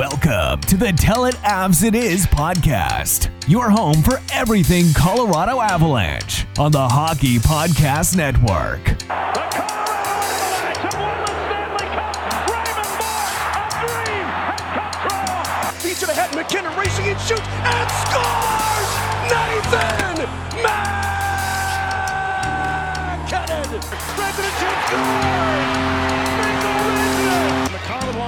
Welcome 0.00 0.62
to 0.62 0.78
the 0.78 0.92
Tell 0.96 1.26
It 1.26 1.34
Avs 1.44 1.84
It 1.84 1.94
Is 1.94 2.24
podcast, 2.24 3.28
your 3.46 3.68
home 3.68 4.00
for 4.02 4.18
everything 4.32 4.86
Colorado 4.94 5.60
Avalanche 5.60 6.46
on 6.58 6.72
the 6.72 6.88
Hockey 6.88 7.36
Podcast 7.36 8.16
Network. 8.16 8.82
The 8.82 8.94
Colorado 9.04 10.00
Avalanche 10.00 10.78
have 10.78 10.94
won 10.96 11.20
the 11.20 11.36
Stanley 11.44 11.84
Cup. 11.92 12.16
Raymond 12.48 12.96
dream 16.00 16.16
has 16.16 16.34
MacKinnon 16.34 16.74
racing 16.78 17.04
and 17.04 17.20
shoots 17.20 17.44
and 17.44 17.90
scores! 18.00 18.88
Nathan 19.28 20.24
MacKinnon! 20.64 21.20
President 24.16 24.54
scores. 24.88 25.69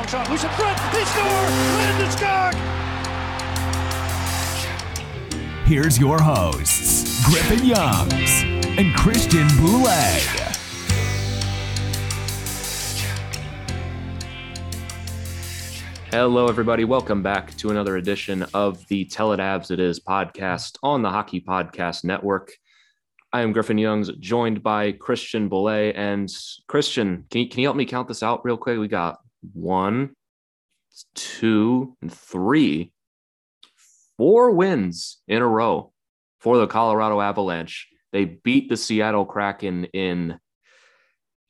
Long 0.03 0.09
shot. 0.09 0.31
Loose 0.31 0.45
in 0.45 0.51
front. 0.51 0.79
He 0.95 1.05
scores. 1.05 1.53
Landeskog. 1.79 2.55
Here's 5.65 5.99
your 5.99 6.21
hosts, 6.21 7.25
Griffin 7.25 7.65
Youngs 7.65 8.43
and 8.79 8.95
Christian 8.95 9.47
Boulay. 9.59 10.21
Hello, 16.11 16.47
everybody. 16.49 16.85
Welcome 16.85 17.23
back 17.23 17.57
to 17.57 17.71
another 17.71 17.97
edition 17.97 18.45
of 18.53 18.87
the 18.89 19.07
Tell 19.07 19.33
It 19.33 19.41
Avs 19.41 19.71
It 19.71 19.81
Is 19.81 19.99
podcast 19.99 20.77
on 20.83 21.01
the 21.03 21.09
Hockey 21.11 21.41
Podcast 21.41 22.05
Network. 22.05 22.53
I 23.33 23.41
am 23.41 23.53
Griffin 23.53 23.79
Youngs, 23.79 24.11
joined 24.21 24.63
by 24.63 24.93
Christian 24.93 25.49
Boulay. 25.49 25.95
And 25.95 26.31
Christian, 26.67 27.25
can 27.31 27.43
you, 27.43 27.49
can 27.49 27.61
you 27.61 27.67
help 27.67 27.77
me 27.77 27.87
count 27.87 28.09
this 28.09 28.23
out 28.23 28.45
real 28.45 28.59
quick? 28.59 28.79
We 28.79 28.89
got 28.89 29.21
one, 29.53 30.11
two, 31.15 31.97
and 32.01 32.13
three, 32.13 32.93
four 34.17 34.53
wins 34.53 35.21
in 35.29 35.43
a 35.43 35.49
row 35.49 35.93
for 36.41 36.59
the 36.59 36.67
Colorado 36.67 37.21
Avalanche. 37.21 37.89
They 38.13 38.25
beat 38.25 38.69
the 38.69 38.77
Seattle 38.77 39.25
Kraken 39.25 39.87
in. 39.87 40.39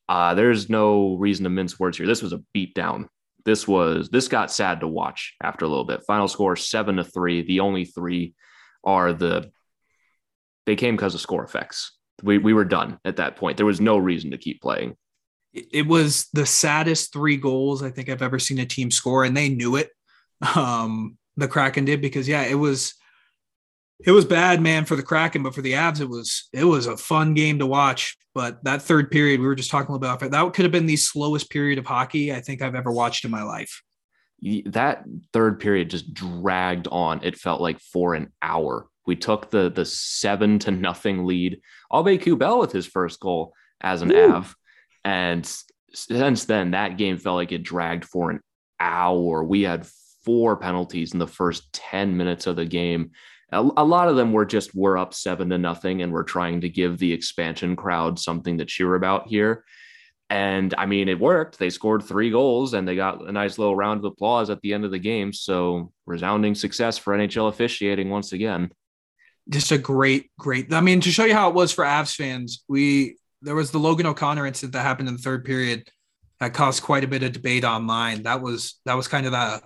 Uh, 0.09 0.35
there's 0.35 0.69
no 0.69 1.15
reason 1.15 1.45
to 1.45 1.51
mince 1.51 1.79
words 1.79 1.97
here. 1.97 2.07
This 2.07 2.23
was 2.23 2.33
a 2.33 2.43
beatdown 2.55 3.09
this 3.45 3.67
was 3.67 4.09
this 4.09 4.29
got 4.29 4.51
sad 4.51 4.81
to 4.81 4.89
watch 4.89 5.35
after 5.43 5.65
a 5.65 5.69
little 5.69 5.85
bit. 5.85 6.05
Final 6.07 6.29
score 6.29 6.57
seven 6.57 6.97
to 6.97 7.05
three. 7.05 7.43
The 7.43 7.61
only 7.61 7.85
three 7.85 8.35
are 8.85 9.13
the 9.13 9.51
they 10.67 10.77
came 10.77 10.97
because 10.97 11.15
of 11.15 11.21
score 11.21 11.45
effects. 11.45 11.97
We 12.23 12.39
we 12.39 12.53
were 12.53 12.65
done 12.65 12.99
at 13.05 13.17
that 13.17 13.37
point. 13.37 13.57
There 13.57 13.67
was 13.67 13.81
no 13.81 13.99
reason 13.99 14.31
to 14.31 14.39
keep 14.39 14.61
playing. 14.61 14.97
It 15.53 15.87
was 15.87 16.29
the 16.33 16.47
saddest 16.47 17.13
three 17.13 17.37
goals 17.37 17.83
I 17.83 17.91
think 17.91 18.09
I've 18.09 18.23
ever 18.23 18.39
seen 18.39 18.59
a 18.59 18.67
team 18.67 18.91
score, 18.91 19.25
and 19.25 19.37
they 19.37 19.49
knew 19.49 19.77
it. 19.77 19.91
Um, 20.57 21.19
the 21.37 21.49
Kraken 21.49 21.85
did 21.85 22.01
because 22.01 22.27
yeah, 22.29 22.43
it 22.43 22.55
was 22.55 22.95
it 24.05 24.11
was 24.13 24.25
bad, 24.25 24.61
man, 24.61 24.85
for 24.85 24.97
the 24.97 25.03
Kraken, 25.03 25.43
but 25.43 25.55
for 25.55 25.63
the 25.63 25.75
Avs, 25.75 26.01
it 26.01 26.09
was 26.09 26.49
it 26.53 26.65
was 26.65 26.87
a 26.87 26.97
fun 26.97 27.35
game 27.35 27.59
to 27.59 27.67
watch. 27.67 28.17
But 28.35 28.65
that 28.65 28.83
third 28.83 29.11
period, 29.11 29.41
we 29.41 29.47
were 29.47 29.55
just 29.55 29.71
talking 29.71 29.95
about 29.95 30.21
that 30.21 30.55
could 30.55 30.65
have 30.65 30.73
been 30.73 30.87
the 30.87 30.97
slowest 30.97 31.51
period 31.51 31.79
of 31.79 31.87
hockey 31.87 32.33
I 32.33 32.41
think 32.41 32.63
I've 32.63 32.75
ever 32.75 32.91
watched 32.91 33.25
in 33.25 33.31
my 33.31 33.43
life. 33.43 33.83
That 34.67 35.05
third 35.33 35.61
period 35.61 35.91
just 35.91 36.13
dragged 36.13 36.89
on. 36.91 37.23
It 37.23 37.37
felt 37.37 37.61
like 37.61 37.79
for 37.79 38.15
an 38.15 38.33
hour. 38.43 38.89
We 39.07 39.17
took 39.17 39.51
the 39.51 39.71
the 39.71 39.85
seven 39.85 40.59
to 40.61 40.71
nothing 40.71 41.27
lead. 41.27 41.61
Aube-Kubel 41.93 42.59
with 42.59 42.73
his 42.73 42.87
first 42.87 43.21
goal 43.21 43.53
as 43.81 44.03
an 44.03 44.09
Woo. 44.09 44.33
Av, 44.33 44.57
and 45.05 45.45
since 45.95 46.45
then 46.45 46.71
that 46.73 46.97
game 46.97 47.19
felt 47.19 47.37
like 47.37 47.53
it 47.53 47.63
dragged 47.63 48.05
for 48.05 48.31
an 48.31 48.41
hour. 48.81 49.45
We 49.45 49.63
had 49.63 49.87
four 50.25 50.57
penalties 50.57 51.13
in 51.13 51.19
the 51.19 51.27
first 51.27 51.73
ten 51.73 52.17
minutes 52.17 52.47
of 52.47 52.57
the 52.57 52.65
game. 52.65 53.11
A, 53.51 53.61
a 53.61 53.85
lot 53.85 54.09
of 54.09 54.17
them 54.17 54.33
were 54.33 54.47
just 54.47 54.75
we're 54.75 54.99
up 54.99 55.15
seven 55.15 55.51
to 55.51 55.59
nothing, 55.59 56.03
and 56.03 56.13
we're 56.13 56.23
trying 56.23 56.63
to 56.63 56.69
give 56.69 56.99
the 56.99 57.13
expansion 57.13 57.77
crowd 57.77 58.19
something 58.19 58.59
to 58.59 58.65
cheer 58.65 58.95
about 58.95 59.29
here. 59.29 59.65
And 60.33 60.75
I 60.79 60.87
mean, 60.87 61.11
it 61.11 61.21
worked. 61.21 61.59
They 61.59 61.69
scored 61.69 62.03
three 62.03 62.31
goals 62.31 62.73
and 62.73 62.89
they 62.89 62.97
got 62.97 63.29
a 63.29 63.33
nice 63.33 63.59
little 63.59 63.77
round 63.77 63.99
of 63.99 64.07
applause 64.07 64.49
at 64.49 64.63
the 64.63 64.73
end 64.73 64.87
of 64.87 64.91
the 64.91 64.99
game. 64.99 65.31
So 65.31 65.93
resounding 66.07 66.55
success 66.55 66.97
for 66.97 67.15
NHL 67.15 67.51
officiating 67.51 68.09
once 68.09 68.33
again. 68.33 68.71
Just 69.51 69.73
a 69.73 69.77
great, 69.77 70.31
great. 70.39 70.73
I 70.73 70.81
mean, 70.81 71.03
to 71.03 71.11
show 71.11 71.27
you 71.27 71.35
how 71.35 71.51
it 71.51 71.55
was 71.55 71.71
for 71.71 71.85
Avs 71.85 72.17
fans, 72.17 72.65
we 72.67 73.17
there 73.43 73.55
was 73.55 73.71
the 73.71 73.79
Logan 73.79 74.07
O'Connor 74.07 74.47
incident 74.47 74.73
that 74.73 74.83
happened 74.83 75.09
in 75.09 75.17
the 75.17 75.23
third 75.23 75.45
period 75.45 75.89
that 76.41 76.55
caused 76.55 76.83
quite 76.83 77.05
a 77.05 77.09
bit 77.09 77.23
of 77.23 77.33
debate 77.33 77.65
online. 77.65 78.23
That 78.23 78.41
was 78.41 78.81
that 78.85 78.97
was 78.97 79.09
kind 79.09 79.27
of 79.27 79.33
the 79.33 79.63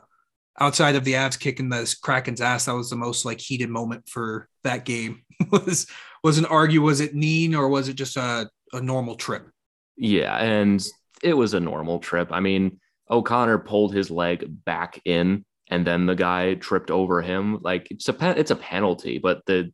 outside 0.59 0.97
of 0.97 1.05
the 1.05 1.15
Avs 1.15 1.39
kicking 1.39 1.69
the 1.69 1.97
Kraken's 2.03 2.41
ass. 2.41 2.65
That 2.65 2.75
was 2.75 2.91
the 2.91 2.97
most 2.97 3.25
like 3.25 3.41
heated 3.41 3.71
moment 3.71 4.09
for 4.09 4.49
that 4.65 4.85
game. 4.85 5.23
was 5.51 5.87
was 6.23 6.39
an 6.39 6.47
argue 6.47 6.83
was 6.83 7.01
it 7.01 7.15
Neen 7.15 7.55
or 7.55 7.69
was 7.69 7.89
it 7.89 7.95
just 7.95 8.17
a, 8.17 8.49
a 8.73 8.81
normal 8.81 9.15
trip? 9.15 9.49
Yeah, 9.97 10.37
and 10.37 10.85
it 11.23 11.35
was 11.35 11.55
a 11.55 11.61
normal 11.61 11.99
trip. 11.99 12.29
I 12.31 12.41
mean, 12.41 12.81
O'Connor 13.11 13.59
pulled 13.59 13.95
his 13.95 14.11
leg 14.11 14.45
back 14.65 15.01
in, 15.05 15.45
and 15.69 15.87
then 15.87 16.07
the 16.07 16.15
guy 16.15 16.55
tripped 16.55 16.91
over 16.91 17.23
him. 17.23 17.59
Like 17.63 17.89
it's 17.91 18.09
a 18.09 18.39
it's 18.39 18.51
a 18.51 18.57
penalty, 18.57 19.19
but 19.19 19.43
the 19.47 19.73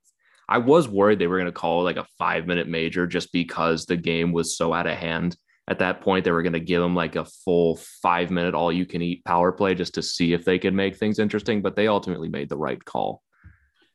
I 0.52 0.58
was 0.58 0.86
worried 0.86 1.18
they 1.18 1.26
were 1.26 1.38
going 1.38 1.46
to 1.46 1.52
call 1.52 1.82
like 1.82 1.96
a 1.96 2.06
five 2.18 2.46
minute 2.46 2.68
major 2.68 3.06
just 3.06 3.32
because 3.32 3.86
the 3.86 3.96
game 3.96 4.32
was 4.32 4.54
so 4.54 4.74
out 4.74 4.86
of 4.86 4.98
hand. 4.98 5.34
At 5.66 5.78
that 5.78 6.02
point, 6.02 6.26
they 6.26 6.30
were 6.30 6.42
going 6.42 6.52
to 6.52 6.60
give 6.60 6.82
them 6.82 6.94
like 6.94 7.16
a 7.16 7.24
full 7.24 7.76
five 8.02 8.30
minute 8.30 8.54
all 8.54 8.70
you 8.70 8.84
can 8.84 9.00
eat 9.00 9.24
power 9.24 9.50
play 9.50 9.74
just 9.74 9.94
to 9.94 10.02
see 10.02 10.34
if 10.34 10.44
they 10.44 10.58
could 10.58 10.74
make 10.74 10.98
things 10.98 11.18
interesting. 11.18 11.62
But 11.62 11.74
they 11.74 11.88
ultimately 11.88 12.28
made 12.28 12.50
the 12.50 12.58
right 12.58 12.84
call. 12.84 13.22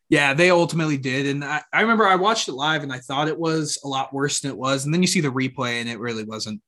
Yeah, 0.09 0.33
they 0.33 0.49
ultimately 0.49 0.97
did. 0.97 1.27
And 1.27 1.45
I, 1.45 1.61
I 1.71 1.81
remember 1.81 2.07
I 2.07 2.15
watched 2.15 2.47
it 2.47 2.53
live 2.53 2.81
and 2.81 2.91
I 2.91 2.99
thought 2.99 3.27
it 3.27 3.37
was 3.37 3.77
a 3.83 3.87
lot 3.87 4.11
worse 4.11 4.39
than 4.39 4.49
it 4.49 4.57
was. 4.57 4.83
And 4.83 4.91
then 4.91 5.03
you 5.03 5.07
see 5.07 5.21
the 5.21 5.27
replay 5.27 5.79
and 5.79 5.87
it 5.87 5.99
really 5.99 6.23
wasn't 6.23 6.59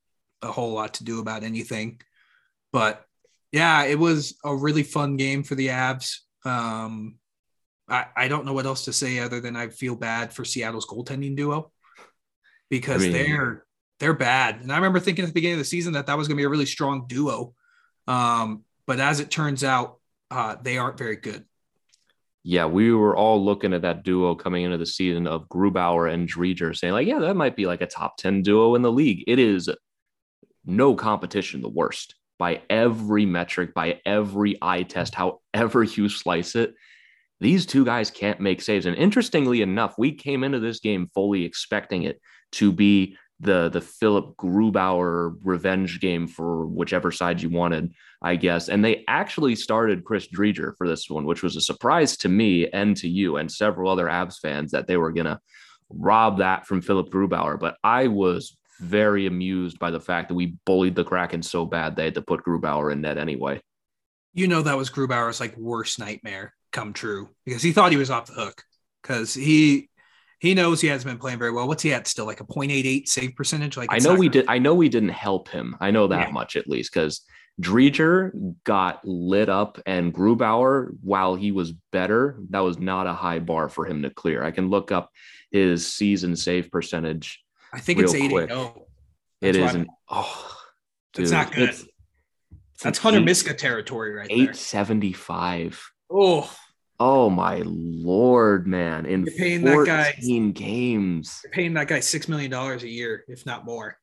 a 0.44 0.52
whole 0.52 0.74
lot 0.74 0.96
to 0.96 1.04
do 1.04 1.20
about 1.20 1.44
anything. 1.44 2.00
But 2.72 3.04
yeah, 3.52 3.86
it 3.86 3.98
was 3.98 4.38
a 4.46 4.56
really 4.56 4.84
fun 4.84 5.18
game 5.18 5.42
for 5.42 5.56
the 5.56 5.70
Avs. 5.70 6.18
Um, 6.46 7.19
I, 7.90 8.06
I 8.16 8.28
don't 8.28 8.46
know 8.46 8.54
what 8.54 8.66
else 8.66 8.86
to 8.86 8.94
say 8.94 9.20
other 9.20 9.40
than 9.40 9.56
I 9.56 9.70
feel 9.70 9.96
bad 9.96 10.34
for 10.34 10.46
Seattle's 10.46 10.86
goaltending 10.86 11.36
duo 11.36 11.72
because 12.70 13.04
I 13.04 13.06
mean- 13.06 13.14
they're 13.14 13.66
they're 14.00 14.14
bad. 14.14 14.62
And 14.62 14.72
I 14.72 14.76
remember 14.76 15.00
thinking 15.00 15.24
at 15.24 15.28
the 15.28 15.34
beginning 15.34 15.56
of 15.56 15.60
the 15.60 15.66
season 15.66 15.94
that 15.94 16.08
that 16.08 16.18
was 16.18 16.28
going 16.28 16.38
to 16.38 16.42
be 16.42 16.46
a 16.46 16.50
really 16.50 16.66
strong 16.66 17.06
duo. 17.08 17.54
Um, 18.08 18.64
but 18.88 19.00
as 19.02 19.20
it 19.20 19.30
turns 19.30 19.64
out, 19.64 20.00
uh, 20.32 20.56
they 20.62 20.78
aren't 20.78 20.98
very 20.98 21.18
good. 21.18 21.44
Yeah, 22.44 22.66
we 22.66 22.94
were 22.94 23.18
all 23.18 23.44
looking 23.44 23.74
at 23.74 23.82
that 23.82 24.04
duo 24.04 24.36
coming 24.36 24.64
into 24.64 24.78
the 24.78 24.86
season 24.86 25.28
of 25.28 25.50
Grubauer 25.50 26.12
and 26.12 26.30
Driedger, 26.30 26.76
saying 26.76 26.94
like, 26.94 27.08
yeah, 27.08 27.20
that 27.20 27.36
might 27.36 27.58
be 27.58 27.66
like 27.66 27.82
a 27.82 27.88
top 27.88 28.16
ten 28.16 28.42
duo 28.42 28.76
in 28.76 28.82
the 28.82 28.92
league. 28.92 29.26
It 29.28 29.38
is 29.38 29.70
no 30.66 30.96
competition, 30.96 31.62
the 31.62 31.70
worst 31.70 32.16
by 32.38 32.62
every 32.70 33.26
metric, 33.26 33.74
by 33.74 34.00
every 34.06 34.58
eye 34.62 34.84
test, 34.84 35.14
however 35.14 35.84
you 35.84 36.08
slice 36.08 36.56
it. 36.56 36.74
These 37.40 37.66
two 37.66 37.86
guys 37.86 38.12
can't 38.12 38.42
make 38.42 38.62
saves. 38.62 38.86
And 38.86 38.98
interestingly 38.98 39.62
enough, 39.62 39.96
we 39.98 40.12
came 40.12 40.44
into 40.44 40.60
this 40.60 40.80
game 40.80 41.10
fully 41.14 41.46
expecting 41.46 42.04
it 42.04 42.22
to 42.54 42.72
be 42.72 43.18
the 43.40 43.70
the 43.70 43.82
Philip 43.82 44.36
Grubauer 44.36 45.36
revenge 45.44 46.02
game 46.02 46.28
for 46.28 46.66
whichever 46.66 47.12
side 47.12 47.42
you 47.42 47.50
wanted, 47.50 47.94
I 48.22 48.36
guess. 48.36 48.68
And 48.68 48.84
they 48.84 49.06
actually 49.08 49.56
started 49.56 50.04
Chris 50.04 50.28
Driedger 50.28 50.74
for 50.78 50.88
this 50.88 51.10
one, 51.10 51.26
which 51.26 51.42
was 51.42 51.56
a 51.56 51.62
surprise 51.62 52.18
to 52.18 52.30
me 52.30 52.68
and 52.70 52.98
to 52.98 53.08
you 53.08 53.38
and 53.38 53.50
several 53.50 53.90
other 53.90 54.08
Avs 54.08 54.40
fans 54.42 54.72
that 54.72 54.88
they 54.88 54.98
were 54.98 55.14
gonna 55.14 55.40
rob 55.90 56.40
that 56.40 56.68
from 56.68 56.82
Philip 56.82 57.10
Grubauer. 57.10 57.58
But 57.58 57.78
I 57.84 58.08
was 58.08 58.58
very 58.82 59.26
amused 59.26 59.80
by 59.80 59.92
the 59.92 60.00
fact 60.00 60.30
that 60.30 60.36
we 60.36 60.58
bullied 60.66 60.96
the 60.96 61.04
Kraken 61.04 61.42
so 61.42 61.66
bad 61.66 61.96
they 61.96 62.06
had 62.06 62.16
to 62.16 62.22
put 62.22 62.44
Grubauer 62.44 62.92
in 62.92 63.02
net 63.02 63.18
anyway. 63.18 63.62
You 64.34 64.48
know 64.48 64.62
that 64.62 64.78
was 64.78 64.90
Grubauer's 64.90 65.40
like 65.40 65.58
worst 65.58 65.98
nightmare 66.00 66.54
come 66.72 66.94
true 66.94 67.30
because 67.46 67.62
he 67.62 67.72
thought 67.72 67.92
he 67.92 67.98
was 67.98 68.10
off 68.10 68.28
the 68.28 68.34
hook 68.34 68.64
because 69.02 69.34
he 69.34 69.90
he 70.40 70.54
knows 70.54 70.80
he 70.80 70.88
hasn't 70.88 71.12
been 71.12 71.20
playing 71.20 71.40
very 71.40 71.52
well. 71.52 71.68
What's 71.68 71.84
he 71.84 71.94
at 71.94 72.08
still? 72.08 72.26
Like 72.26 72.40
a 72.40 72.46
0.88 72.46 73.08
save 73.08 73.36
percentage? 73.36 73.76
Like 73.76 73.90
I 73.92 73.98
know 73.98 74.16
we 74.16 74.30
did. 74.30 74.46
I 74.48 74.58
know 74.58 74.74
we 74.74 74.88
didn't 74.88 75.10
help 75.10 75.50
him. 75.50 75.76
I 75.82 75.92
know 75.92 76.08
that 76.08 76.28
yeah. 76.28 76.34
much 76.34 76.56
at 76.56 76.68
least 76.68 76.94
because 76.94 77.22
Driedger 77.62 78.56
got 78.64 79.04
lit 79.04 79.50
up 79.50 79.80
and 79.86 80.14
Grubauer, 80.14 80.96
while 81.04 81.36
he 81.36 81.52
was 81.52 81.74
better, 81.92 82.40
that 82.52 82.60
was 82.60 82.80
not 82.80 83.06
a 83.06 83.14
high 83.14 83.40
bar 83.40 83.68
for 83.68 83.86
him 83.86 84.04
to 84.04 84.10
clear. 84.10 84.44
I 84.44 84.52
can 84.52 84.70
look 84.70 84.92
up 84.92 85.12
his 85.52 85.94
season 85.94 86.36
save 86.38 86.72
percentage. 86.72 87.44
I 87.74 87.80
think 87.80 88.00
it's 88.00 88.16
80. 88.16 88.46
No, 88.46 88.88
it 89.42 89.58
isn't. 89.58 89.90
Oh, 90.08 90.58
dude, 91.14 91.24
it's 91.24 91.32
not 91.32 91.54
good. 91.54 91.70
It's, 91.70 91.86
That's 92.82 92.98
Hunter 92.98 93.20
Miska 93.20 93.54
territory 93.54 94.14
right 94.14 94.30
there. 94.30 94.38
875. 94.38 95.92
Oh, 96.10 96.52
Oh 97.02 97.30
my 97.30 97.62
lord, 97.66 98.68
man! 98.68 99.06
In 99.06 99.24
you're 99.24 99.36
paying 99.36 99.62
14 99.62 99.86
that 99.86 99.86
guy, 99.86 100.52
games, 100.52 101.40
you're 101.46 101.52
paying 101.52 101.74
that 101.76 101.88
guy 101.88 102.02
six 102.02 102.28
million 102.28 102.52
dollars 102.52 102.84
a 102.84 102.90
year, 102.90 103.24
if 103.30 103.46
not 103.46 103.64
more. 103.64 103.98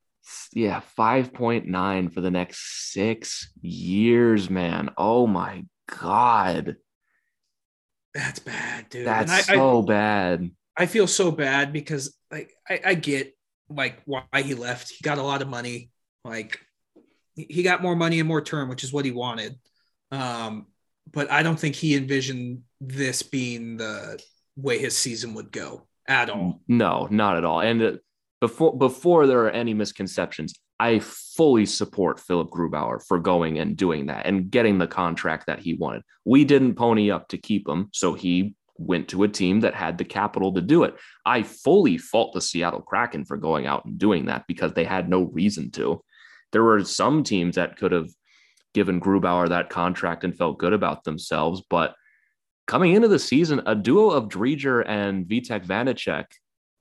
Yeah, 0.55 0.81
five 0.81 1.35
point 1.35 1.67
nine 1.67 2.09
for 2.09 2.23
the 2.23 2.31
next 2.31 2.93
six 2.93 3.53
years, 3.61 4.49
man. 4.49 4.89
Oh 4.97 5.27
my 5.27 5.67
god, 6.01 6.77
that's 8.15 8.39
bad, 8.39 8.89
dude. 8.89 9.07
That's 9.07 9.31
I, 9.31 9.41
so 9.43 9.83
I, 9.83 9.87
bad. 9.87 10.51
I 10.75 10.87
feel 10.87 11.07
so 11.07 11.31
bad 11.31 11.75
because 11.75 12.17
like 12.31 12.51
I, 12.67 12.81
I 12.83 12.95
get 12.95 13.37
like 13.69 14.01
why 14.07 14.25
he 14.37 14.55
left. 14.55 14.91
He 14.91 15.03
got 15.03 15.19
a 15.19 15.23
lot 15.23 15.43
of 15.43 15.49
money. 15.49 15.91
Like 16.25 16.61
he 17.35 17.63
got 17.63 17.83
more 17.83 17.95
money 17.95 18.21
and 18.21 18.29
more 18.29 18.41
term, 18.41 18.71
which 18.71 18.85
is 18.85 18.93
what 18.93 19.05
he 19.05 19.11
wanted. 19.11 19.55
Um, 20.11 20.69
but 21.13 21.31
I 21.31 21.43
don't 21.43 21.59
think 21.59 21.75
he 21.75 21.97
envisioned 21.97 22.63
this 22.81 23.23
being 23.23 23.77
the 23.77 24.21
way 24.57 24.79
his 24.79 24.97
season 24.97 25.35
would 25.35 25.53
go 25.53 25.87
at 26.09 26.31
all. 26.31 26.61
No, 26.69 27.09
not 27.11 27.37
at 27.37 27.45
all. 27.45 27.61
And 27.61 27.83
uh, 27.83 27.93
before 28.41 28.77
before 28.77 29.27
there 29.27 29.45
are 29.45 29.51
any 29.51 29.75
misconceptions, 29.75 30.55
I 30.79 30.99
fully 31.01 31.67
support 31.67 32.21
Philip 32.21 32.51
Grubauer 32.51 33.03
for 33.07 33.19
going 33.19 33.59
and 33.59 33.77
doing 33.77 34.07
that 34.07 34.27
and 34.27 34.51
getting 34.51 34.79
the 34.79 34.87
contract 34.87 35.47
that 35.47 35.61
he 35.61 35.75
wanted. 35.75 36.03
We 36.25 36.45
didn't 36.45 36.75
pony 36.75 37.11
up 37.11 37.29
to 37.29 37.39
keep 37.39 37.69
him, 37.69 37.89
so 37.93 38.15
he 38.15 38.55
went 38.79 39.09
to 39.09 39.23
a 39.23 39.29
team 39.29 39.61
that 39.61 39.75
had 39.75 39.97
the 39.97 40.05
capital 40.05 40.53
to 40.53 40.61
do 40.61 40.85
it. 40.85 40.97
I 41.25 41.43
fully 41.43 41.97
fault 41.97 42.35
the 42.35 42.43
Seattle 42.43 42.83
Kraken 42.83 43.25
for 43.25 43.39
going 43.39 43.67
out 43.67 43.87
and 43.87 43.99
doing 43.99 44.27
that 44.27 44.45
because 44.47 44.75
they 44.75 44.85
had 44.85 45.09
no 45.09 45.23
reason 45.23 45.71
to. 45.73 46.03
There 46.53 46.63
were 46.63 46.85
some 46.85 47.23
teams 47.23 47.57
that 47.57 47.77
could 47.77 47.93
have 47.93 48.09
given 48.77 49.01
Grubauer 49.01 49.49
that 49.49 49.71
contract 49.71 50.23
and 50.23 50.37
felt 50.37 50.59
good 50.59 50.75
about 50.75 51.03
themselves, 51.03 51.63
but 51.71 51.95
coming 52.67 52.93
into 52.93 53.09
the 53.09 53.19
season, 53.19 53.63
a 53.65 53.75
duo 53.75 54.11
of 54.11 54.29
Driedger 54.29 54.87
and 54.87 55.25
Vitek 55.25 55.65
Vanecek 55.65 56.27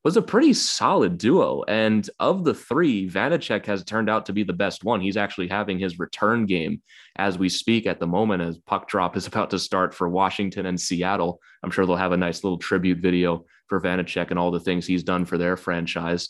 was 0.03 0.17
a 0.17 0.21
pretty 0.21 0.51
solid 0.51 1.17
duo. 1.17 1.63
And 1.69 2.07
of 2.19 2.43
the 2.43 2.53
three, 2.53 3.09
Vanecek 3.09 3.65
has 3.67 3.85
turned 3.85 4.09
out 4.09 4.25
to 4.25 4.33
be 4.33 4.43
the 4.43 4.51
best 4.51 4.83
one. 4.83 4.99
He's 4.99 5.15
actually 5.15 5.47
having 5.47 5.79
his 5.79 5.97
return 5.97 6.45
game 6.45 6.81
as 7.15 7.37
we 7.37 7.47
speak 7.47 7.87
at 7.87 8.01
the 8.01 8.07
moment, 8.07 8.41
as 8.43 8.57
puck 8.57 8.89
drop 8.89 9.15
is 9.15 9.25
about 9.31 9.51
to 9.51 9.57
start 9.57 9.93
for 9.93 10.09
Washington 10.09 10.65
and 10.65 10.79
Seattle. 10.79 11.39
I'm 11.63 11.71
sure 11.71 11.85
they'll 11.85 11.95
have 11.95 12.11
a 12.11 12.17
nice 12.17 12.43
little 12.43 12.59
tribute 12.59 12.97
video 12.97 13.45
for 13.67 13.79
Vanecek 13.79 14.31
and 14.31 14.37
all 14.37 14.51
the 14.51 14.59
things 14.59 14.85
he's 14.85 15.03
done 15.03 15.23
for 15.23 15.37
their 15.37 15.55
franchise. 15.55 16.27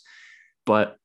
But 0.64 0.96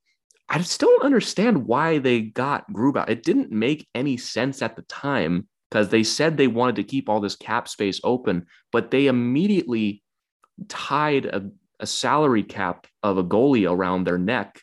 I 0.51 0.61
still 0.61 0.89
don't 0.89 1.05
understand 1.05 1.65
why 1.65 1.99
they 1.99 2.19
got 2.19 2.69
Grubauer. 2.73 3.09
It 3.09 3.23
didn't 3.23 3.51
make 3.51 3.87
any 3.95 4.17
sense 4.17 4.61
at 4.61 4.75
the 4.75 4.81
time 4.81 5.47
because 5.69 5.87
they 5.87 6.03
said 6.03 6.35
they 6.35 6.47
wanted 6.47 6.75
to 6.75 6.83
keep 6.83 7.07
all 7.07 7.21
this 7.21 7.37
cap 7.37 7.69
space 7.69 8.01
open, 8.03 8.45
but 8.73 8.91
they 8.91 9.07
immediately 9.07 10.03
tied 10.67 11.25
a, 11.25 11.49
a 11.79 11.87
salary 11.87 12.43
cap 12.43 12.85
of 13.01 13.17
a 13.17 13.23
goalie 13.23 13.69
around 13.69 14.03
their 14.03 14.17
neck 14.17 14.61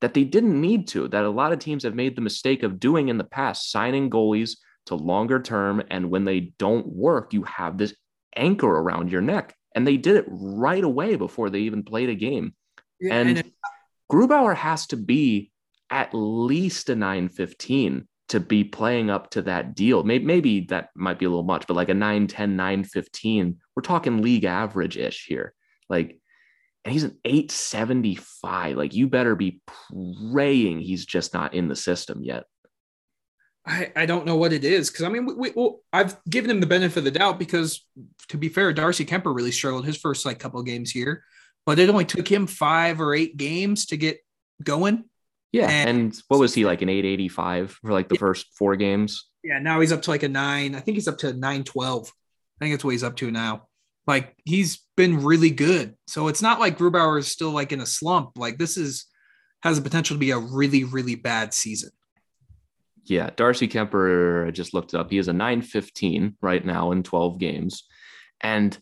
that 0.00 0.14
they 0.14 0.24
didn't 0.24 0.58
need 0.58 0.88
to, 0.88 1.08
that 1.08 1.24
a 1.24 1.30
lot 1.30 1.52
of 1.52 1.58
teams 1.58 1.82
have 1.82 1.94
made 1.94 2.16
the 2.16 2.22
mistake 2.22 2.62
of 2.62 2.80
doing 2.80 3.08
in 3.08 3.18
the 3.18 3.24
past, 3.24 3.70
signing 3.70 4.08
goalies 4.08 4.56
to 4.86 4.94
longer 4.94 5.42
term. 5.42 5.82
And 5.90 6.10
when 6.10 6.24
they 6.24 6.54
don't 6.58 6.86
work, 6.86 7.34
you 7.34 7.42
have 7.42 7.76
this 7.76 7.94
anchor 8.34 8.70
around 8.70 9.12
your 9.12 9.20
neck. 9.20 9.54
And 9.74 9.86
they 9.86 9.98
did 9.98 10.16
it 10.16 10.24
right 10.28 10.82
away 10.82 11.16
before 11.16 11.50
they 11.50 11.60
even 11.60 11.82
played 11.82 12.08
a 12.08 12.14
game. 12.14 12.54
Yeah, 12.98 13.14
and, 13.14 13.38
and 13.38 13.52
Grubauer 14.10 14.54
has 14.54 14.86
to 14.88 14.96
be 14.96 15.50
at 15.90 16.10
least 16.12 16.88
a 16.90 16.94
915 16.94 18.06
to 18.28 18.40
be 18.40 18.62
playing 18.64 19.10
up 19.10 19.30
to 19.30 19.42
that 19.42 19.74
deal. 19.74 20.02
Maybe, 20.02 20.24
maybe 20.24 20.60
that 20.66 20.90
might 20.94 21.18
be 21.18 21.24
a 21.24 21.28
little 21.28 21.44
much, 21.44 21.66
but 21.66 21.74
like 21.74 21.88
a 21.88 21.94
9 21.94 22.26
10, 22.26 22.56
9 22.56 22.84
15, 22.84 23.56
we're 23.74 23.82
talking 23.82 24.22
league 24.22 24.44
average 24.44 24.96
ish 24.96 25.26
here. 25.26 25.54
Like, 25.88 26.20
and 26.84 26.92
he's 26.92 27.04
an 27.04 27.18
875. 27.24 28.76
Like, 28.76 28.94
you 28.94 29.08
better 29.08 29.34
be 29.34 29.62
praying 30.32 30.80
he's 30.80 31.06
just 31.06 31.34
not 31.34 31.54
in 31.54 31.68
the 31.68 31.76
system 31.76 32.22
yet. 32.22 32.44
I, 33.68 33.92
I 33.94 34.06
don't 34.06 34.24
know 34.24 34.36
what 34.36 34.54
it 34.54 34.64
is 34.64 34.90
because 34.90 35.04
I 35.04 35.10
mean 35.10 35.26
we, 35.26 35.50
we, 35.50 35.72
I've 35.92 36.16
given 36.24 36.50
him 36.50 36.60
the 36.60 36.66
benefit 36.66 36.98
of 36.98 37.04
the 37.04 37.10
doubt 37.10 37.38
because 37.38 37.84
to 38.28 38.38
be 38.38 38.48
fair, 38.48 38.72
Darcy 38.72 39.04
Kuemper 39.04 39.34
really 39.34 39.52
struggled 39.52 39.84
his 39.84 39.98
first 39.98 40.24
like 40.24 40.38
couple 40.38 40.62
games 40.62 40.90
here, 40.90 41.22
but 41.68 41.78
it 41.78 41.90
only 41.90 42.06
took 42.06 42.26
him 42.26 42.46
five 42.46 42.98
or 42.98 43.14
eight 43.14 43.36
games 43.36 43.84
to 43.84 43.98
get 43.98 44.24
going. 44.62 45.04
Yeah, 45.52 45.68
and, 45.68 45.90
and 45.90 46.22
what 46.28 46.40
was 46.40 46.54
he 46.54 46.64
like 46.64 46.80
an 46.80 46.88
885 46.88 47.72
for 47.72 47.92
like 47.92 48.08
the 48.08 48.14
yeah, 48.14 48.20
first 48.20 48.46
four 48.56 48.74
games? 48.74 49.28
Yeah, 49.44 49.58
now 49.58 49.78
he's 49.78 49.92
up 49.92 50.00
to 50.00 50.10
like 50.10 50.22
a 50.22 50.30
9. 50.30 50.74
I 50.74 50.80
think 50.80 50.94
he's 50.94 51.08
up 51.08 51.18
to 51.18 51.34
912. 51.34 52.08
I 52.08 52.64
think 52.64 52.72
that's 52.72 52.84
what 52.84 52.92
he's 52.92 53.04
up 53.04 53.16
to 53.16 53.30
now. 53.30 53.66
Like 54.06 54.34
he's 54.46 54.78
been 54.96 55.22
really 55.22 55.50
good. 55.50 55.94
So 56.06 56.28
it's 56.28 56.40
not 56.40 56.58
like 56.58 56.78
Grubauer 56.78 57.18
is 57.18 57.28
still 57.28 57.50
like 57.50 57.70
in 57.70 57.82
a 57.82 57.86
slump. 57.86 58.38
Like 58.38 58.56
this 58.56 58.78
is 58.78 59.04
has 59.62 59.76
the 59.76 59.82
potential 59.82 60.14
to 60.16 60.20
be 60.20 60.30
a 60.30 60.38
really 60.38 60.84
really 60.84 61.16
bad 61.16 61.52
season. 61.52 61.90
Yeah, 63.04 63.28
Darcy 63.36 63.68
Kuemper 63.68 64.48
I 64.48 64.52
just 64.52 64.72
looked 64.72 64.94
up. 64.94 65.10
He 65.10 65.18
is 65.18 65.28
a 65.28 65.34
915 65.34 66.38
right 66.40 66.64
now 66.64 66.92
in 66.92 67.02
12 67.02 67.38
games. 67.38 67.84
And 68.40 68.78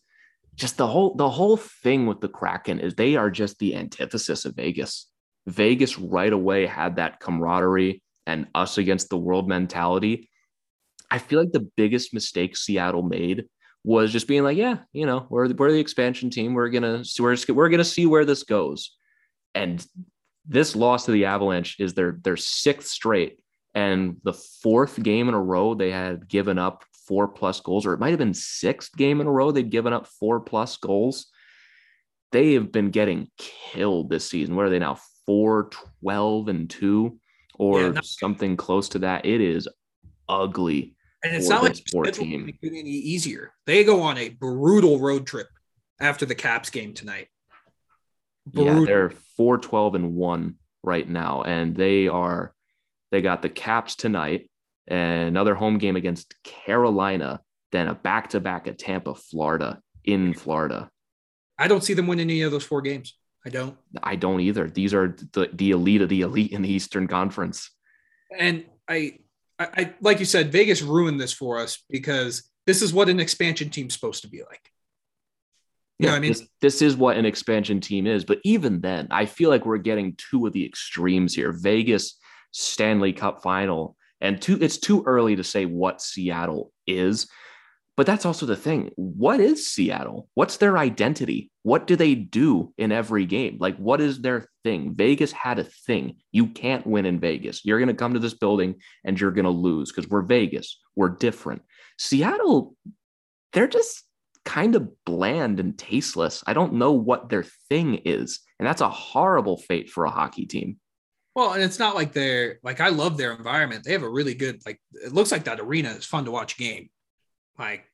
just 0.57 0.79
the 0.79 0.87
whole 0.87 1.15
the 1.15 1.29
whole 1.29 1.57
thing 1.57 2.07
with 2.07 2.21
the 2.21 2.29
Kraken 2.29 2.81
is 2.81 2.95
they 2.95 3.17
are 3.17 3.31
just 3.31 3.59
the 3.59 3.77
antithesis 3.77 4.45
of 4.45 4.55
Vegas. 4.55 5.07
Vegas 5.47 5.99
right 5.99 6.33
away 6.33 6.67
had 6.67 6.97
that 6.97 7.21
camaraderie 7.21 8.03
and 8.27 8.49
us 8.55 8.79
against 8.79 9.11
the 9.11 9.19
world 9.19 9.49
mentality. 9.49 10.29
I 11.11 11.19
feel 11.19 11.39
like 11.39 11.53
the 11.53 11.69
biggest 11.77 12.13
mistake 12.13 12.57
Seattle 12.57 13.03
made 13.03 13.45
was 13.85 14.11
just 14.11 14.27
being 14.27 14.43
like, 14.43 14.57
yeah, 14.57 14.79
you 14.93 15.07
know, 15.07 15.27
we're, 15.31 15.49
we're 15.53 15.71
the 15.71 15.79
expansion 15.79 16.31
team. 16.31 16.55
We're 16.55 16.71
gonna 16.71 17.05
we're, 17.21 17.37
we're 17.51 17.69
gonna 17.69 17.85
see 17.85 18.07
where 18.07 18.25
this 18.25 18.43
goes. 18.43 18.97
And 19.55 19.87
this 20.49 20.75
loss 20.75 21.05
to 21.05 21.13
the 21.13 21.27
Avalanche 21.27 21.77
is 21.79 21.95
their 21.95 22.19
their 22.23 22.37
sixth 22.37 22.89
straight 22.89 23.39
and 23.75 24.17
the 24.25 24.33
fourth 24.33 25.01
game 25.03 25.29
in 25.29 25.35
a 25.35 25.41
row 25.41 25.75
they 25.75 25.91
had 25.91 26.29
given 26.29 26.59
up 26.59 26.85
four 27.07 27.29
plus 27.29 27.61
goals, 27.61 27.87
or 27.87 27.93
it 27.95 28.01
might 28.01 28.11
have 28.11 28.19
been 28.19 28.35
sixth 28.35 28.97
game 28.97 29.21
in 29.21 29.27
a 29.27 29.33
row 29.33 29.51
they'd 29.51 29.71
given 29.71 29.93
up 29.93 30.07
four 30.07 30.41
plus 30.41 30.77
goals. 30.77 31.27
They 32.33 32.55
have 32.55 32.73
been 32.73 32.91
getting 32.91 33.29
killed 33.39 34.11
this 34.11 34.29
season. 34.29 34.57
What 34.57 34.67
are 34.67 34.71
they 34.71 34.79
now? 34.79 34.99
four, 35.27 35.69
12 36.03 36.49
and 36.49 36.71
two, 36.71 37.19
or 37.57 37.83
yeah, 37.83 38.01
something 38.03 38.57
close 38.57 38.89
to 38.91 39.01
that. 39.01 39.27
It 39.27 39.41
is 39.41 39.69
ugly. 40.29 40.95
And 41.25 41.35
it's 41.35 41.49
not 41.49 41.65
like 41.65 41.77
poor 41.93 42.05
team. 42.05 42.57
any 42.63 42.83
easier. 42.89 43.53
They 43.67 43.83
go 43.83 44.03
on 44.03 44.17
a 44.17 44.29
brutal 44.29 45.01
road 45.01 45.27
trip 45.27 45.49
after 46.01 46.25
the 46.25 46.35
Caps 46.35 46.71
game 46.71 46.95
tonight. 46.95 47.27
Brutal. 48.47 48.81
Yeah, 48.81 48.87
they're 48.87 49.13
4 49.37 49.59
12 49.59 49.95
and 49.97 50.15
1 50.15 50.55
right 50.85 51.09
now. 51.09 51.43
And 51.43 51.75
they 51.75 52.07
are, 52.07 52.55
they 53.11 53.23
got 53.23 53.43
the 53.43 53.49
Caps 53.49 53.97
tonight, 53.97 54.49
another 54.89 55.55
home 55.55 55.79
game 55.79 55.97
against 55.97 56.35
Carolina, 56.43 57.41
then 57.73 57.89
a 57.89 57.95
back 57.95 58.31
to 58.31 58.41
back 58.41 58.67
at 58.67 58.79
Tampa, 58.79 59.15
Florida, 59.15 59.81
in 60.05 60.35
Florida. 60.35 60.91
I 61.59 61.69
don't 61.69 61.83
see 61.83 61.95
them 61.95 62.07
winning 62.07 62.31
any 62.31 62.43
of 62.43 62.53
those 62.53 62.65
four 62.65 62.83
games. 62.83 63.17
I 63.45 63.49
don't. 63.49 63.77
I 64.03 64.17
don't 64.17 64.41
either. 64.41 64.69
These 64.69 64.93
are 64.93 65.17
the, 65.33 65.51
the 65.53 65.71
elite 65.71 66.03
of 66.03 66.09
the 66.09 66.23
elite 66.23 66.53
in 66.53 66.63
the 66.63 66.73
Eastern 66.73 67.07
Conference. 67.07 67.71
And 68.37 68.65
I, 68.89 69.19
I, 69.59 69.69
I, 69.77 69.95
like 70.01 70.19
you 70.19 70.25
said, 70.25 70.51
Vegas 70.51 70.83
ruined 70.83 71.21
this 71.21 71.33
for 71.33 71.59
us 71.59 71.85
because 71.89 72.51
this 72.67 72.83
is 72.83 72.93
what 72.93 73.09
an 73.09 73.21
expansion 73.21 73.71
team's 73.71 73.95
supposed 73.95 74.23
to 74.23 74.29
be 74.29 74.43
like. 74.43 74.73
You 75.99 76.07
know 76.07 76.13
what 76.13 76.17
I 76.19 76.21
mean? 76.21 76.33
This, 76.33 76.49
this 76.61 76.83
is 76.83 76.97
what 76.97 77.17
an 77.17 77.25
expansion 77.25 77.81
team 77.81 78.07
is. 78.07 78.25
But 78.25 78.41
even 78.45 78.81
then, 78.81 79.09
I 79.11 79.25
feel 79.25 79.49
like 79.49 79.65
we're 79.65 79.79
getting 79.79 80.17
two 80.17 80.47
of 80.47 80.53
the 80.53 80.67
extremes 80.67 81.35
here. 81.35 81.53
Vegas 81.53 82.19
Stanley 82.51 83.13
Cup 83.13 83.43
final. 83.43 83.97
And 84.21 84.41
too, 84.41 84.59
it's 84.61 84.79
too 84.79 85.03
early 85.07 85.37
to 85.37 85.45
say 85.45 85.65
what 85.65 86.01
Seattle 86.01 86.73
is. 86.87 87.29
But 87.97 88.07
that's 88.07 88.27
also 88.27 88.45
the 88.45 88.57
thing. 88.57 88.91
What 88.97 89.41
is 89.41 89.67
Seattle? 89.67 90.29
What's 90.35 90.59
their 90.59 90.77
identity? 90.77 91.51
What 91.63 91.87
do 91.87 91.97
they 91.97 92.15
do 92.15 92.75
in 92.77 92.93
every 92.93 93.25
game? 93.25 93.57
Like, 93.59 93.77
what 93.79 94.03
is 94.03 94.21
their 94.21 94.49
thing? 94.65 94.95
Vegas 94.95 95.33
had 95.33 95.59
a 95.59 95.65
thing. 95.65 96.17
You 96.31 96.49
can't 96.49 96.87
win 96.87 97.07
in 97.07 97.19
Vegas. 97.19 97.65
You're 97.65 97.79
going 97.79 97.89
to 97.89 97.95
come 97.95 98.13
to 98.13 98.21
this 98.21 98.35
building 98.35 98.77
and 99.05 99.19
you're 99.19 99.31
going 99.31 99.47
to 99.47 99.51
lose 99.51 99.91
because 99.91 100.11
we're 100.11 100.23
Vegas. 100.23 100.79
We're 100.95 101.09
different. 101.09 101.63
Seattle, 101.99 102.77
they're 103.55 103.67
just 103.67 104.03
kind 104.45 104.77
of 104.77 104.89
bland 105.05 105.59
and 105.59 105.77
tasteless. 105.79 106.45
I 106.47 106.53
don't 106.53 106.75
know 106.75 106.93
what 106.93 107.31
their 107.31 107.45
thing 107.69 108.03
is. 108.05 108.41
And 108.59 108.67
that's 108.67 108.83
a 108.83 108.89
horrible 108.91 109.57
fate 109.57 109.89
for 109.89 110.05
a 110.05 110.11
hockey 110.11 110.45
team. 110.45 110.79
Well, 111.37 111.53
and 111.53 111.63
it's 111.63 111.79
not 111.79 111.95
like 111.95 112.15
they're 112.15 112.59
like 112.63 112.81
I 112.81 112.89
love 112.89 113.19
their 113.19 113.35
environment. 113.35 113.85
They 113.85 113.93
have 113.93 114.03
a 114.03 114.09
really 114.09 114.33
good 114.33 114.63
like 114.65 114.81
it 114.93 115.13
looks 115.13 115.31
like 115.31 115.45
that 115.45 115.61
arena 115.61 115.91
is 115.91 116.07
fun 116.07 116.25
to 116.25 116.31
watch 116.31 116.57
game. 116.57 116.89
Like, 117.59 117.85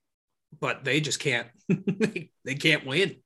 but 0.61 0.85
they 0.85 1.01
just 1.01 1.19
can't 1.19 1.49
they 1.69 2.55
can't 2.55 2.87
win. 2.87 3.17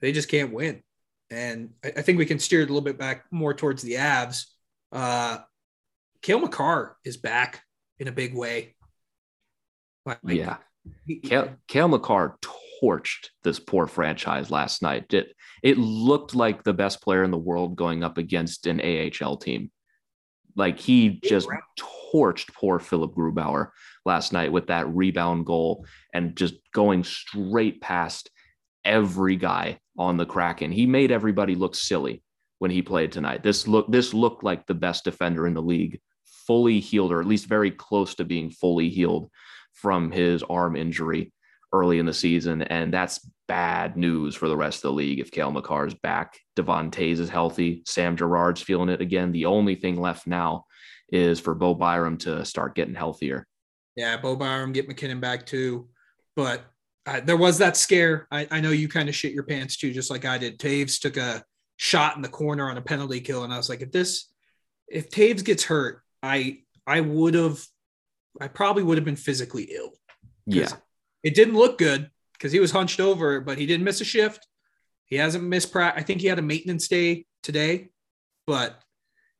They 0.00 0.12
just 0.12 0.28
can't 0.28 0.52
win. 0.52 0.84
And 1.30 1.70
I, 1.84 1.88
I, 1.96 2.02
think 2.02 2.18
we 2.18 2.26
can 2.26 2.38
steer 2.38 2.60
it 2.60 2.70
a 2.70 2.72
little 2.72 2.80
bit 2.80 2.96
back 2.96 3.24
more 3.32 3.52
towards 3.52 3.82
the 3.82 3.94
Avs. 3.94 4.44
Uh 4.92 5.38
Cale 6.22 6.38
Makar 6.38 6.96
is 7.04 7.16
back 7.16 7.64
in 7.98 8.06
a 8.06 8.12
big 8.12 8.36
way. 8.36 8.76
Like, 10.06 10.18
yeah. 10.22 10.58
Cale, 11.24 11.56
Cale 11.66 11.88
Makar 11.88 12.38
torched 12.82 13.28
this 13.42 13.58
poor 13.58 13.86
franchise 13.86 14.50
last 14.50 14.82
night. 14.82 15.12
It 15.12 15.34
it 15.62 15.78
looked 15.78 16.34
like 16.34 16.62
the 16.62 16.72
best 16.72 17.02
player 17.02 17.22
in 17.22 17.30
the 17.30 17.38
world 17.38 17.76
going 17.76 18.02
up 18.02 18.18
against 18.18 18.66
an 18.66 18.80
AHL 18.80 19.36
team. 19.36 19.70
Like 20.56 20.78
he 20.78 21.20
just 21.22 21.48
torched 22.12 22.52
poor 22.54 22.78
Philip 22.78 23.14
Grubauer 23.14 23.68
last 24.04 24.32
night 24.32 24.52
with 24.52 24.66
that 24.68 24.88
rebound 24.88 25.46
goal 25.46 25.86
and 26.12 26.36
just 26.36 26.54
going 26.72 27.04
straight 27.04 27.80
past 27.80 28.30
every 28.84 29.36
guy 29.36 29.78
on 29.98 30.16
the 30.16 30.26
Kraken. 30.26 30.72
He 30.72 30.86
made 30.86 31.12
everybody 31.12 31.54
look 31.54 31.74
silly 31.74 32.22
when 32.58 32.70
he 32.70 32.82
played 32.82 33.12
tonight. 33.12 33.42
This 33.42 33.68
look 33.68 33.90
this 33.90 34.14
looked 34.14 34.42
like 34.42 34.66
the 34.66 34.74
best 34.74 35.04
defender 35.04 35.46
in 35.46 35.54
the 35.54 35.62
league, 35.62 36.00
fully 36.46 36.80
healed 36.80 37.12
or 37.12 37.20
at 37.20 37.26
least 37.26 37.46
very 37.46 37.70
close 37.70 38.14
to 38.16 38.24
being 38.24 38.50
fully 38.50 38.88
healed 38.88 39.30
from 39.72 40.10
his 40.10 40.42
arm 40.42 40.76
injury 40.76 41.32
early 41.72 41.98
in 41.98 42.06
the 42.06 42.14
season. 42.14 42.62
And 42.62 42.92
that's 42.92 43.26
bad 43.48 43.96
news 43.96 44.34
for 44.34 44.48
the 44.48 44.56
rest 44.56 44.78
of 44.78 44.82
the 44.82 44.92
league 44.92 45.18
if 45.18 45.30
Cale 45.30 45.52
Makar's 45.52 45.94
back. 45.94 46.38
Devon 46.56 46.90
Toews 46.90 47.18
is 47.18 47.28
healthy. 47.28 47.82
Sam 47.86 48.16
Girard's 48.16 48.62
feeling 48.62 48.88
it 48.88 49.00
again. 49.00 49.32
The 49.32 49.46
only 49.46 49.74
thing 49.74 50.00
left 50.00 50.26
now 50.26 50.66
is 51.12 51.40
for 51.40 51.54
Bo 51.54 51.74
Byram 51.74 52.16
to 52.18 52.44
start 52.44 52.74
getting 52.74 52.94
healthier. 52.94 53.46
Yeah, 53.96 54.16
Bo 54.16 54.36
Byram, 54.36 54.72
get 54.72 54.88
MacKinnon 54.88 55.20
back 55.20 55.46
too. 55.46 55.88
But 56.36 56.64
uh, 57.06 57.20
there 57.20 57.36
was 57.36 57.58
that 57.58 57.76
scare. 57.76 58.28
I, 58.30 58.46
I 58.50 58.60
know 58.60 58.70
you 58.70 58.88
kind 58.88 59.08
of 59.08 59.14
shit 59.14 59.32
your 59.32 59.42
pants 59.42 59.76
too, 59.76 59.92
just 59.92 60.10
like 60.10 60.24
I 60.24 60.38
did. 60.38 60.58
Toews 60.58 61.00
took 61.00 61.16
a 61.16 61.44
shot 61.76 62.14
in 62.14 62.22
the 62.22 62.28
corner 62.28 62.70
on 62.70 62.76
a 62.76 62.82
penalty 62.82 63.20
kill. 63.20 63.42
And 63.42 63.52
I 63.52 63.56
was 63.56 63.68
like, 63.68 63.80
if 63.80 63.90
this, 63.90 64.32
if 64.86 65.10
Toews 65.10 65.44
gets 65.44 65.64
hurt, 65.64 66.02
I, 66.22 66.58
I 66.86 67.00
would 67.00 67.34
have, 67.34 67.64
I 68.40 68.48
probably 68.48 68.82
would 68.84 68.98
have 68.98 69.04
been 69.04 69.16
physically 69.16 69.64
ill. 69.74 69.90
Yeah. 70.46 70.68
It 71.22 71.34
didn't 71.34 71.54
look 71.54 71.78
good 71.78 72.10
because 72.32 72.52
he 72.52 72.60
was 72.60 72.70
hunched 72.70 73.00
over, 73.00 73.40
but 73.40 73.58
he 73.58 73.66
didn't 73.66 73.84
miss 73.84 74.00
a 74.00 74.04
shift. 74.04 74.46
He 75.04 75.16
hasn't 75.16 75.44
missed 75.44 75.72
practice. 75.72 76.02
I 76.02 76.04
think 76.04 76.20
he 76.20 76.28
had 76.28 76.38
a 76.38 76.42
maintenance 76.42 76.88
day 76.88 77.26
today, 77.42 77.88
but 78.46 78.80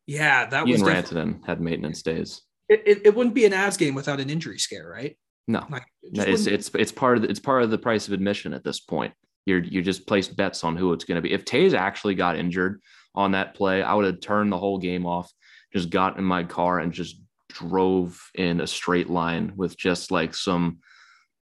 yeah, 0.07 0.47
that 0.47 0.67
Ian 0.67 0.81
was 0.81 0.83
Rantanen 0.83 1.47
had 1.47 1.61
maintenance 1.61 2.03
days. 2.03 2.43
It, 2.69 2.83
it, 2.87 3.07
it, 3.07 3.15
wouldn't 3.15 3.35
be 3.35 3.47
an 3.47 3.53
Avs 3.53 3.79
game 3.79 3.95
without 3.95 4.21
an 4.21 4.31
injury 4.31 4.59
scare, 4.59 4.89
right? 4.89 5.17
No, 5.47 5.65
like, 5.71 5.85
it 6.03 6.17
no 6.17 6.23
it's 6.25 6.47
it's 6.47 6.71
it's 6.75 6.93
part 6.93 7.17
of 7.17 7.23
the, 7.23 7.31
it's 7.31 7.41
part 7.41 7.63
of 7.63 7.71
the 7.71 7.79
price 7.79 8.07
of 8.07 8.15
admission 8.15 8.53
at 8.53 8.65
this 8.65 8.81
point. 8.81 9.13
You're 9.47 9.63
you 9.63 9.83
just 9.83 10.07
place 10.07 10.29
bets 10.29 10.65
on 10.65 10.77
who 10.77 10.93
it's 10.93 11.05
going 11.05 11.17
to 11.17 11.23
be. 11.23 11.33
If 11.33 11.45
Toews 11.45 11.75
actually 11.75 12.15
got 12.15 12.37
injured 12.37 12.81
on 13.15 13.33
that 13.33 13.55
play, 13.55 13.83
I 13.83 13.95
would 13.95 14.05
have 14.05 14.21
turned 14.21 14.53
the 14.53 14.59
whole 14.59 14.79
game 14.79 15.07
off, 15.07 15.33
just 15.73 15.91
got 15.91 16.19
in 16.19 16.25
my 16.25 16.45
car 16.45 16.79
and 16.79 16.93
just 16.93 17.21
drove 17.49 18.21
in 18.35 18.61
a 18.61 18.67
straight 18.67 19.11
line 19.11 19.53
with 19.57 19.77
just 19.77 20.11
like 20.11 20.35
some 20.35 20.79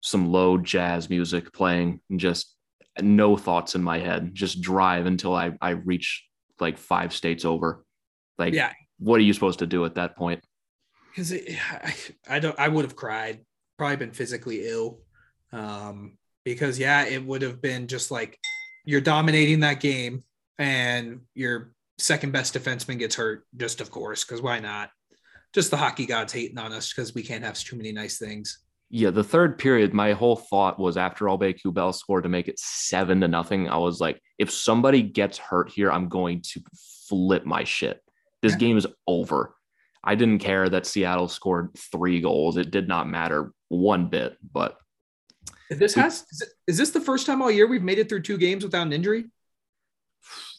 some 0.01 0.31
low 0.31 0.57
jazz 0.57 1.09
music 1.09 1.51
playing 1.53 1.99
and 2.09 2.19
just 2.19 2.55
no 3.01 3.37
thoughts 3.37 3.75
in 3.75 3.83
my 3.83 3.99
head 3.99 4.33
just 4.33 4.61
drive 4.61 5.05
until 5.05 5.35
i 5.35 5.51
i 5.61 5.69
reach 5.69 6.27
like 6.59 6.77
five 6.77 7.13
states 7.13 7.45
over. 7.45 7.83
Like 8.37 8.53
yeah. 8.53 8.71
what 8.99 9.17
are 9.19 9.23
you 9.23 9.33
supposed 9.33 9.59
to 9.59 9.67
do 9.67 9.85
at 9.85 9.95
that 9.95 10.15
point? 10.15 10.43
Because 11.09 11.33
I, 11.33 11.95
I 12.29 12.39
don't 12.39 12.57
i 12.59 12.67
would 12.67 12.85
have 12.85 12.95
cried 12.95 13.39
probably 13.77 13.95
been 13.97 14.11
physically 14.11 14.67
ill 14.67 14.99
um 15.51 16.17
because 16.43 16.77
yeah 16.77 17.05
it 17.05 17.23
would 17.23 17.41
have 17.41 17.61
been 17.61 17.87
just 17.87 18.11
like 18.11 18.37
you're 18.85 19.01
dominating 19.01 19.61
that 19.61 19.79
game 19.79 20.23
and 20.59 21.21
your 21.33 21.73
second 21.97 22.31
best 22.31 22.53
defenseman 22.53 22.99
gets 22.99 23.15
hurt 23.15 23.45
just 23.55 23.81
of 23.81 23.89
course 23.89 24.23
because 24.23 24.41
why 24.41 24.59
not? 24.59 24.91
Just 25.53 25.71
the 25.71 25.77
hockey 25.77 26.05
gods 26.05 26.33
hating 26.33 26.59
on 26.59 26.71
us 26.71 26.93
because 26.93 27.15
we 27.15 27.23
can't 27.23 27.43
have 27.43 27.57
too 27.57 27.77
many 27.77 27.91
nice 27.91 28.19
things 28.19 28.59
yeah, 28.89 29.09
the 29.09 29.23
third 29.23 29.57
period, 29.57 29.93
my 29.93 30.13
whole 30.13 30.37
thought 30.37 30.79
was 30.79 30.95
after 30.95 31.25
Aube-Kubel 31.25 31.93
scored 31.93 32.23
to 32.23 32.29
make 32.29 32.47
it 32.47 32.57
seven 32.57 33.19
to 33.21 33.27
nothing. 33.27 33.67
I 33.67 33.77
was 33.77 33.99
like, 33.99 34.21
if 34.37 34.49
somebody 34.49 35.01
gets 35.01 35.37
hurt 35.37 35.69
here, 35.69 35.91
I'm 35.91 36.07
going 36.07 36.41
to 36.53 36.61
flip 37.09 37.45
my 37.45 37.65
shit. 37.65 38.01
This 38.41 38.53
yeah. 38.53 38.59
game 38.59 38.77
is 38.77 38.87
over. 39.05 39.55
I 40.03 40.15
didn't 40.15 40.39
care 40.39 40.69
that 40.69 40.85
Seattle 40.85 41.27
scored 41.27 41.71
three 41.91 42.21
goals. 42.21 42.55
It 42.55 42.71
did 42.71 42.87
not 42.87 43.09
matter 43.09 43.51
one 43.67 44.07
bit. 44.07 44.37
But 44.53 44.77
this 45.69 45.93
has 45.95 46.25
is 46.65 46.77
this 46.77 46.91
the 46.91 47.01
first 47.01 47.25
time 47.25 47.41
all 47.41 47.51
year 47.51 47.67
we've 47.67 47.83
made 47.83 47.99
it 47.99 48.07
through 48.07 48.21
two 48.21 48.37
games 48.37 48.63
without 48.63 48.87
an 48.87 48.93
injury? 48.93 49.25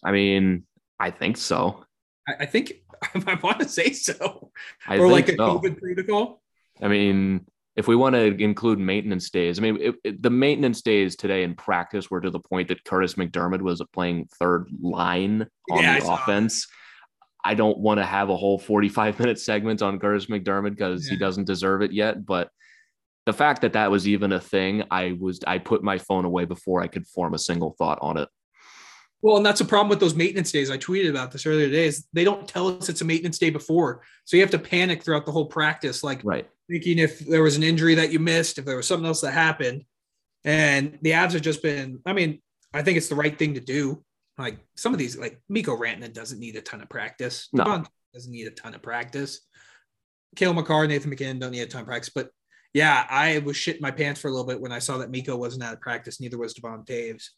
I 0.04 0.12
mean, 0.12 0.64
I 1.00 1.10
think 1.10 1.38
so. 1.38 1.84
I, 2.28 2.34
I 2.40 2.46
think 2.46 2.74
I 3.14 3.38
want 3.42 3.60
to 3.60 3.68
say 3.68 3.92
so. 3.92 4.50
I 4.86 4.98
or 4.98 5.08
like 5.08 5.30
a 5.30 5.36
so. 5.36 5.58
COVID 5.58 5.78
protocol. 5.78 6.42
I 6.82 6.88
mean, 6.88 7.46
if 7.78 7.86
we 7.86 7.94
want 7.94 8.16
to 8.16 8.42
include 8.42 8.80
maintenance 8.80 9.30
days, 9.30 9.56
I 9.56 9.62
mean, 9.62 9.78
it, 9.80 9.94
it, 10.02 10.20
the 10.20 10.30
maintenance 10.30 10.82
days 10.82 11.14
today 11.14 11.44
in 11.44 11.54
practice 11.54 12.10
were 12.10 12.20
to 12.20 12.28
the 12.28 12.40
point 12.40 12.66
that 12.68 12.82
Kurtis 12.82 13.14
MacDermid 13.14 13.62
was 13.62 13.80
playing 13.92 14.28
third 14.36 14.66
line 14.82 15.46
on 15.70 15.82
yeah, 15.84 16.00
the 16.00 16.06
I 16.06 16.14
offense. 16.16 16.66
I 17.44 17.54
don't 17.54 17.78
want 17.78 17.98
to 17.98 18.04
have 18.04 18.30
a 18.30 18.36
whole 18.36 18.58
45 18.58 19.18
minute 19.20 19.38
segment 19.38 19.80
on 19.80 20.00
Kurtis 20.00 20.28
MacDermid 20.28 20.70
because 20.70 21.06
yeah. 21.06 21.12
he 21.12 21.18
doesn't 21.18 21.44
deserve 21.44 21.82
it 21.82 21.92
yet. 21.92 22.26
But 22.26 22.50
the 23.26 23.32
fact 23.32 23.62
that 23.62 23.74
that 23.74 23.92
was 23.92 24.08
even 24.08 24.32
a 24.32 24.40
thing, 24.40 24.82
I 24.90 25.16
was, 25.20 25.38
I 25.46 25.58
put 25.58 25.84
my 25.84 25.98
phone 25.98 26.24
away 26.24 26.46
before 26.46 26.82
I 26.82 26.88
could 26.88 27.06
form 27.06 27.32
a 27.32 27.38
single 27.38 27.76
thought 27.78 28.00
on 28.02 28.16
it. 28.16 28.28
Well, 29.20 29.36
and 29.36 29.44
that's 29.44 29.60
a 29.60 29.64
problem 29.64 29.88
with 29.88 30.00
those 30.00 30.14
maintenance 30.14 30.52
days. 30.52 30.70
I 30.70 30.78
tweeted 30.78 31.10
about 31.10 31.32
this 31.32 31.44
earlier 31.44 31.66
today. 31.66 31.86
Is 31.86 32.06
they 32.12 32.24
don't 32.24 32.46
tell 32.46 32.68
us 32.68 32.88
it's 32.88 33.00
a 33.00 33.04
maintenance 33.04 33.38
day 33.38 33.50
before, 33.50 34.02
so 34.24 34.36
you 34.36 34.42
have 34.42 34.50
to 34.52 34.58
panic 34.58 35.02
throughout 35.02 35.26
the 35.26 35.32
whole 35.32 35.46
practice, 35.46 36.04
like 36.04 36.20
right. 36.24 36.48
thinking 36.70 36.98
if 36.98 37.18
there 37.20 37.42
was 37.42 37.56
an 37.56 37.62
injury 37.62 37.96
that 37.96 38.12
you 38.12 38.20
missed, 38.20 38.58
if 38.58 38.64
there 38.64 38.76
was 38.76 38.86
something 38.86 39.06
else 39.06 39.20
that 39.22 39.32
happened. 39.32 39.84
And 40.44 40.98
the 41.02 41.10
Avs 41.10 41.32
have 41.32 41.42
just 41.42 41.62
been. 41.62 42.00
I 42.06 42.12
mean, 42.12 42.40
I 42.72 42.82
think 42.82 42.96
it's 42.96 43.08
the 43.08 43.16
right 43.16 43.36
thing 43.36 43.54
to 43.54 43.60
do. 43.60 44.04
Like 44.36 44.58
some 44.76 44.92
of 44.92 44.98
these, 44.98 45.18
like 45.18 45.40
Mikko 45.48 45.76
Rantanen 45.76 46.12
doesn't 46.12 46.38
need 46.38 46.54
a 46.54 46.60
ton 46.60 46.80
of 46.80 46.88
practice. 46.88 47.48
No. 47.52 47.84
doesn't 48.14 48.32
need 48.32 48.46
a 48.46 48.52
ton 48.52 48.74
of 48.74 48.82
practice. 48.82 49.40
Cale 50.36 50.54
Makar, 50.54 50.86
Nathan 50.86 51.10
MacKinnon 51.10 51.40
don't 51.40 51.50
need 51.50 51.62
a 51.62 51.66
ton 51.66 51.80
of 51.80 51.86
practice. 51.88 52.12
But 52.14 52.30
yeah, 52.72 53.04
I 53.10 53.38
was 53.38 53.56
shitting 53.56 53.80
my 53.80 53.90
pants 53.90 54.20
for 54.20 54.28
a 54.28 54.30
little 54.30 54.46
bit 54.46 54.60
when 54.60 54.70
I 54.70 54.78
saw 54.78 54.98
that 54.98 55.10
Mikko 55.10 55.36
wasn't 55.36 55.64
out 55.64 55.72
of 55.72 55.80
practice. 55.80 56.20
Neither 56.20 56.38
was 56.38 56.54
Devon 56.54 56.84
Toews. 56.84 57.30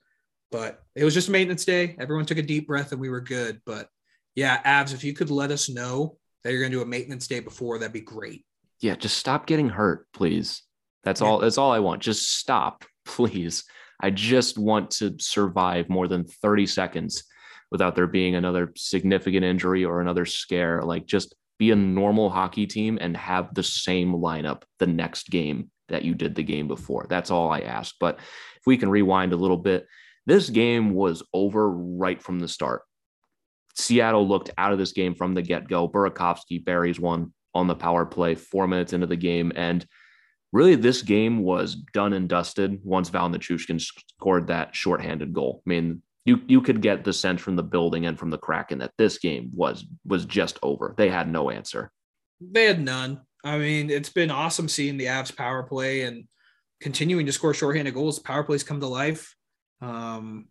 But 0.51 0.83
it 0.95 1.05
was 1.05 1.15
just 1.15 1.31
maintenance 1.31 1.65
day. 1.65 1.97
Everyone 2.01 2.27
took 2.27 2.39
a 2.39 2.43
deep 2.43 2.67
breath 2.67 2.93
and 2.93 3.01
we 3.01 3.09
were 3.09 3.21
good. 3.21 3.61
But 3.65 3.89
yeah, 4.35 4.61
Avs, 4.63 4.93
if 4.93 5.05
you 5.05 5.13
could 5.13 5.31
let 5.31 5.51
us 5.51 5.69
know 5.69 6.17
that 6.43 6.53
you're 6.53 6.61
going 6.61 6.73
to 6.73 6.79
do 6.79 6.83
a 6.83 6.87
maintenance 6.87 7.27
day 7.27 7.41
before, 7.41 7.79
that'd 7.79 7.93
be 7.93 8.01
great. 8.01 8.45
Yeah, 8.81 8.97
just 8.97 9.19
stop 9.19 9.47
getting 9.47 9.69
hurt, 9.69 10.07
please. 10.13 10.63
That's 11.05 11.21
yeah. 11.21 11.29
all. 11.29 11.39
That's 11.39 11.59
all 11.59 11.73
I 11.73 11.79
want. 11.79 12.03
Just 12.03 12.37
stop, 12.39 12.85
please. 13.05 13.65
I 14.03 14.11
just 14.11 14.59
want 14.59 14.91
to 14.93 15.15
survive 15.19 15.89
more 15.89 16.09
than 16.09 16.25
30 16.25 16.67
seconds 16.67 17.25
without 17.71 17.95
there 17.95 18.07
being 18.07 18.35
another 18.35 18.73
significant 18.77 19.45
injury 19.45 19.85
or 19.85 20.01
another 20.01 20.25
scare. 20.25 20.83
Like 20.83 21.07
just 21.07 21.35
be 21.59 21.71
a 21.71 21.77
normal 21.77 22.31
hockey 22.31 22.67
team 22.67 22.99
and 23.01 23.17
have 23.17 23.55
the 23.55 23.63
same 23.63 24.15
lineup 24.15 24.63
the 24.79 24.87
next 24.87 25.29
game 25.29 25.71
that 25.89 26.05
you 26.05 26.15
did 26.15 26.35
the 26.35 26.43
game 26.43 26.67
before. 26.67 27.07
That's 27.09 27.31
all 27.31 27.51
I 27.51 27.61
ask. 27.61 27.95
But 28.01 28.17
if 28.17 28.67
we 28.67 28.79
can 28.79 28.89
rewind 28.89 29.33
a 29.33 29.37
little 29.37 29.59
bit, 29.59 29.87
this 30.31 30.49
game 30.49 30.95
was 30.95 31.25
over 31.35 31.69
right 31.69 32.23
from 32.23 32.39
the 32.39 32.47
start. 32.47 32.83
Seattle 33.75 34.29
looked 34.29 34.51
out 34.57 34.73
of 34.73 34.79
this 34.79 34.93
game 34.93 35.17
from 35.17 35.35
the 35.35 35.43
get 35.43 35.67
go. 35.67 35.89
Burakovsky 35.89 36.65
buries 36.65 37.01
one 37.01 37.33
on 37.53 37.67
the 37.67 37.75
power 37.75 38.07
play 38.07 38.37
four 38.37 38.69
minutes 38.69 38.93
into 38.93 39.09
the 39.09 39.17
game. 39.17 39.51
And 39.57 39.85
really 40.53 40.77
this 40.77 41.03
game 41.03 41.43
was 41.43 41.75
done 41.75 42.13
and 42.13 42.29
dusted 42.29 42.79
once 42.85 43.09
Val 43.09 43.29
Nichushkin 43.29 43.81
scored 43.81 44.47
that 44.47 44.73
shorthanded 44.73 45.33
goal. 45.33 45.63
I 45.67 45.69
mean, 45.69 46.01
you 46.25 46.41
you 46.47 46.61
could 46.61 46.81
get 46.81 47.03
the 47.03 47.13
sense 47.13 47.41
from 47.41 47.57
the 47.57 47.65
building 47.65 48.07
and 48.07 48.17
from 48.17 48.31
the 48.31 48.39
Kraken 48.39 48.79
that 48.79 48.93
this 48.99 49.19
game 49.19 49.51
was 49.53 49.85
was 50.07 50.27
just 50.27 50.61
over. 50.63 50.95
They 50.97 51.09
had 51.09 51.29
no 51.29 51.51
answer. 51.51 51.91
They 52.41 52.67
had 52.67 52.81
none. 52.81 53.23
I 53.43 53.59
mean, 53.59 53.91
it's 53.91 54.11
been 54.11 54.31
awesome 54.31 54.69
seeing 54.69 54.97
the 54.97 55.07
Avs 55.07 55.35
power 55.35 55.65
play 55.65 56.03
and 56.03 56.29
continuing 56.81 57.27
to 57.27 57.33
score 57.33 57.53
shorthanded 57.53 57.95
goals. 57.95 58.21
Power 58.21 58.45
plays 58.45 58.63
come 58.63 58.79
to 58.79 58.87
life. 58.87 59.35
Um, 59.81 60.49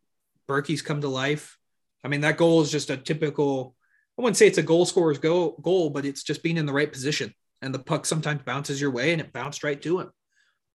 Berkey's 0.48 0.82
come 0.82 1.02
to 1.02 1.08
life. 1.08 1.58
I 2.04 2.08
mean, 2.08 2.22
that 2.22 2.38
goal 2.38 2.62
is 2.62 2.72
just 2.72 2.90
a 2.90 2.98
typical. 2.98 3.76
I 4.18 4.22
wouldn't 4.22 4.38
say 4.38 4.48
it's 4.48 4.58
a 4.58 4.64
goal 4.64 4.86
scorer's 4.86 5.20
go, 5.20 5.52
goal, 5.62 5.90
but 5.90 6.06
it's 6.06 6.24
just 6.24 6.44
being 6.44 6.58
in 6.58 6.66
the 6.66 6.74
right 6.74 6.92
position. 6.92 7.34
And 7.62 7.74
the 7.74 7.80
puck 7.80 8.06
sometimes 8.06 8.42
bounces 8.44 8.80
your 8.80 8.92
way, 8.92 9.12
and 9.12 9.22
it 9.22 9.34
bounced 9.34 9.64
right 9.64 9.82
to 9.82 10.00
him. 10.00 10.12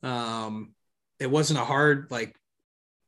Um, 0.02 0.74
it 1.18 1.30
wasn't 1.30 1.60
a 1.60 1.64
hard 1.64 2.08
like. 2.10 2.36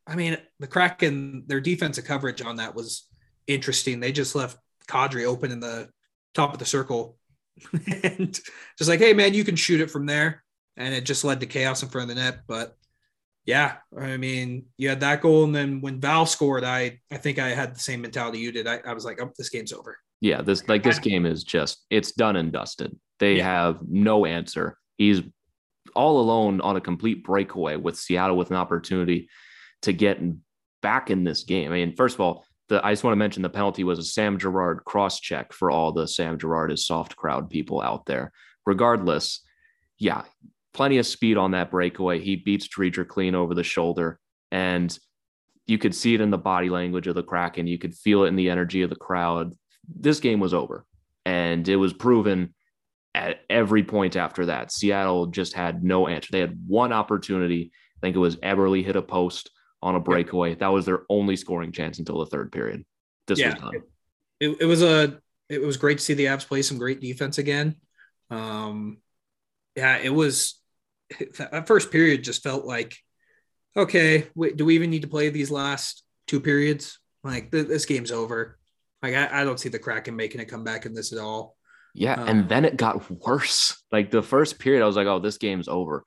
I 0.07 0.17
mean, 0.17 0.37
the 0.59 0.67
Kraken, 0.67 1.45
their 1.47 1.61
defensive 1.61 2.05
coverage 2.05 2.43
on 2.43 2.57
that 2.57 2.75
was 2.75 3.09
interesting. 3.47 4.01
They 4.01 4.11
just 4.11 4.35
left 4.35 4.59
Kadri 4.89 5.25
open 5.25 5.53
in 5.53 5.61
the 5.61 5.89
top 6.35 6.53
of 6.53 6.59
the 6.59 6.65
circle, 6.65 7.17
and 8.03 8.39
just 8.79 8.91
like, 8.91 9.01
hey 9.01 9.15
man, 9.15 9.35
you 9.35 9.45
can 9.45 9.57
shoot 9.57 9.81
it 9.81 9.91
from 9.91 10.07
there. 10.07 10.43
And 10.77 10.95
it 10.95 11.05
just 11.05 11.25
led 11.25 11.41
to 11.41 11.47
chaos 11.47 11.83
in 11.83 11.89
front 11.91 12.11
of 12.11 12.17
the 12.17 12.23
net. 12.23 12.41
But 12.47 12.77
yeah, 13.45 13.77
I 13.97 14.17
mean, 14.17 14.67
you 14.77 14.89
had 14.89 15.01
that 15.01 15.21
goal, 15.21 15.45
and 15.45 15.55
then 15.55 15.81
when 15.81 16.01
Val 16.01 16.27
scored, 16.27 16.65
I 16.65 17.01
I 17.11 17.17
think 17.17 17.39
I 17.39 17.49
had 17.49 17.75
the 17.75 17.81
same 17.81 18.03
mentality 18.03 18.39
you 18.39 18.53
did. 18.53 18.67
I, 18.67 18.81
I 18.87 18.93
was 18.95 19.05
like, 19.05 19.21
oh, 19.21 19.31
this 19.37 19.49
game's 19.49 19.73
over. 19.73 19.99
Yeah, 20.21 20.43
this 20.43 20.69
like 20.69 20.85
this 20.85 21.01
game 21.01 21.27
is 21.27 21.43
just 21.43 21.85
it's 21.91 22.13
done 22.13 22.37
and 22.37 22.53
dusted. 22.53 22.97
They 23.19 23.39
yeah. 23.39 23.45
have 23.45 23.81
no 23.89 24.25
answer. 24.27 24.79
He's 24.97 25.23
all 25.97 26.21
alone 26.21 26.61
on 26.61 26.77
a 26.77 26.81
complete 26.81 27.25
breakaway 27.25 27.77
with 27.77 27.99
Seattle 27.99 28.37
with 28.37 28.51
an 28.51 28.57
opportunity 28.57 29.29
to 29.83 29.93
get 29.93 30.21
back 30.81 31.11
in 31.11 31.25
this 31.25 31.43
game. 31.43 31.73
I 31.73 31.77
mean, 31.77 31.97
first 31.97 32.15
of 32.15 32.21
all, 32.21 32.45
the 32.69 32.85
I 32.87 32.93
just 32.93 33.03
want 33.03 33.13
to 33.13 33.19
mention 33.19 33.43
the 33.43 33.49
penalty 33.49 33.83
was 33.83 33.99
a 33.99 34.05
Sam 34.05 34.39
Girard 34.39 34.85
cross 34.85 35.19
check 35.19 35.53
for 35.53 35.73
all 35.73 35.91
the 35.91 36.07
Sam 36.07 36.39
Girard 36.39 36.71
is 36.71 36.87
soft 36.87 37.17
crowd 37.17 37.51
people 37.51 37.81
out 37.81 38.07
there. 38.07 38.31
Regardless, 38.65 39.41
yeah, 39.99 40.23
plenty 40.73 40.99
of 40.99 41.07
speed 41.07 41.37
on 41.37 41.53
that 41.53 41.71
breakaway. 41.71 42.21
He 42.21 42.37
beats 42.37 42.69
Driedger 42.69 43.07
clean 43.07 43.35
over 43.35 43.55
the 43.55 43.65
shoulder. 43.65 44.19
And 44.51 44.97
you 45.67 45.79
could 45.79 45.95
see 45.95 46.15
it 46.15 46.21
in 46.21 46.31
the 46.31 46.39
body 46.39 46.69
language 46.69 47.07
of 47.07 47.15
the 47.15 47.23
Kraken. 47.23 47.67
You 47.67 47.79
could 47.79 47.95
feel 47.95 48.25
it 48.25 48.29
in 48.29 48.37
the 48.37 48.51
energy 48.51 48.83
of 48.83 48.91
the 48.91 48.97
crowd. 48.97 49.55
This 49.89 50.21
game 50.21 50.41
was 50.41 50.55
over. 50.55 50.85
And 51.25 51.67
it 51.69 51.77
was 51.77 51.93
proven 51.93 52.55
at 53.15 53.41
every 53.49 53.85
point 53.85 54.17
after 54.17 54.47
that. 54.47 54.73
Seattle 54.73 55.27
just 55.27 55.55
had 55.55 55.85
no 55.85 56.09
answer. 56.09 56.29
They 56.33 56.41
had 56.41 56.59
one 56.67 56.93
opportunity. 56.93 57.71
I 57.97 58.01
think 58.01 58.17
it 58.17 58.21
was 58.21 58.37
Eberle 58.37 58.85
hit 58.85 58.97
a 58.97 59.03
post 59.03 59.51
on 59.83 59.95
a 59.95 60.01
breakaway. 60.01 60.55
That 60.55 60.73
was 60.73 60.87
their 60.87 61.03
only 61.09 61.37
scoring 61.37 61.73
chance 61.73 61.99
until 61.99 62.19
the 62.19 62.27
third 62.27 62.53
period. 62.53 62.85
This 63.27 63.39
yeah, 63.39 63.51
was 63.55 63.61
done. 63.61 63.75
It, 64.41 64.57
it 64.61 64.65
was 64.65 64.83
a 64.83 65.21
it 65.49 65.61
was 65.61 65.77
great 65.77 65.99
to 65.99 66.05
see 66.05 66.15
the 66.15 66.27
Avs 66.27 66.47
play 66.47 66.63
some 66.63 66.79
great 66.79 67.01
defense 67.01 67.39
again. 67.39 67.77
Um, 68.31 68.99
yeah, 69.77 69.99
it 69.99 70.13
was 70.13 70.62
that 71.39 71.67
first 71.67 71.91
period 71.91 72.25
just 72.25 72.43
felt 72.43 72.65
like, 72.65 72.97
okay, 73.77 74.29
wait, 74.35 74.57
do 74.57 74.65
we 74.65 74.75
even 74.75 74.91
need 74.91 75.03
to 75.03 75.09
play 75.09 75.29
these 75.29 75.51
last 75.51 76.05
two 76.27 76.41
periods? 76.41 76.99
Like 77.25 77.51
th- 77.51 77.69
this 77.69 77.87
game's 77.87 78.11
over. 78.11 78.59
Like 79.03 79.15
I, 79.15 79.41
I, 79.41 79.45
don't 79.45 79.59
see 79.59 79.69
the 79.69 79.79
Kraken 79.79 80.15
making 80.17 80.41
a 80.41 80.45
comeback 80.45 80.87
in 80.87 80.95
this 80.95 81.13
at 81.13 81.19
all. 81.19 81.57
Yeah, 81.95 82.15
um, 82.15 82.29
and 82.29 82.49
then 82.49 82.65
it 82.65 82.77
got 82.77 83.11
worse. 83.11 83.83
Like 83.91 84.11
the 84.11 84.23
first 84.23 84.59
period, 84.59 84.83
I 84.83 84.87
was 84.87 84.97
like, 84.97 85.07
oh, 85.07 85.19
this 85.19 85.39
game's 85.39 85.69
over. 85.69 86.05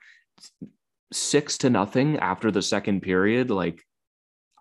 Six 1.11 1.59
to 1.59 1.69
nothing 1.69 2.17
after 2.17 2.51
the 2.51 2.61
second 2.61 3.01
period. 3.01 3.49
Like 3.49 3.83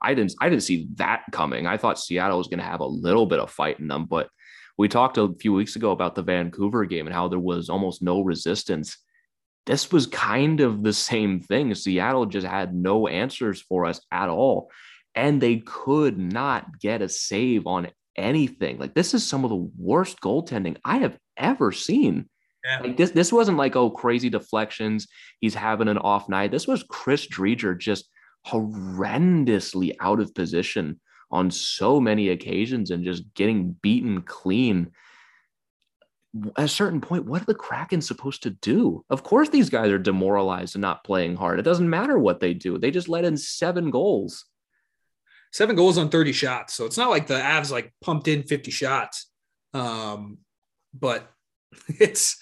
I 0.02 0.14
didn't, 0.14 0.34
I 0.40 0.48
didn't 0.48 0.64
see 0.64 0.88
that 0.96 1.22
coming. 1.32 1.66
I 1.66 1.76
thought 1.76 1.98
Seattle 1.98 2.38
was 2.38 2.48
going 2.48 2.58
to 2.58 2.64
have 2.64 2.80
a 2.80 2.86
little 2.86 3.26
bit 3.26 3.38
of 3.38 3.50
fight 3.50 3.78
in 3.78 3.88
them, 3.88 4.06
but 4.06 4.28
we 4.76 4.88
talked 4.88 5.18
a 5.18 5.32
few 5.40 5.52
weeks 5.52 5.76
ago 5.76 5.92
about 5.92 6.14
the 6.14 6.22
Vancouver 6.22 6.84
game 6.84 7.06
and 7.06 7.14
how 7.14 7.28
there 7.28 7.38
was 7.38 7.70
almost 7.70 8.02
no 8.02 8.20
resistance 8.20 8.98
this 9.66 9.90
was 9.90 10.06
kind 10.06 10.60
of 10.60 10.82
the 10.82 10.92
same 10.92 11.40
thing. 11.40 11.74
Seattle 11.74 12.26
just 12.26 12.46
had 12.46 12.74
no 12.74 13.08
answers 13.08 13.62
for 13.62 13.86
us 13.86 14.00
at 14.12 14.28
all. 14.28 14.70
And 15.14 15.40
they 15.40 15.58
could 15.58 16.18
not 16.18 16.80
get 16.80 17.02
a 17.02 17.08
save 17.08 17.66
on 17.66 17.88
anything. 18.16 18.78
Like 18.78 18.94
this 18.94 19.14
is 19.14 19.26
some 19.26 19.44
of 19.44 19.50
the 19.50 19.70
worst 19.78 20.20
goaltending 20.20 20.76
I 20.84 20.98
have 20.98 21.16
ever 21.36 21.72
seen. 21.72 22.28
Yeah. 22.64 22.80
Like 22.80 22.96
this, 22.96 23.10
this 23.10 23.32
wasn't 23.32 23.58
like, 23.58 23.76
oh, 23.76 23.90
crazy 23.90 24.30
deflections. 24.30 25.06
He's 25.40 25.54
having 25.54 25.88
an 25.88 25.98
off 25.98 26.28
night. 26.28 26.50
This 26.50 26.66
was 26.66 26.82
Chris 26.82 27.26
Driedger 27.26 27.78
just 27.78 28.08
horrendously 28.46 29.94
out 30.00 30.20
of 30.20 30.34
position 30.34 31.00
on 31.30 31.50
so 31.50 32.00
many 32.00 32.28
occasions 32.28 32.90
and 32.90 33.04
just 33.04 33.22
getting 33.34 33.76
beaten 33.82 34.22
clean 34.22 34.92
at 36.56 36.64
a 36.64 36.68
certain 36.68 37.00
point, 37.00 37.26
what 37.26 37.42
are 37.42 37.46
the 37.46 37.54
Kraken 37.54 38.00
supposed 38.00 38.42
to 38.42 38.50
do? 38.50 39.04
Of 39.08 39.22
course, 39.22 39.48
these 39.48 39.70
guys 39.70 39.90
are 39.90 39.98
demoralized 39.98 40.74
and 40.74 40.82
not 40.82 41.04
playing 41.04 41.36
hard. 41.36 41.58
It 41.58 41.64
doesn't 41.64 41.88
matter 41.88 42.18
what 42.18 42.40
they 42.40 42.54
do. 42.54 42.78
They 42.78 42.90
just 42.90 43.08
let 43.08 43.24
in 43.24 43.36
seven 43.36 43.90
goals. 43.90 44.44
Seven 45.52 45.76
goals 45.76 45.98
on 45.98 46.08
30 46.08 46.32
shots. 46.32 46.74
So 46.74 46.86
it's 46.86 46.98
not 46.98 47.10
like 47.10 47.28
the 47.28 47.34
Avs 47.34 47.70
like 47.70 47.92
pumped 48.02 48.26
in 48.26 48.42
50 48.42 48.70
shots. 48.72 49.30
Um, 49.72 50.38
but 50.92 51.30
it's 51.88 52.36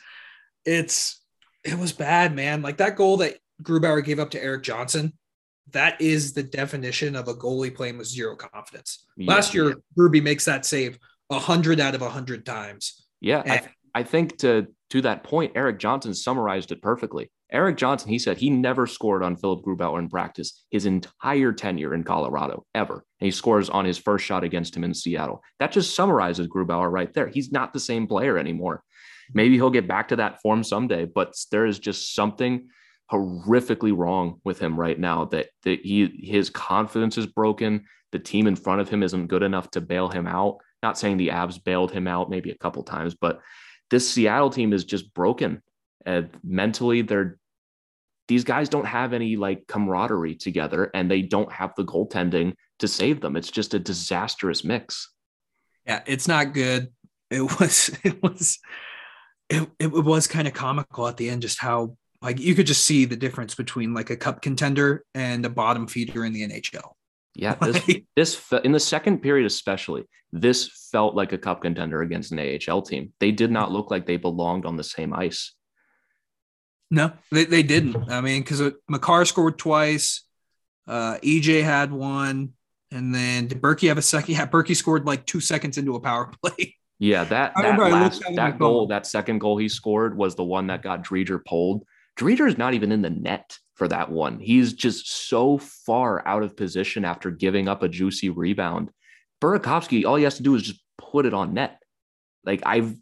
it's 0.65 1.21
it 1.65 1.79
was 1.79 1.93
bad, 1.93 2.35
man. 2.35 2.63
Like 2.63 2.79
that 2.79 2.97
goal 2.97 3.19
that 3.19 3.39
Grubauer 3.63 4.05
gave 4.05 4.19
up 4.19 4.31
to 4.31 4.43
Erik 4.43 4.63
Johnson, 4.63 5.13
that 5.73 6.01
is 6.01 6.33
the 6.33 6.43
definition 6.43 7.15
of 7.15 7.29
a 7.29 7.35
goalie 7.35 7.75
playing 7.75 7.99
with 7.99 8.07
zero 8.07 8.37
confidence. 8.37 9.07
Yeah. 9.17 9.35
Last 9.35 9.55
year, 9.55 9.75
Ruby 9.97 10.21
makes 10.21 10.47
that 10.47 10.65
save 10.65 10.99
a 11.31 11.39
hundred 11.39 11.81
out 11.81 11.95
of 11.95 12.03
a 12.03 12.11
hundred 12.11 12.45
times. 12.45 13.07
Yeah, 13.21 13.43
and, 13.45 13.69
I 13.95 14.03
think 14.03 14.39
to 14.39 14.69
to 14.91 15.01
that 15.03 15.25
point, 15.25 15.53
Erik 15.55 15.79
Johnson 15.79 16.15
summarized 16.15 16.71
it 16.71 16.83
perfectly. 16.83 17.31
Erik 17.51 17.77
Johnson, 17.77 18.11
he 18.11 18.19
said 18.19 18.37
he 18.39 18.51
never 18.51 18.87
scored 18.87 19.23
on 19.23 19.37
Philip 19.37 19.65
Grubauer 19.65 19.99
in 19.99 20.09
practice 20.09 20.65
his 20.71 20.87
entire 20.87 21.53
tenure 21.53 21.95
in 21.95 22.05
Colorado, 22.05 22.65
ever. 22.75 23.05
And 23.21 23.27
he 23.27 23.31
scores 23.31 23.71
on 23.71 23.85
his 23.85 23.99
first 23.99 24.25
shot 24.25 24.45
against 24.45 24.77
him 24.77 24.85
in 24.85 24.95
Seattle. 24.95 25.43
That 25.59 25.73
just 25.73 25.95
summarizes 25.95 26.49
Grubauer 26.49 26.91
right 26.91 27.13
there. 27.13 27.29
He's 27.29 27.53
not 27.53 27.73
the 27.73 27.81
same 27.81 28.07
player 28.07 28.39
anymore. 28.39 28.83
Maybe 29.35 29.55
he'll 29.55 29.71
get 29.71 29.89
back 29.89 30.09
to 30.09 30.17
that 30.17 30.41
form 30.41 30.63
someday, 30.63 31.05
but 31.07 31.35
there 31.51 31.67
is 31.67 31.79
just 31.79 32.15
something 32.15 32.69
horrifically 33.11 33.97
wrong 33.97 34.41
with 34.45 34.59
him 34.59 34.79
right 34.79 34.99
now 34.99 35.27
that, 35.27 35.49
that 35.65 35.81
he 35.81 36.21
his 36.23 36.51
confidence 36.51 37.19
is 37.19 37.27
broken. 37.27 37.85
The 38.13 38.19
team 38.19 38.47
in 38.47 38.57
front 38.57 38.81
of 38.81 38.89
him 38.89 39.03
isn't 39.03 39.29
good 39.29 39.43
enough 39.43 39.71
to 39.73 39.81
bail 39.81 40.09
him 40.09 40.27
out. 40.27 40.59
Not 40.83 40.99
saying 40.99 41.17
the 41.17 41.29
Avs 41.29 41.63
bailed 41.63 41.93
him 41.93 42.07
out 42.07 42.29
maybe 42.29 42.51
a 42.51 42.59
couple 42.59 42.83
times, 42.83 43.15
but 43.15 43.41
this 43.93 44.09
Seattle 44.09 44.49
team 44.49 44.73
is 44.73 44.85
just 44.85 45.13
broken. 45.13 45.63
And 46.07 46.31
mentally, 46.43 47.03
they're 47.03 47.39
these 48.27 48.43
guys 48.43 48.71
don't 48.71 48.87
have 48.87 49.13
any 49.13 49.37
like 49.37 49.67
camaraderie 49.67 50.37
together 50.37 50.91
and 50.95 51.11
they 51.11 51.21
don't 51.21 51.53
have 51.53 51.75
the 51.77 51.85
goaltending 51.85 52.55
to 52.79 52.89
save 52.89 53.21
them. 53.21 53.37
It's 53.37 53.51
just 53.51 53.75
a 53.75 53.79
disastrous 53.79 54.65
mix. 54.65 55.13
Yeah, 55.87 56.03
it's 56.07 56.27
not 56.27 56.55
good. 56.55 56.89
It 57.31 57.43
was 57.61 57.91
it 58.03 58.23
was 58.23 58.59
it, 59.51 59.69
it 59.79 59.93
was 59.93 60.27
kind 60.27 60.49
of 60.49 60.55
comical 60.55 61.07
at 61.07 61.19
the 61.19 61.29
end 61.29 61.43
just 61.43 61.61
how 61.61 61.97
like 62.23 62.41
you 62.41 62.55
could 62.55 62.67
just 62.67 62.87
see 62.87 63.05
the 63.05 63.17
difference 63.17 63.55
between 63.55 63.93
like 63.93 64.09
a 64.09 64.17
cup 64.17 64.41
contender 64.41 65.05
and 65.15 65.45
a 65.45 65.51
bottom 65.51 65.87
feeder 65.87 66.25
in 66.25 66.33
the 66.33 66.49
NHL. 66.49 66.93
Yeah, 67.35 67.55
this, 67.61 68.01
this 68.17 68.53
in 68.65 68.73
the 68.73 68.81
second 68.81 69.21
period 69.21 69.47
especially, 69.47 70.05
this 70.33 70.89
felt 70.91 71.15
like 71.15 71.33
a 71.33 71.39
cup 71.39 71.63
contender 71.63 72.03
against 72.03 72.33
an 72.33 72.39
AHL 72.69 72.83
team. 72.83 73.13
They 73.21 73.33
did 73.33 73.51
not 73.51 73.73
look 73.73 73.91
like 73.91 74.07
they 74.07 74.17
belonged 74.17 74.67
on 74.67 74.77
the 74.77 74.85
same 74.85 75.13
ice. 75.13 75.55
No, 76.91 77.13
they, 77.31 77.45
they 77.45 77.63
didn't. 77.63 78.11
I 78.11 78.21
mean, 78.21 78.43
because 78.43 78.61
Makar 78.89 79.25
scored 79.25 79.59
twice, 79.59 80.25
uh, 80.87 81.17
EJ 81.23 81.63
had 81.65 81.91
one, 81.91 82.53
and 82.91 83.15
then 83.15 83.47
did 83.47 83.63
Berkey 83.63 83.89
have 83.89 83.97
a 83.97 84.03
second? 84.03 84.35
Yeah, 84.35 84.47
Berkey 84.47 84.77
scored 84.77 85.07
like 85.07 85.25
two 85.25 85.41
seconds 85.41 85.79
into 85.79 85.95
a 85.95 86.01
power 86.01 86.31
play. 86.43 86.77
Yeah, 86.99 87.25
that 87.25 87.55
that 87.57 87.79
last 87.79 88.23
that 88.37 88.59
goal, 88.59 88.87
that 88.89 89.07
second 89.07 89.39
goal 89.39 89.57
he 89.57 89.69
scored 89.69 90.17
was 90.17 90.37
the 90.37 90.45
one 90.45 90.69
that 90.69 90.83
got 90.83 91.03
Driedger 91.03 91.45
pulled. 91.45 91.85
Driedger 92.17 92.47
is 92.47 92.59
not 92.59 92.75
even 92.75 92.93
in 92.93 93.03
the 93.03 93.11
net 93.11 93.59
for 93.75 93.89
that 93.89 94.11
one. 94.11 94.39
He's 94.39 94.73
just 94.73 95.29
so 95.29 95.59
far 95.59 96.27
out 96.27 96.43
of 96.43 96.57
position 96.57 97.05
after 97.05 97.31
giving 97.31 97.69
up 97.69 97.83
a 97.83 97.89
juicy 97.89 98.31
rebound. 98.31 98.91
Burakovsky, 99.41 100.05
all 100.05 100.17
he 100.17 100.25
has 100.25 100.37
to 100.37 100.43
do 100.43 100.55
is 100.55 100.63
just 100.63 100.83
put 100.99 101.27
it 101.27 101.35
on 101.35 101.55
net. 101.55 101.81
Like 102.45 102.63
I've, 102.65 102.95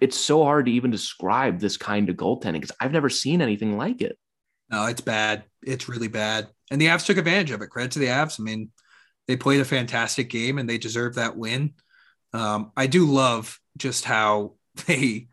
it's 0.00 0.16
so 0.16 0.44
hard 0.44 0.66
to 0.66 0.72
even 0.72 0.90
describe 0.90 1.58
this 1.58 1.76
kind 1.76 2.08
of 2.08 2.16
goaltending 2.16 2.54
because 2.54 2.72
I've 2.80 2.92
never 2.92 3.08
seen 3.08 3.42
anything 3.42 3.76
like 3.76 4.00
it. 4.02 4.18
No, 4.70 4.86
it's 4.86 5.00
bad. 5.00 5.44
It's 5.62 5.88
really 5.88 6.08
bad. 6.08 6.48
And 6.70 6.80
the 6.80 6.86
Avs 6.86 7.04
took 7.04 7.16
advantage 7.16 7.50
of 7.50 7.60
it. 7.60 7.70
Credit 7.70 7.90
to 7.92 7.98
the 7.98 8.06
Avs. 8.06 8.38
I 8.38 8.44
mean, 8.44 8.70
they 9.26 9.36
played 9.36 9.60
a 9.60 9.64
fantastic 9.64 10.30
game 10.30 10.58
and 10.58 10.68
they 10.68 10.78
deserve 10.78 11.16
that 11.16 11.36
win. 11.36 11.74
Um, 12.32 12.70
I 12.76 12.86
do 12.86 13.06
love 13.06 13.58
just 13.76 14.04
how 14.04 14.54
they 14.86 15.28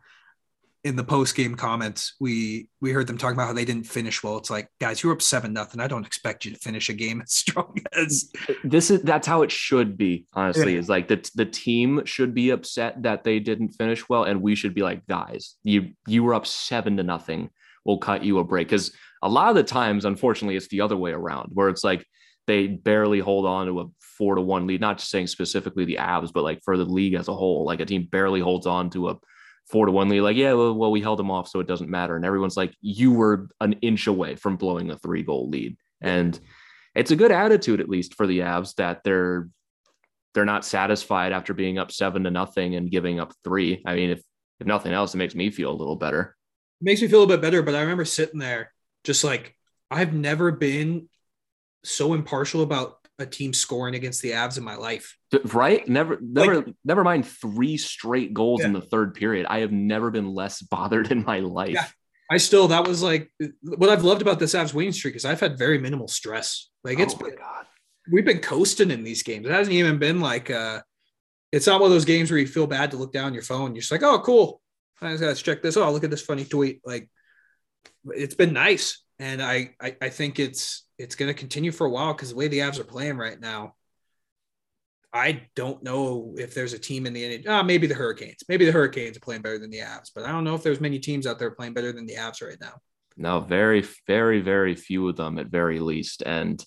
in 0.84 0.94
the 0.96 1.04
post 1.04 1.34
game 1.34 1.56
comments, 1.56 2.14
we 2.20 2.68
we 2.80 2.92
heard 2.92 3.06
them 3.06 3.18
talking 3.18 3.34
about 3.34 3.48
how 3.48 3.52
they 3.52 3.64
didn't 3.64 3.84
finish 3.84 4.22
well. 4.22 4.36
It's 4.38 4.50
like, 4.50 4.68
guys, 4.80 5.02
you 5.02 5.08
were 5.08 5.14
up 5.14 5.22
seven 5.22 5.52
nothing. 5.52 5.80
I 5.80 5.88
don't 5.88 6.06
expect 6.06 6.44
you 6.44 6.52
to 6.52 6.58
finish 6.58 6.88
a 6.88 6.92
game 6.92 7.20
as 7.20 7.32
strong 7.34 7.76
as 7.92 8.30
this 8.62 8.90
is. 8.90 9.02
That's 9.02 9.26
how 9.26 9.42
it 9.42 9.50
should 9.50 9.96
be. 9.96 10.26
Honestly, 10.34 10.74
yeah. 10.74 10.78
is 10.78 10.88
like 10.88 11.08
the 11.08 11.28
the 11.34 11.46
team 11.46 12.04
should 12.04 12.32
be 12.32 12.50
upset 12.50 13.02
that 13.02 13.24
they 13.24 13.40
didn't 13.40 13.70
finish 13.70 14.08
well, 14.08 14.24
and 14.24 14.40
we 14.40 14.54
should 14.54 14.74
be 14.74 14.82
like, 14.82 15.06
guys, 15.06 15.56
you 15.64 15.90
you 16.06 16.22
were 16.22 16.34
up 16.34 16.46
seven 16.46 16.96
to 16.98 17.02
nothing. 17.02 17.50
We'll 17.84 17.98
cut 17.98 18.22
you 18.22 18.38
a 18.38 18.44
break 18.44 18.68
because 18.68 18.92
a 19.22 19.28
lot 19.28 19.48
of 19.48 19.56
the 19.56 19.64
times, 19.64 20.04
unfortunately, 20.04 20.56
it's 20.56 20.68
the 20.68 20.82
other 20.82 20.96
way 20.96 21.10
around 21.10 21.50
where 21.52 21.68
it's 21.68 21.82
like 21.82 22.06
they 22.46 22.66
barely 22.68 23.18
hold 23.18 23.46
on 23.46 23.66
to 23.66 23.80
a 23.80 23.86
four 24.00 24.36
to 24.36 24.40
one 24.40 24.66
lead. 24.66 24.80
Not 24.80 24.98
just 24.98 25.10
saying 25.10 25.26
specifically 25.26 25.84
the 25.84 25.96
Avs, 25.96 26.32
but 26.32 26.44
like 26.44 26.62
for 26.64 26.76
the 26.76 26.84
league 26.84 27.14
as 27.14 27.28
a 27.28 27.34
whole, 27.34 27.64
like 27.64 27.80
a 27.80 27.86
team 27.86 28.06
barely 28.10 28.40
holds 28.40 28.66
on 28.66 28.90
to 28.90 29.08
a 29.08 29.16
four 29.68 29.86
to 29.86 29.92
one 29.92 30.08
lead. 30.08 30.22
Like, 30.22 30.36
yeah, 30.36 30.52
well, 30.54 30.74
well, 30.74 30.90
we 30.90 31.00
held 31.00 31.18
them 31.18 31.30
off, 31.30 31.48
so 31.48 31.60
it 31.60 31.66
doesn't 31.66 31.90
matter. 31.90 32.16
And 32.16 32.24
everyone's 32.24 32.56
like, 32.56 32.74
you 32.80 33.12
were 33.12 33.48
an 33.60 33.74
inch 33.82 34.06
away 34.06 34.36
from 34.36 34.56
blowing 34.56 34.90
a 34.90 34.98
three 34.98 35.22
goal 35.22 35.48
lead, 35.48 35.76
and 36.00 36.38
it's 36.94 37.10
a 37.10 37.16
good 37.16 37.32
attitude 37.32 37.80
at 37.80 37.88
least 37.88 38.14
for 38.14 38.26
the 38.26 38.40
Avs 38.40 38.74
that 38.76 39.04
they're 39.04 39.48
they're 40.34 40.44
not 40.44 40.64
satisfied 40.64 41.32
after 41.32 41.54
being 41.54 41.78
up 41.78 41.90
seven 41.90 42.24
to 42.24 42.30
nothing 42.30 42.74
and 42.74 42.90
giving 42.90 43.18
up 43.18 43.32
three. 43.44 43.82
I 43.86 43.94
mean, 43.94 44.10
if 44.10 44.22
if 44.60 44.66
nothing 44.66 44.92
else, 44.92 45.14
it 45.14 45.18
makes 45.18 45.34
me 45.34 45.50
feel 45.50 45.70
a 45.70 45.72
little 45.72 45.96
better. 45.96 46.36
It 46.80 46.84
makes 46.84 47.02
me 47.02 47.08
feel 47.08 47.22
a 47.22 47.28
bit 47.28 47.40
better, 47.40 47.62
but 47.62 47.74
I 47.74 47.80
remember 47.80 48.04
sitting 48.04 48.40
there 48.40 48.72
just 49.04 49.24
like 49.24 49.56
I've 49.90 50.12
never 50.12 50.52
been 50.52 51.08
so 51.84 52.14
impartial 52.14 52.62
about 52.62 52.98
a 53.18 53.26
team 53.26 53.52
scoring 53.52 53.94
against 53.94 54.22
the 54.22 54.32
Avs 54.32 54.58
in 54.58 54.64
my 54.64 54.76
life. 54.76 55.16
Right? 55.52 55.86
Never, 55.88 56.18
never, 56.20 56.56
like, 56.56 56.74
never 56.84 57.04
mind 57.04 57.26
three 57.26 57.76
straight 57.76 58.32
goals 58.32 58.60
yeah. 58.60 58.66
in 58.66 58.72
the 58.72 58.80
third 58.80 59.14
period. 59.14 59.46
I 59.48 59.60
have 59.60 59.72
never 59.72 60.10
been 60.10 60.32
less 60.32 60.62
bothered 60.70 61.10
in 61.10 61.24
my 61.24 61.40
life. 61.40 61.70
Yeah. 61.70 61.86
I 62.30 62.36
still, 62.36 62.68
that 62.68 62.86
was 62.86 63.02
like 63.02 63.30
what 63.62 63.88
I've 63.88 64.04
loved 64.04 64.20
about 64.20 64.38
this 64.38 64.54
Avs 64.54 64.74
winning 64.74 64.92
streak 64.92 65.16
is 65.16 65.24
I've 65.24 65.40
had 65.40 65.56
very 65.56 65.78
minimal 65.78 66.08
stress. 66.08 66.68
Like 66.84 66.98
it's, 66.98 67.14
oh 67.14 67.18
been, 67.18 67.36
we've 68.12 68.24
been 68.24 68.40
coasting 68.40 68.90
in 68.90 69.02
these 69.02 69.22
games. 69.22 69.46
It 69.46 69.52
hasn't 69.52 69.74
even 69.74 69.98
been 69.98 70.20
like, 70.20 70.50
uh, 70.50 70.82
it's 71.52 71.66
not 71.66 71.80
one 71.80 71.88
of 71.88 71.94
those 71.94 72.04
games 72.04 72.30
where 72.30 72.38
you 72.38 72.46
feel 72.46 72.66
bad 72.66 72.90
to 72.90 72.98
look 72.98 73.14
down 73.14 73.32
your 73.32 73.42
phone. 73.42 73.74
You're 73.74 73.80
just 73.80 73.92
like, 73.92 74.02
oh, 74.02 74.20
cool. 74.20 74.60
I 75.00 75.12
just 75.12 75.22
got 75.22 75.34
to 75.34 75.42
check 75.42 75.62
this. 75.62 75.78
Oh, 75.78 75.90
look 75.90 76.04
at 76.04 76.10
this 76.10 76.20
funny 76.20 76.44
tweet. 76.44 76.82
Like, 76.84 77.08
it's 78.04 78.34
been 78.34 78.52
nice 78.52 79.02
and 79.18 79.42
I, 79.42 79.74
I, 79.80 79.96
I 80.00 80.08
think 80.08 80.38
it's 80.38 80.86
it's 80.98 81.14
going 81.14 81.28
to 81.28 81.38
continue 81.38 81.72
for 81.72 81.86
a 81.86 81.90
while 81.90 82.12
because 82.12 82.30
the 82.30 82.36
way 82.36 82.48
the 82.48 82.58
Avs 82.58 82.78
are 82.78 82.84
playing 82.84 83.16
right 83.16 83.38
now, 83.38 83.74
I 85.12 85.42
don't 85.54 85.82
know 85.82 86.34
if 86.36 86.54
there's 86.54 86.72
a 86.72 86.78
team 86.78 87.06
in 87.06 87.12
the 87.12 87.44
oh, 87.46 87.62
maybe 87.62 87.86
the 87.86 87.94
Hurricanes, 87.94 88.42
maybe 88.48 88.64
the 88.64 88.72
Hurricanes 88.72 89.16
are 89.16 89.20
playing 89.20 89.42
better 89.42 89.58
than 89.58 89.70
the 89.70 89.78
Avs, 89.78 90.10
but 90.14 90.24
I 90.24 90.32
don't 90.32 90.44
know 90.44 90.54
if 90.54 90.62
there's 90.62 90.80
many 90.80 90.98
teams 90.98 91.26
out 91.26 91.38
there 91.38 91.50
playing 91.50 91.74
better 91.74 91.92
than 91.92 92.06
the 92.06 92.14
Avs 92.14 92.42
right 92.42 92.60
now. 92.60 92.74
No, 93.16 93.40
very, 93.40 93.84
very, 94.06 94.40
very 94.40 94.76
few 94.76 95.08
of 95.08 95.16
them 95.16 95.38
at 95.38 95.48
very 95.48 95.80
least. 95.80 96.22
And 96.24 96.64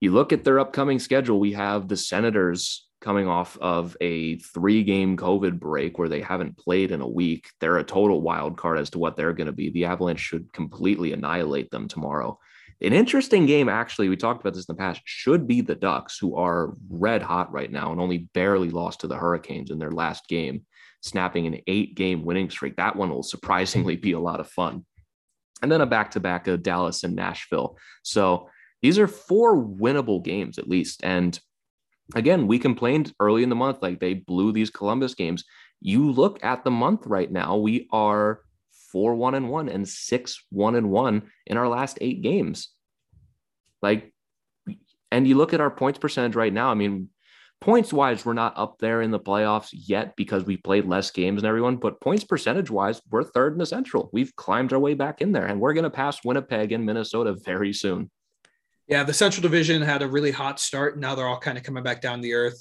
you 0.00 0.12
look 0.12 0.32
at 0.32 0.42
their 0.42 0.58
upcoming 0.58 0.98
schedule. 0.98 1.38
We 1.38 1.52
have 1.52 1.86
the 1.86 1.98
Senators 1.98 2.88
coming 3.00 3.26
off 3.26 3.56
of 3.58 3.96
a 4.00 4.36
three 4.38 4.82
game 4.84 5.16
COVID 5.16 5.58
break 5.58 5.98
where 5.98 6.08
they 6.08 6.20
haven't 6.20 6.58
played 6.58 6.90
in 6.90 7.00
a 7.00 7.08
week. 7.08 7.50
They're 7.58 7.78
a 7.78 7.84
total 7.84 8.20
wild 8.20 8.56
card 8.56 8.78
as 8.78 8.90
to 8.90 8.98
what 8.98 9.16
they're 9.16 9.32
going 9.32 9.46
to 9.46 9.52
be. 9.52 9.70
The 9.70 9.86
Avalanche 9.86 10.20
should 10.20 10.52
completely 10.52 11.12
annihilate 11.12 11.70
them 11.70 11.88
tomorrow. 11.88 12.38
An 12.82 12.92
interesting 12.94 13.44
game, 13.44 13.68
actually, 13.68 14.08
we 14.08 14.16
talked 14.16 14.40
about 14.40 14.54
this 14.54 14.66
in 14.66 14.74
the 14.74 14.78
past, 14.78 15.02
should 15.04 15.46
be 15.46 15.60
the 15.60 15.74
Ducks, 15.74 16.18
who 16.18 16.36
are 16.36 16.74
red 16.88 17.20
hot 17.20 17.52
right 17.52 17.70
now 17.70 17.92
and 17.92 18.00
only 18.00 18.28
barely 18.32 18.70
lost 18.70 19.00
to 19.00 19.06
the 19.06 19.16
Hurricanes 19.16 19.70
in 19.70 19.78
their 19.78 19.90
last 19.90 20.28
game, 20.28 20.64
snapping 21.02 21.46
an 21.46 21.60
eight 21.66 21.94
game 21.94 22.24
winning 22.24 22.48
streak. 22.48 22.76
That 22.76 22.96
one 22.96 23.10
will 23.10 23.22
surprisingly 23.22 23.96
be 23.96 24.12
a 24.12 24.20
lot 24.20 24.40
of 24.40 24.48
fun. 24.48 24.86
And 25.62 25.70
then 25.70 25.82
a 25.82 25.86
back 25.86 26.12
to 26.12 26.20
back 26.20 26.48
of 26.48 26.62
Dallas 26.62 27.04
and 27.04 27.14
Nashville. 27.14 27.76
So 28.02 28.48
these 28.80 28.98
are 28.98 29.06
four 29.06 29.56
winnable 29.56 30.24
games 30.24 30.58
at 30.58 30.68
least. 30.68 31.02
And 31.04 31.38
again, 32.14 32.46
we 32.46 32.58
complained 32.58 33.12
early 33.20 33.42
in 33.42 33.48
the 33.48 33.56
month, 33.56 33.78
like 33.82 34.00
they 34.00 34.14
blew 34.14 34.52
these 34.52 34.70
Columbus 34.70 35.14
games. 35.14 35.44
You 35.80 36.10
look 36.10 36.42
at 36.44 36.64
the 36.64 36.70
month 36.70 37.06
right 37.06 37.30
now, 37.30 37.56
we 37.56 37.88
are 37.92 38.40
four 38.92 39.14
one 39.14 39.34
and 39.34 39.48
one 39.48 39.68
and 39.68 39.88
six 39.88 40.44
one 40.50 40.74
and 40.74 40.90
one 40.90 41.30
in 41.46 41.56
our 41.56 41.68
last 41.68 41.98
eight 42.00 42.22
games. 42.22 42.70
Like, 43.82 44.12
and 45.10 45.26
you 45.26 45.36
look 45.36 45.54
at 45.54 45.60
our 45.60 45.70
points 45.70 45.98
percentage 45.98 46.36
right 46.36 46.52
now. 46.52 46.70
I 46.70 46.74
mean, 46.74 47.08
points 47.60 47.92
wise, 47.92 48.24
we're 48.24 48.32
not 48.32 48.54
up 48.56 48.78
there 48.78 49.02
in 49.02 49.10
the 49.10 49.18
playoffs 49.18 49.68
yet 49.72 50.16
because 50.16 50.44
we 50.44 50.56
played 50.56 50.86
less 50.86 51.10
games 51.10 51.42
than 51.42 51.48
everyone, 51.48 51.76
but 51.76 52.00
points 52.00 52.24
percentage 52.24 52.70
wise, 52.70 53.00
we're 53.10 53.24
third 53.24 53.52
in 53.52 53.58
the 53.58 53.66
central. 53.66 54.10
We've 54.12 54.34
climbed 54.36 54.72
our 54.72 54.78
way 54.78 54.94
back 54.94 55.20
in 55.20 55.32
there 55.32 55.46
and 55.46 55.60
we're 55.60 55.74
going 55.74 55.84
to 55.84 55.90
pass 55.90 56.24
Winnipeg 56.24 56.72
and 56.72 56.84
Minnesota 56.84 57.36
very 57.44 57.72
soon. 57.72 58.10
Yeah, 58.90 59.04
the 59.04 59.14
Central 59.14 59.42
Division 59.42 59.80
had 59.82 60.02
a 60.02 60.08
really 60.08 60.32
hot 60.32 60.58
start. 60.58 60.94
and 60.94 61.00
Now 61.00 61.14
they're 61.14 61.26
all 61.26 61.38
kind 61.38 61.56
of 61.56 61.62
coming 61.62 61.84
back 61.84 62.00
down 62.00 62.20
the 62.20 62.34
earth. 62.34 62.60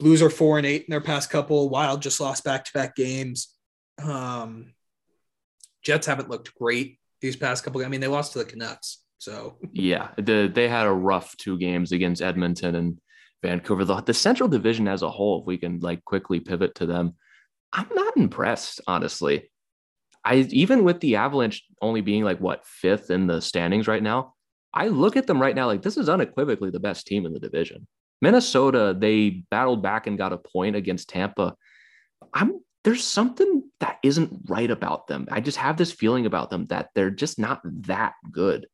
Blues 0.00 0.20
are 0.20 0.30
four 0.30 0.58
and 0.58 0.66
eight 0.66 0.82
in 0.82 0.90
their 0.90 1.00
past 1.00 1.30
couple. 1.30 1.68
Wild 1.68 2.02
just 2.02 2.20
lost 2.20 2.42
back 2.42 2.64
to 2.64 2.72
back 2.72 2.96
games. 2.96 3.54
Um, 4.02 4.74
Jets 5.84 6.08
haven't 6.08 6.28
looked 6.28 6.54
great 6.56 6.98
these 7.20 7.36
past 7.36 7.62
couple. 7.62 7.84
I 7.84 7.88
mean, 7.88 8.00
they 8.00 8.08
lost 8.08 8.32
to 8.32 8.40
the 8.40 8.44
Canucks. 8.44 8.98
So 9.18 9.58
yeah, 9.72 10.08
the, 10.16 10.50
they 10.52 10.68
had 10.68 10.86
a 10.86 10.92
rough 10.92 11.36
two 11.36 11.56
games 11.56 11.92
against 11.92 12.22
Edmonton 12.22 12.74
and 12.74 12.98
Vancouver. 13.42 13.84
The, 13.84 14.00
the 14.00 14.14
Central 14.14 14.48
Division 14.48 14.88
as 14.88 15.02
a 15.02 15.10
whole, 15.10 15.40
if 15.40 15.46
we 15.46 15.56
can 15.56 15.78
like 15.78 16.04
quickly 16.04 16.40
pivot 16.40 16.74
to 16.76 16.86
them, 16.86 17.14
I'm 17.72 17.88
not 17.94 18.16
impressed, 18.16 18.80
honestly. 18.88 19.50
I 20.24 20.36
even 20.50 20.82
with 20.82 21.00
the 21.00 21.16
Avalanche 21.16 21.62
only 21.80 22.00
being 22.00 22.24
like 22.24 22.40
what 22.40 22.66
fifth 22.66 23.10
in 23.10 23.26
the 23.26 23.40
standings 23.40 23.86
right 23.86 24.02
now, 24.02 24.34
I 24.72 24.88
look 24.88 25.16
at 25.16 25.26
them 25.26 25.40
right 25.40 25.54
now 25.54 25.66
like 25.66 25.82
this 25.82 25.96
is 25.96 26.08
unequivocally 26.08 26.70
the 26.70 26.80
best 26.80 27.06
team 27.06 27.26
in 27.26 27.32
the 27.32 27.40
division. 27.40 27.86
Minnesota, 28.22 28.94
they 28.96 29.42
battled 29.50 29.82
back 29.82 30.06
and 30.06 30.18
got 30.18 30.32
a 30.32 30.38
point 30.38 30.76
against 30.76 31.08
Tampa. 31.08 31.54
I'm 32.34 32.60
there's 32.84 33.04
something 33.04 33.64
that 33.80 33.98
isn't 34.02 34.32
right 34.48 34.70
about 34.70 35.06
them. 35.06 35.26
I 35.30 35.40
just 35.40 35.58
have 35.58 35.76
this 35.76 35.92
feeling 35.92 36.24
about 36.24 36.50
them 36.50 36.66
that 36.66 36.88
they're 36.94 37.10
just 37.10 37.38
not 37.38 37.60
that 37.64 38.14
good. 38.30 38.66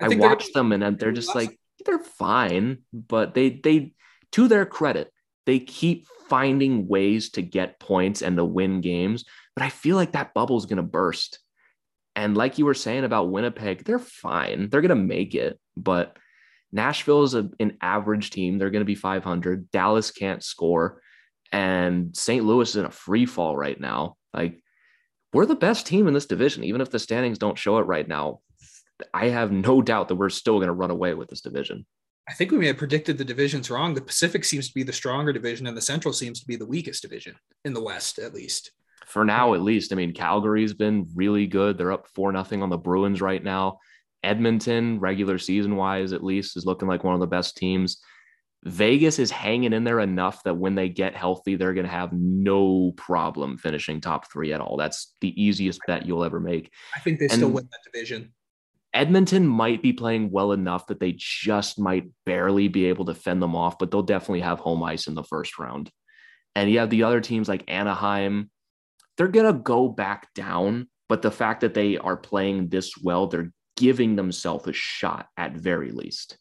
I, 0.00 0.06
I 0.06 0.16
watch 0.16 0.52
them 0.52 0.72
and 0.72 0.98
they're 0.98 1.12
just 1.12 1.34
like 1.34 1.58
they're 1.84 1.98
fine, 1.98 2.78
but 2.92 3.34
they 3.34 3.50
they 3.50 3.94
to 4.32 4.48
their 4.48 4.66
credit, 4.66 5.12
they 5.46 5.58
keep 5.58 6.06
finding 6.28 6.88
ways 6.88 7.30
to 7.30 7.42
get 7.42 7.80
points 7.80 8.22
and 8.22 8.36
to 8.36 8.44
win 8.44 8.80
games. 8.80 9.24
But 9.54 9.64
I 9.64 9.68
feel 9.68 9.96
like 9.96 10.12
that 10.12 10.34
bubble 10.34 10.56
is 10.56 10.66
going 10.66 10.78
to 10.78 10.82
burst. 10.82 11.38
And 12.14 12.36
like 12.36 12.58
you 12.58 12.66
were 12.66 12.74
saying 12.74 13.04
about 13.04 13.30
Winnipeg, 13.30 13.84
they're 13.84 13.98
fine. 13.98 14.68
They're 14.68 14.80
going 14.82 14.90
to 14.90 14.94
make 14.94 15.34
it. 15.34 15.58
But 15.76 16.16
Nashville 16.70 17.22
is 17.22 17.34
a, 17.34 17.50
an 17.58 17.78
average 17.80 18.30
team. 18.30 18.58
They're 18.58 18.70
going 18.70 18.80
to 18.80 18.86
be 18.86 18.94
500. 18.94 19.70
Dallas 19.70 20.10
can't 20.10 20.42
score. 20.42 21.00
And 21.52 22.16
St. 22.16 22.44
Louis 22.44 22.68
is 22.68 22.76
in 22.76 22.84
a 22.84 22.90
free 22.90 23.26
fall 23.26 23.56
right 23.56 23.78
now. 23.78 24.16
Like, 24.32 24.62
we're 25.32 25.46
the 25.46 25.54
best 25.54 25.86
team 25.86 26.08
in 26.08 26.14
this 26.14 26.26
division. 26.26 26.64
Even 26.64 26.80
if 26.80 26.90
the 26.90 26.98
standings 26.98 27.38
don't 27.38 27.58
show 27.58 27.78
it 27.78 27.86
right 27.86 28.06
now, 28.06 28.40
I 29.12 29.28
have 29.28 29.52
no 29.52 29.82
doubt 29.82 30.08
that 30.08 30.16
we're 30.16 30.28
still 30.28 30.56
going 30.58 30.68
to 30.68 30.74
run 30.74 30.90
away 30.90 31.14
with 31.14 31.28
this 31.28 31.40
division. 31.40 31.86
I 32.28 32.34
think 32.34 32.50
we 32.50 32.58
may 32.58 32.68
have 32.68 32.76
predicted 32.76 33.18
the 33.18 33.24
divisions 33.24 33.70
wrong. 33.70 33.94
The 33.94 34.00
Pacific 34.00 34.44
seems 34.44 34.68
to 34.68 34.74
be 34.74 34.82
the 34.82 34.92
stronger 34.92 35.32
division, 35.32 35.66
and 35.66 35.76
the 35.76 35.82
Central 35.82 36.14
seems 36.14 36.40
to 36.40 36.46
be 36.46 36.56
the 36.56 36.66
weakest 36.66 37.02
division 37.02 37.34
in 37.64 37.72
the 37.72 37.82
West, 37.82 38.18
at 38.18 38.34
least 38.34 38.70
for 39.12 39.24
now 39.24 39.54
at 39.54 39.62
least. 39.62 39.92
I 39.92 39.96
mean, 39.96 40.12
Calgary's 40.12 40.74
been 40.74 41.06
really 41.14 41.46
good. 41.46 41.78
They're 41.78 41.92
up 41.92 42.08
four 42.14 42.32
nothing 42.32 42.62
on 42.62 42.70
the 42.70 42.78
Bruins 42.78 43.20
right 43.20 43.42
now. 43.42 43.78
Edmonton, 44.24 45.00
regular 45.00 45.38
season 45.38 45.76
wise, 45.76 46.12
at 46.12 46.24
least, 46.24 46.56
is 46.56 46.66
looking 46.66 46.88
like 46.88 47.04
one 47.04 47.14
of 47.14 47.20
the 47.20 47.26
best 47.26 47.56
teams. 47.56 48.02
Vegas 48.64 49.18
is 49.18 49.30
hanging 49.30 49.72
in 49.72 49.82
there 49.82 49.98
enough 49.98 50.42
that 50.44 50.56
when 50.56 50.76
they 50.76 50.88
get 50.88 51.16
healthy, 51.16 51.56
they're 51.56 51.74
going 51.74 51.86
to 51.86 51.92
have 51.92 52.12
no 52.12 52.92
problem 52.96 53.58
finishing 53.58 54.00
top 54.00 54.30
three 54.30 54.52
at 54.52 54.60
all. 54.60 54.76
That's 54.76 55.14
the 55.20 55.42
easiest 55.42 55.80
bet 55.86 56.06
you'll 56.06 56.24
ever 56.24 56.38
make. 56.38 56.70
I 56.94 57.00
think 57.00 57.18
they 57.18 57.24
and 57.24 57.34
still 57.34 57.48
win 57.48 57.68
that 57.70 57.92
division. 57.92 58.32
Edmonton 58.94 59.46
might 59.46 59.82
be 59.82 59.92
playing 59.92 60.30
well 60.30 60.52
enough 60.52 60.86
that 60.88 61.00
they 61.00 61.14
just 61.16 61.78
might 61.78 62.10
barely 62.24 62.68
be 62.68 62.86
able 62.86 63.06
to 63.06 63.14
fend 63.14 63.42
them 63.42 63.56
off, 63.56 63.78
but 63.78 63.90
they'll 63.90 64.02
definitely 64.02 64.42
have 64.42 64.60
home 64.60 64.82
ice 64.82 65.08
in 65.08 65.14
the 65.14 65.24
first 65.24 65.58
round. 65.58 65.90
And 66.54 66.70
you 66.70 66.80
have 66.80 66.90
the 66.90 67.04
other 67.04 67.20
teams 67.20 67.48
like 67.48 67.64
Anaheim, 67.68 68.50
they're 69.16 69.28
going 69.28 69.52
to 69.52 69.58
go 69.58 69.88
back 69.88 70.32
down. 70.34 70.88
But 71.08 71.22
the 71.22 71.30
fact 71.30 71.60
that 71.60 71.74
they 71.74 71.98
are 71.98 72.16
playing 72.16 72.68
this 72.68 72.96
well, 72.96 73.26
they're 73.26 73.52
giving 73.76 74.16
themselves 74.16 74.66
a 74.66 74.72
shot 74.72 75.26
at 75.36 75.52
very 75.52 75.90
least. 75.90 76.38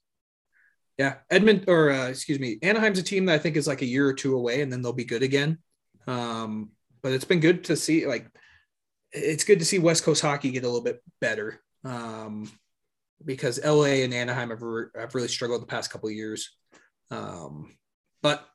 Yeah, 0.98 1.16
Edmund 1.30 1.66
or 1.68 1.92
uh, 1.92 2.10
excuse 2.10 2.40
me, 2.40 2.60
Anaheim's 2.62 3.00
a 3.00 3.04
team 3.04 3.26
that 3.26 3.34
I 3.34 3.40
think 3.40 3.58
is 3.58 3.68
like 3.68 3.82
a 3.82 3.88
year 3.88 4.08
or 4.08 4.14
two 4.14 4.36
away, 4.36 4.62
and 4.62 4.72
then 4.72 4.82
they'll 4.82 4.94
be 4.94 5.04
good 5.04 5.24
again. 5.24 5.58
Um, 6.08 6.72
but 7.02 7.12
it's 7.12 7.26
been 7.26 7.40
good 7.40 7.66
to 7.66 7.76
see, 7.76 8.06
like, 8.06 8.28
it's 9.12 9.44
good 9.44 9.60
to 9.60 9.66
see 9.66 9.80
West 9.80 10.04
Coast 10.04 10.22
hockey 10.22 10.52
get 10.52 10.64
a 10.64 10.68
little 10.68 10.84
bit 10.84 11.02
better 11.20 11.60
um, 11.84 12.50
because 13.26 13.64
LA 13.64 14.04
and 14.04 14.14
Anaheim 14.14 14.52
have, 14.52 14.62
re- 14.62 14.86
have 14.96 15.16
really 15.16 15.28
struggled 15.28 15.62
the 15.62 15.68
past 15.68 15.90
couple 15.90 16.10
years. 16.12 16.56
Um, 17.10 17.76
but 18.22 18.46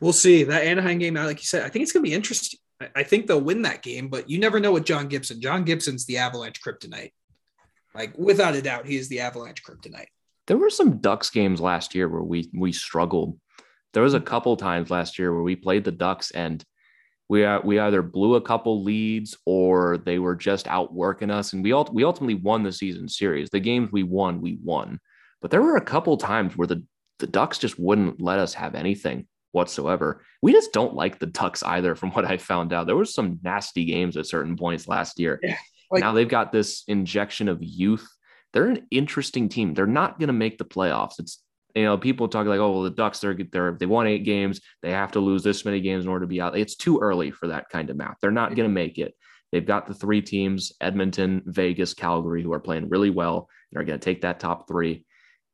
we'll 0.00 0.12
see 0.12 0.44
that 0.44 0.64
Anaheim 0.64 0.98
game. 0.98 1.14
Like 1.14 1.38
you 1.38 1.46
said, 1.46 1.64
I 1.64 1.68
think 1.68 1.84
it's 1.84 1.92
going 1.92 2.04
to 2.04 2.10
be 2.10 2.14
interesting 2.14 2.58
I, 2.80 2.88
I 2.96 3.02
think 3.02 3.26
they'll 3.26 3.40
win 3.40 3.62
that 3.62 3.82
game, 3.82 4.08
but 4.08 4.28
you 4.28 4.38
never 4.38 4.60
know 4.60 4.72
with 4.72 4.84
John 4.84 5.08
Gibson. 5.08 5.40
John 5.40 5.64
Gibson's 5.64 6.06
the 6.06 6.18
Avalanche 6.18 6.60
kryptonite. 6.60 7.12
Like 7.94 8.16
without 8.18 8.54
a 8.54 8.62
doubt, 8.62 8.86
he 8.86 8.96
is 8.96 9.08
the 9.08 9.20
Avalanche 9.20 9.62
kryptonite. 9.62 10.08
There 10.46 10.58
were 10.58 10.70
some 10.70 10.98
Ducks 10.98 11.30
games 11.30 11.60
last 11.60 11.94
year 11.94 12.08
where 12.08 12.22
we 12.22 12.50
we 12.54 12.72
struggled. 12.72 13.38
There 13.94 14.02
was 14.02 14.14
a 14.14 14.20
couple 14.20 14.56
times 14.56 14.90
last 14.90 15.18
year 15.18 15.32
where 15.32 15.42
we 15.42 15.56
played 15.56 15.84
the 15.84 15.92
Ducks 15.92 16.30
and 16.30 16.64
we 17.28 17.44
uh, 17.44 17.60
we 17.64 17.78
either 17.78 18.02
blew 18.02 18.36
a 18.36 18.40
couple 18.40 18.84
leads 18.84 19.36
or 19.46 19.98
they 19.98 20.18
were 20.18 20.36
just 20.36 20.68
outworking 20.68 21.30
us, 21.30 21.52
and 21.52 21.62
we 21.62 21.72
all 21.72 21.88
we 21.92 22.04
ultimately 22.04 22.34
won 22.34 22.62
the 22.62 22.72
season 22.72 23.08
series. 23.08 23.50
The 23.50 23.60
games 23.60 23.90
we 23.90 24.02
won, 24.02 24.40
we 24.40 24.58
won. 24.62 25.00
But 25.42 25.50
there 25.50 25.62
were 25.62 25.76
a 25.76 25.84
couple 25.84 26.16
times 26.16 26.56
where 26.56 26.68
the 26.68 26.84
the 27.18 27.26
Ducks 27.26 27.58
just 27.58 27.78
wouldn't 27.78 28.20
let 28.20 28.38
us 28.38 28.54
have 28.54 28.74
anything 28.74 29.26
whatsoever. 29.52 30.22
We 30.42 30.52
just 30.52 30.72
don't 30.72 30.94
like 30.94 31.18
the 31.18 31.26
Ducks 31.26 31.62
either, 31.62 31.94
from 31.94 32.10
what 32.12 32.24
I 32.24 32.36
found 32.36 32.72
out. 32.72 32.86
There 32.86 32.96
was 32.96 33.14
some 33.14 33.40
nasty 33.42 33.84
games 33.84 34.16
at 34.16 34.26
certain 34.26 34.56
points 34.56 34.88
last 34.88 35.18
year. 35.18 35.40
Yeah, 35.42 35.56
like, 35.90 36.00
now 36.00 36.12
they've 36.12 36.28
got 36.28 36.52
this 36.52 36.84
injection 36.88 37.48
of 37.48 37.62
youth. 37.62 38.06
They're 38.52 38.66
an 38.66 38.86
interesting 38.90 39.48
team. 39.48 39.74
They're 39.74 39.86
not 39.86 40.18
going 40.18 40.28
to 40.28 40.32
make 40.32 40.58
the 40.58 40.64
playoffs. 40.64 41.18
It's 41.18 41.42
you 41.74 41.84
know 41.84 41.98
people 41.98 42.28
talk 42.28 42.46
like, 42.46 42.58
oh, 42.58 42.72
well, 42.72 42.82
the 42.82 42.90
Ducks 42.90 43.20
they're 43.20 43.36
they're 43.52 43.76
they 43.78 43.86
won 43.86 44.06
eight 44.06 44.24
games. 44.24 44.60
They 44.82 44.92
have 44.92 45.12
to 45.12 45.20
lose 45.20 45.42
this 45.42 45.64
many 45.64 45.80
games 45.80 46.04
in 46.04 46.10
order 46.10 46.24
to 46.24 46.28
be 46.28 46.40
out. 46.40 46.56
It's 46.56 46.76
too 46.76 46.98
early 47.00 47.30
for 47.30 47.48
that 47.48 47.68
kind 47.70 47.90
of 47.90 47.96
math. 47.96 48.16
They're 48.20 48.30
not 48.30 48.54
going 48.54 48.68
to 48.68 48.74
make 48.74 48.98
it. 48.98 49.14
They've 49.52 49.66
got 49.66 49.86
the 49.86 49.94
three 49.94 50.22
teams: 50.22 50.72
Edmonton, 50.80 51.42
Vegas, 51.46 51.94
Calgary, 51.94 52.42
who 52.42 52.52
are 52.52 52.60
playing 52.60 52.88
really 52.88 53.10
well 53.10 53.48
and 53.70 53.80
are 53.80 53.84
going 53.84 53.98
to 53.98 54.04
take 54.04 54.22
that 54.22 54.40
top 54.40 54.68
three. 54.68 55.04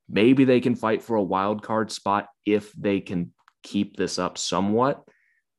Maybe 0.08 0.44
they 0.44 0.60
can 0.60 0.74
fight 0.74 1.02
for 1.02 1.16
a 1.16 1.22
wild 1.22 1.62
card 1.62 1.90
spot 1.90 2.28
if 2.44 2.72
they 2.72 3.00
can 3.00 3.32
keep 3.62 3.96
this 3.96 4.18
up 4.18 4.38
somewhat, 4.38 5.02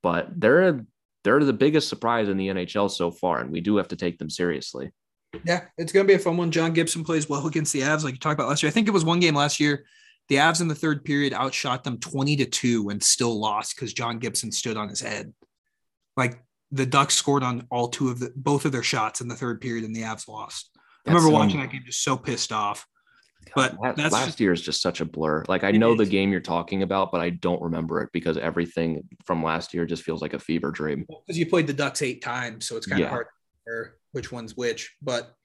but 0.01 0.29
they're 0.35 0.85
they're 1.23 1.43
the 1.43 1.53
biggest 1.53 1.87
surprise 1.87 2.27
in 2.29 2.37
the 2.37 2.49
NHL 2.49 2.91
so 2.91 3.11
far, 3.11 3.39
and 3.39 3.51
we 3.51 3.61
do 3.61 3.77
have 3.77 3.87
to 3.89 3.95
take 3.95 4.17
them 4.17 4.29
seriously. 4.29 4.91
Yeah, 5.45 5.61
it's 5.77 5.91
going 5.91 6.05
to 6.05 6.07
be 6.11 6.15
a 6.15 6.19
fun 6.19 6.37
one. 6.37 6.51
John 6.51 6.73
Gibson 6.73 7.03
plays 7.03 7.27
well 7.27 7.47
against 7.47 7.73
the 7.73 7.81
Avs, 7.81 8.03
like 8.03 8.13
you 8.13 8.19
talked 8.19 8.39
about 8.39 8.49
last 8.49 8.61
year. 8.61 8.69
I 8.69 8.73
think 8.73 8.87
it 8.87 8.91
was 8.91 9.05
one 9.05 9.19
game 9.19 9.35
last 9.35 9.59
year. 9.59 9.85
The 10.29 10.35
Avs 10.35 10.61
in 10.61 10.67
the 10.67 10.75
third 10.75 11.03
period 11.03 11.33
outshot 11.33 11.83
them 11.83 11.99
20 11.99 12.37
to 12.37 12.45
2 12.45 12.89
and 12.89 13.03
still 13.03 13.39
lost 13.39 13.75
because 13.75 13.93
John 13.93 14.19
Gibson 14.19 14.51
stood 14.51 14.77
on 14.77 14.89
his 14.89 15.01
head. 15.01 15.33
Like 16.15 16.41
the 16.71 16.85
Ducks 16.85 17.15
scored 17.15 17.43
on 17.43 17.67
all 17.69 17.89
two 17.89 18.09
of 18.09 18.19
the 18.19 18.31
both 18.35 18.65
of 18.65 18.71
their 18.71 18.83
shots 18.83 19.21
in 19.21 19.27
the 19.27 19.35
third 19.35 19.59
period 19.59 19.83
and 19.83 19.95
the 19.95 20.01
Avs 20.01 20.27
lost. 20.27 20.69
I 21.05 21.11
remember 21.11 21.29
watching 21.29 21.59
that 21.59 21.71
game 21.71 21.83
just 21.85 22.03
so 22.03 22.15
pissed 22.15 22.51
off. 22.51 22.87
But 23.55 23.79
God, 23.81 23.95
that's 23.95 24.13
last 24.13 24.25
just, 24.25 24.39
year 24.39 24.51
is 24.53 24.61
just 24.61 24.81
such 24.81 25.01
a 25.01 25.05
blur. 25.05 25.43
Like 25.47 25.63
I 25.63 25.69
It 25.69 25.77
know 25.79 25.95
the 25.95 26.05
game 26.05 26.31
you're 26.31 26.39
talking 26.41 26.81
about, 26.83 27.11
but 27.11 27.21
I 27.21 27.29
don't 27.31 27.61
remember 27.61 28.01
it 28.01 28.09
because 28.13 28.37
everything 28.37 29.07
from 29.25 29.43
last 29.43 29.73
year 29.73 29.85
just 29.85 30.03
feels 30.03 30.21
like 30.21 30.33
a 30.33 30.39
fever 30.39 30.71
dream. 30.71 31.05
because 31.07 31.37
you 31.37 31.45
played 31.45 31.67
the 31.67 31.73
Ducks 31.73 32.01
eight 32.01 32.21
times, 32.21 32.65
so 32.65 32.77
it's 32.77 32.87
kind 32.87 32.99
Yeah. 32.99 33.05
of 33.07 33.11
hard 33.11 33.27
to 33.27 33.71
remember 33.71 33.99
which 34.11 34.31
one's 34.31 34.55
which. 34.57 34.95
But 35.01 35.35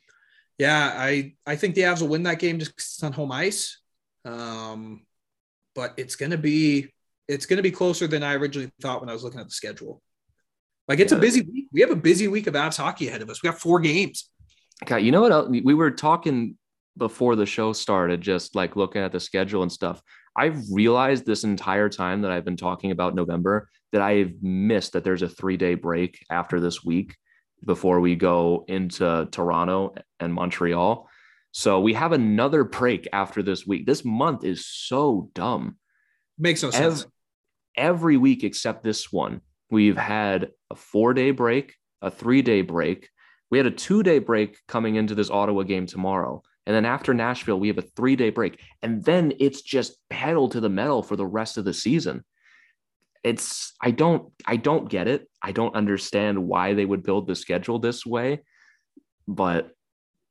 yeah, 0.59 0.93
I 0.97 1.35
I 1.47 1.57
think 1.57 1.75
the 1.75 1.83
Avs 1.83 2.01
will 2.01 2.09
win 2.09 2.23
that 2.25 2.39
game 2.39 2.59
just 2.59 2.77
'cause 2.77 2.85
it's 2.87 3.03
on 3.03 3.13
home 3.13 3.33
ice. 3.33 3.79
Um, 4.25 5.07
but 5.75 5.95
it's 5.97 6.17
gonna 6.17 6.39
be 6.39 6.93
it's 7.29 7.45
gonna 7.47 7.63
be 7.63 7.71
closer 7.71 8.07
than 8.07 8.23
I 8.23 8.35
originally 8.35 8.71
thought 8.81 9.01
when 9.01 9.11
I 9.11 9.13
was 9.13 9.23
looking 9.23 9.41
at 9.41 9.47
the 9.47 9.55
schedule. 9.55 10.03
Like 10.89 10.99
it's 10.99 11.13
Yeah. 11.13 11.19
a 11.19 11.21
busy 11.21 11.43
week. 11.43 11.69
We 11.73 11.81
have 11.83 11.91
a 11.91 11.97
busy 11.97 12.27
week 12.29 12.47
of 12.47 12.55
Avs 12.55 12.79
hockey 12.79 13.09
ahead 13.09 13.21
of 13.23 13.29
us. 13.31 13.43
We 13.43 13.51
got 13.51 13.61
four 13.61 13.81
games. 13.81 14.31
God, 14.87 14.97
you 14.99 15.13
know 15.13 15.21
what? 15.21 15.33
else? 15.33 15.49
We 15.49 15.61
we 15.61 15.75
were 15.75 15.91
talking 15.91 16.57
before 16.99 17.37
the 17.37 17.47
show 17.47 17.73
started, 17.73 18.21
just 18.21 18.55
like 18.55 18.77
looking 18.77 19.03
at 19.03 19.13
the 19.13 19.21
schedule 19.21 19.63
and 19.63 19.73
stuff. 19.73 20.03
I've 20.37 20.63
realized 20.71 21.27
this 21.27 21.45
entire 21.45 21.89
time 21.89 22.23
that 22.23 22.31
I've 22.31 22.45
been 22.45 22.57
talking 22.57 22.91
about 22.91 23.15
November 23.15 23.69
that 23.93 24.03
I've 24.03 24.35
missed 24.43 24.93
that 24.93 25.05
there's 25.05 25.23
a 25.23 25.29
three 25.29 25.57
day 25.57 25.75
break 25.75 26.25
after 26.31 26.61
this 26.61 26.85
week 26.85 27.17
before 27.65 28.01
we 28.01 28.15
go 28.15 28.65
into 28.69 29.29
Toronto 29.33 29.95
and 30.21 30.33
Montreal. 30.33 31.09
So 31.53 31.81
we 31.81 31.95
have 31.95 32.13
another 32.13 32.63
break 32.63 33.09
after 33.13 33.43
this 33.43 33.67
week. 33.67 33.87
This 33.87 34.05
month 34.05 34.45
is 34.45 34.67
so 34.67 35.31
dumb. 35.35 35.77
Makes 36.39 36.63
no 36.63 36.71
sense. 36.71 37.07
every 37.77 38.17
week 38.17 38.45
except 38.45 38.85
this 38.85 39.11
one, 39.11 39.41
we've 39.71 39.97
had 39.97 40.51
a 40.71 40.77
four 40.77 41.15
day 41.15 41.31
break, 41.31 41.75
a 42.03 42.11
three 42.11 42.43
day 42.43 42.63
break. 42.63 43.09
We 43.51 43.59
had 43.59 43.67
a 43.67 43.73
two 43.73 44.03
day 44.03 44.19
break 44.19 44.59
coming 44.69 44.97
into 44.97 45.15
this 45.15 45.31
Ottawa 45.31 45.63
game 45.63 45.87
tomorrow. 45.87 46.43
And 46.69 46.77
then 46.77 46.85
after 46.85 47.15
Nashville, 47.15 47.59
we 47.59 47.69
have 47.69 47.79
a 47.79 47.83
three 47.83 48.15
day 48.15 48.29
break. 48.29 48.61
And 48.83 49.03
then 49.03 49.33
it's 49.41 49.63
just 49.63 49.97
pedal 50.11 50.51
to 50.51 50.61
the 50.61 50.69
metal 50.69 51.03
for 51.03 51.17
the 51.17 51.27
rest 51.27 51.57
of 51.57 51.65
the 51.65 51.73
season. 51.73 52.23
It's 53.25 53.73
I 53.81 53.91
don't 53.91 54.31
I 54.47 54.57
don't 54.57 54.91
get 54.91 55.09
it. 55.09 55.31
I 55.43 55.53
don't 55.53 55.75
understand 55.75 56.47
why 56.47 56.75
they 56.75 56.85
would 56.85 57.03
build 57.03 57.27
the 57.27 57.35
schedule 57.35 57.79
this 57.79 58.05
way. 58.05 58.43
But 59.27 59.71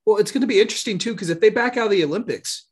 Well, 0.06 0.18
it's 0.18 0.32
going 0.32 0.42
to 0.42 0.48
be 0.48 0.62
interesting 0.62 1.00
too 1.00 1.14
because 1.14 1.32
if 1.32 1.42
they 1.42 1.50
back 1.50 1.76
out 1.76 1.86
of 1.86 1.92
the 1.92 2.04
Olympics, 2.04 2.68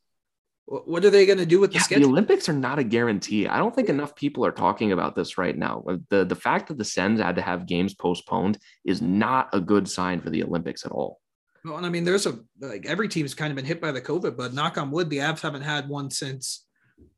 what 0.67 1.03
are 1.03 1.09
they 1.09 1.25
going 1.25 1.39
to 1.39 1.45
do 1.45 1.59
with 1.59 1.71
the 1.71 1.79
yeah, 1.89 1.97
the? 1.97 2.05
Olympics 2.05 2.47
are 2.47 2.53
not 2.53 2.77
a 2.77 2.83
guarantee. 2.83 3.47
I 3.47 3.57
don't 3.57 3.75
think 3.75 3.89
enough 3.89 4.15
people 4.15 4.45
are 4.45 4.51
talking 4.51 4.91
about 4.91 5.15
this 5.15 5.39
right 5.39 5.57
now. 5.57 5.83
Uh, 5.89 5.97
the 6.09 6.23
the 6.23 6.35
fact 6.35 6.67
that 6.67 6.77
the 6.77 6.85
Sens 6.85 7.19
had 7.19 7.35
to 7.37 7.41
have 7.41 7.65
games 7.65 7.95
postponed 7.95 8.59
is 8.83 9.01
not 9.01 9.49
a 9.53 9.59
good 9.59 9.89
sign 9.89 10.21
for 10.21 10.29
the 10.29 10.43
Olympics 10.43 10.85
at 10.85 10.91
all. 10.91 11.19
Well, 11.65 11.77
and 11.77 11.85
I 11.85 11.89
mean, 11.89 12.03
there's 12.03 12.25
a 12.27 12.37
like 12.59 12.85
every 12.85 13.07
team's 13.07 13.33
kind 13.33 13.51
of 13.51 13.55
been 13.55 13.65
hit 13.65 13.81
by 13.81 13.91
the 13.91 14.01
COVID, 14.01 14.37
but 14.37 14.53
knock 14.53 14.77
on 14.77 14.91
wood, 14.91 15.09
the 15.09 15.17
Avs 15.17 15.41
haven't 15.41 15.63
had 15.63 15.89
one 15.89 16.11
since 16.11 16.65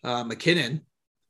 uh, 0.03 0.23
MacKinnon. 0.23 0.81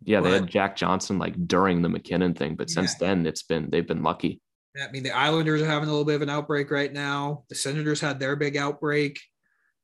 Yeah, 0.03 0.21
they 0.21 0.31
had 0.31 0.47
Jack 0.47 0.75
Johnson 0.75 1.17
like 1.17 1.47
during 1.47 1.81
the 1.81 1.89
MacKinnon 1.89 2.35
thing, 2.35 2.55
but 2.55 2.69
since 2.69 2.95
then 2.95 3.25
it's 3.25 3.41
been 3.41 3.69
they've 3.71 3.87
been 3.87 4.03
lucky. 4.03 4.39
I 4.79 4.91
mean, 4.91 5.01
the 5.01 5.11
Islanders 5.11 5.61
are 5.63 5.65
having 5.65 5.89
a 5.89 5.91
little 5.91 6.05
bit 6.05 6.15
of 6.17 6.21
an 6.21 6.29
outbreak 6.29 6.69
right 6.69 6.93
now. 6.93 7.45
The 7.49 7.55
Senators 7.55 7.99
had 7.99 8.19
their 8.19 8.35
big 8.35 8.55
outbreak. 8.57 9.19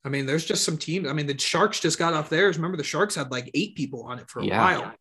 I 0.05 0.09
mean, 0.09 0.27
there's 0.27 0.45
just 0.45 0.63
some 0.63 0.77
teams. 0.77 1.07
I 1.07 1.13
mean, 1.13 1.25
the 1.25 1.37
Sharks 1.39 1.79
just 1.79 1.97
got 1.97 2.13
off 2.13 2.29
theirs. 2.29 2.57
Remember, 2.57 2.77
the 2.77 2.83
Sharks 2.83 3.15
had 3.15 3.31
like 3.31 3.49
eight 3.55 3.73
people 3.75 4.03
on 4.03 4.19
it 4.19 4.29
for 4.29 4.41
a 4.41 4.45
Yeah. 4.45 4.61
while. 4.61 4.93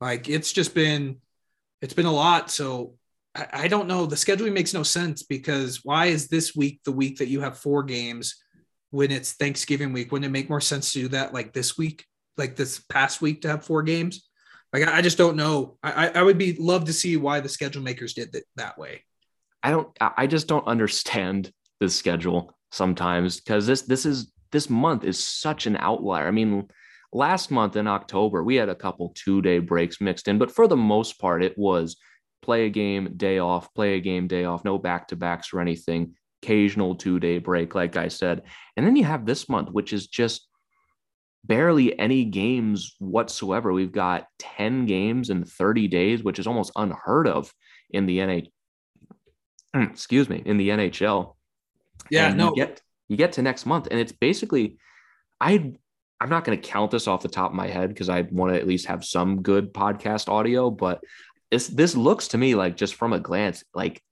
Like 0.00 0.28
it's 0.28 0.52
just 0.52 0.74
been, 0.74 1.18
it's 1.80 1.94
been 1.94 2.06
a 2.06 2.12
lot. 2.12 2.50
So 2.50 2.94
I, 3.34 3.68
don't 3.68 3.88
know. 3.88 4.04
The 4.04 4.16
scheduling 4.16 4.52
makes 4.52 4.74
no 4.74 4.82
sense 4.82 5.22
because 5.22 5.80
why 5.84 6.06
is 6.06 6.28
this 6.28 6.54
week 6.54 6.80
the 6.84 6.92
week 6.92 7.18
that 7.18 7.28
you 7.28 7.40
have 7.40 7.56
four 7.56 7.82
games 7.82 8.42
when 8.90 9.10
it's 9.10 9.32
Thanksgiving 9.32 9.92
week? 9.92 10.12
Wouldn't 10.12 10.28
it 10.28 10.32
make 10.32 10.50
more 10.50 10.60
sense 10.60 10.92
to 10.92 11.00
do 11.00 11.08
that 11.08 11.32
like 11.32 11.52
this 11.52 11.78
week, 11.78 12.04
like 12.36 12.56
this 12.56 12.80
past 12.90 13.22
week 13.22 13.42
to 13.42 13.48
have 13.48 13.64
four 13.64 13.82
games? 13.82 14.28
Like 14.72 14.86
I, 14.86 15.00
just 15.00 15.18
don't 15.18 15.36
know. 15.36 15.78
I, 15.82 16.08
I 16.08 16.22
would 16.22 16.38
be 16.38 16.56
love 16.58 16.84
to 16.86 16.92
see 16.92 17.16
why 17.16 17.40
the 17.40 17.48
schedule 17.48 17.82
makers 17.82 18.14
did 18.14 18.36
that 18.56 18.78
way. 18.78 19.02
I 19.62 19.70
don't 19.70 19.88
I 20.00 20.26
just 20.26 20.48
don't 20.48 20.66
understand 20.66 21.52
the 21.80 21.88
schedule 21.88 22.56
sometimes 22.70 23.40
because 23.40 23.66
this 23.66 23.82
this 23.82 24.04
is 24.04 24.32
this 24.50 24.68
month 24.68 25.04
is 25.04 25.22
such 25.22 25.66
an 25.66 25.76
outlier. 25.76 26.26
I 26.26 26.32
mean, 26.32 26.68
last 27.12 27.50
month 27.50 27.76
in 27.76 27.86
October, 27.86 28.42
we 28.42 28.56
had 28.56 28.68
a 28.68 28.74
couple 28.74 29.12
two-day 29.14 29.60
breaks 29.60 30.00
mixed 30.00 30.28
in, 30.28 30.38
but 30.38 30.50
for 30.50 30.66
the 30.66 30.76
most 30.76 31.18
part, 31.18 31.44
it 31.44 31.56
was 31.56 31.96
play 32.42 32.66
a 32.66 32.70
game, 32.70 33.14
day 33.16 33.38
off, 33.38 33.72
play 33.74 33.94
a 33.94 34.00
game, 34.00 34.26
day 34.26 34.44
off, 34.44 34.64
no 34.64 34.78
back-to-backs 34.78 35.52
or 35.52 35.60
anything, 35.60 36.14
occasional 36.42 36.94
two-day 36.94 37.38
break, 37.38 37.74
like 37.74 37.96
I 37.96 38.08
said. 38.08 38.42
And 38.76 38.86
then 38.86 38.96
you 38.96 39.04
have 39.04 39.24
this 39.24 39.48
month, 39.48 39.70
which 39.70 39.92
is 39.92 40.06
just 40.08 40.48
barely 41.44 41.98
any 41.98 42.24
games 42.24 42.94
whatsoever. 42.98 43.72
We've 43.72 43.92
got 43.92 44.26
10 44.38 44.86
games 44.86 45.30
in 45.30 45.44
30 45.44 45.88
days, 45.88 46.22
which 46.22 46.38
is 46.38 46.46
almost 46.46 46.72
unheard 46.76 47.26
of 47.26 47.52
in 47.90 48.06
the 48.06 48.18
NH 48.18 48.48
excuse 49.74 50.28
me, 50.28 50.42
in 50.44 50.56
the 50.56 50.68
NHL. 50.68 51.34
Yeah, 52.10 52.28
And 52.28 52.38
no. 52.38 52.50
You 52.50 52.56
get 52.56 52.82
you 53.08 53.16
get 53.16 53.32
to 53.32 53.42
next 53.42 53.66
month, 53.66 53.88
and 53.90 54.00
it's 54.00 54.12
basically, 54.12 54.78
I 55.40 55.72
I'm 56.20 56.28
not 56.28 56.44
going 56.44 56.60
to 56.60 56.68
count 56.68 56.90
this 56.90 57.08
off 57.08 57.22
the 57.22 57.28
top 57.28 57.50
of 57.50 57.56
my 57.56 57.66
head 57.66 57.88
because 57.88 58.08
I 58.08 58.22
want 58.30 58.54
to 58.54 58.60
at 58.60 58.66
least 58.66 58.86
have 58.86 59.04
some 59.04 59.42
good 59.42 59.74
podcast 59.74 60.28
audio, 60.28 60.70
but 60.70 61.02
this 61.52 61.68
this 61.68 61.94
looks 61.94 62.28
to 62.28 62.38
me 62.38 62.54
like 62.54 62.76
just 62.76 62.94
from 62.94 63.12
a 63.12 63.20
glance 63.20 63.62
like 63.74 64.02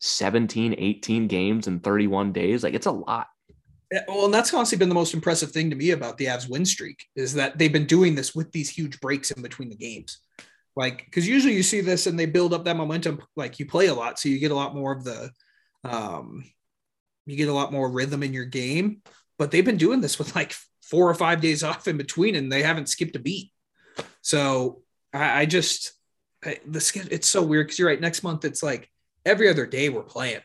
17, 0.00 0.74
18 0.76 1.26
games 1.28 1.66
in 1.66 1.80
31 1.80 2.32
days. 2.32 2.62
Like 2.62 2.74
it's 2.74 2.86
a 2.86 2.92
lot. 2.92 3.26
Well, 4.06 4.26
and 4.26 4.34
that's 4.34 4.54
honestly 4.54 4.78
been 4.78 4.88
the 4.88 4.94
most 4.94 5.14
impressive 5.14 5.50
thing 5.50 5.70
to 5.70 5.76
me 5.76 5.90
about 5.90 6.16
the 6.16 6.26
Avs 6.26 6.48
win 6.48 6.64
streak 6.64 7.06
is 7.16 7.34
that 7.34 7.58
they've 7.58 7.72
been 7.72 7.86
doing 7.86 8.14
this 8.14 8.34
with 8.34 8.52
these 8.52 8.70
huge 8.70 9.00
breaks 9.00 9.30
in 9.30 9.42
between 9.42 9.68
the 9.68 9.76
games. 9.76 10.18
Like, 10.76 11.06
because 11.06 11.26
usually 11.26 11.54
you 11.54 11.64
see 11.64 11.80
this 11.80 12.06
and 12.06 12.18
they 12.18 12.26
build 12.26 12.54
up 12.54 12.64
that 12.66 12.76
momentum, 12.76 13.20
like 13.34 13.58
you 13.58 13.66
play 13.66 13.86
a 13.86 13.94
lot, 13.94 14.18
so 14.18 14.28
you 14.28 14.38
get 14.38 14.52
a 14.52 14.54
lot 14.54 14.76
more 14.76 14.92
of 14.92 15.02
the, 15.02 15.30
um, 15.82 16.44
you 17.26 17.36
get 17.36 17.48
a 17.48 17.52
lot 17.52 17.72
more 17.72 17.90
rhythm 17.90 18.22
in 18.22 18.32
your 18.32 18.44
game. 18.44 19.02
But 19.38 19.50
they've 19.50 19.64
been 19.64 19.76
doing 19.76 20.00
this 20.00 20.18
with 20.18 20.36
like 20.36 20.54
four 20.82 21.10
or 21.10 21.14
five 21.14 21.40
days 21.40 21.64
off 21.64 21.88
in 21.88 21.96
between, 21.96 22.36
and 22.36 22.52
they 22.52 22.62
haven't 22.62 22.90
skipped 22.90 23.16
a 23.16 23.20
beat. 23.20 23.50
So 24.22 24.82
I, 25.12 25.40
I 25.40 25.46
just 25.46 25.94
I, 26.44 26.58
the 26.66 26.80
schedule 26.80 27.12
it's 27.12 27.28
so 27.28 27.42
weird 27.42 27.66
because 27.66 27.78
you're 27.78 27.88
right. 27.88 28.00
Next 28.00 28.22
month 28.22 28.44
it's 28.44 28.62
like 28.62 28.88
every 29.24 29.48
other 29.48 29.66
day 29.66 29.88
we're 29.88 30.02
playing. 30.02 30.40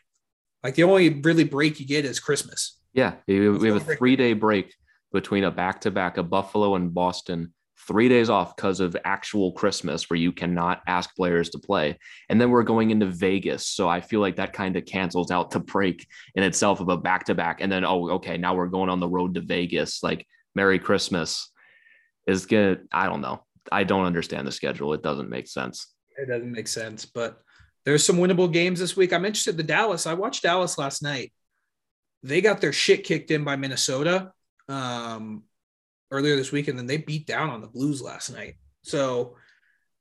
Like 0.64 0.76
the 0.76 0.84
only 0.84 1.10
really 1.10 1.44
break 1.44 1.80
you 1.80 1.86
get 1.86 2.06
is 2.06 2.20
Christmas. 2.20 2.80
Yeah, 2.94 3.16
we 3.28 3.50
we 3.50 3.68
have 3.70 3.88
a 3.88 3.96
three 3.96 4.16
day 4.16 4.34
break 4.34 4.74
between 5.12 5.44
a 5.44 5.52
back 5.52 5.82
to 5.82 5.92
back 5.92 6.18
of 6.18 6.30
Buffalo 6.30 6.76
and 6.76 6.94
Boston 6.94 7.54
three 7.88 8.10
days 8.10 8.30
off 8.30 8.56
because 8.56 8.80
of 8.80 8.98
actual 9.06 9.52
Christmas 9.52 10.10
where 10.10 10.18
you 10.18 10.32
cannot 10.32 10.82
ask 10.88 11.16
players 11.16 11.50
to 11.52 11.60
play. 11.60 11.98
And 12.30 12.40
then 12.40 12.50
we're 12.50 12.64
going 12.64 12.92
into 12.92 13.06
Vegas. 13.06 13.68
So 13.68 13.88
I 13.88 14.02
feel 14.02 14.22
like 14.22 14.38
that 14.38 14.54
kind 14.54 14.76
of 14.76 14.86
cancels 14.86 15.30
out 15.30 15.52
the 15.52 15.60
break 15.60 16.08
in 16.36 16.44
itself 16.44 16.80
of 16.80 16.90
a 16.90 16.98
back 16.98 17.26
to 17.26 17.36
back. 17.36 17.62
And 17.62 17.72
then, 17.72 17.86
oh, 17.86 18.10
okay, 18.12 18.38
now 18.38 18.56
we're 18.56 18.68
going 18.68 18.90
on 18.90 19.00
the 19.00 19.10
road 19.10 19.36
to 19.36 19.42
Vegas. 19.42 20.02
Like, 20.02 20.26
Merry 20.56 20.80
Christmas 20.80 21.52
is 22.28 22.46
good. 22.46 22.88
I 22.92 23.08
don't 23.08 23.22
know. 23.22 23.45
I 23.72 23.84
don't 23.84 24.06
understand 24.06 24.48
the 24.48 24.52
schedule. 24.52 24.94
It 24.94 25.04
doesn't 25.04 25.30
make 25.30 25.48
sense. 25.48 25.94
It 26.18 26.28
doesn't 26.28 26.52
make 26.52 26.68
sense, 26.68 27.06
but 27.06 27.42
there's 27.86 28.06
some 28.06 28.18
winnable 28.18 28.52
games 28.52 28.80
this 28.80 28.96
week. 28.98 29.14
I'm 29.14 29.26
interested 29.26 29.60
in 29.60 29.66
Dallas. 29.66 30.08
I 30.08 30.14
watched 30.14 30.44
Dallas 30.44 30.78
last 30.78 31.04
night. 31.04 31.32
They 32.24 32.42
got 32.42 32.62
their 32.62 32.74
shit 32.74 33.04
kicked 33.04 33.32
in 33.32 33.44
by 33.44 33.56
Minnesota 33.56 34.32
um, 34.68 35.44
earlier 36.10 36.36
this 36.36 36.52
week, 36.52 36.68
and 36.68 36.78
then 36.78 36.88
they 36.88 36.98
beat 36.98 37.28
down 37.28 37.50
on 37.50 37.62
the 37.62 37.68
Blues 37.68 38.02
last 38.02 38.32
night. 38.32 38.56
So 38.84 39.36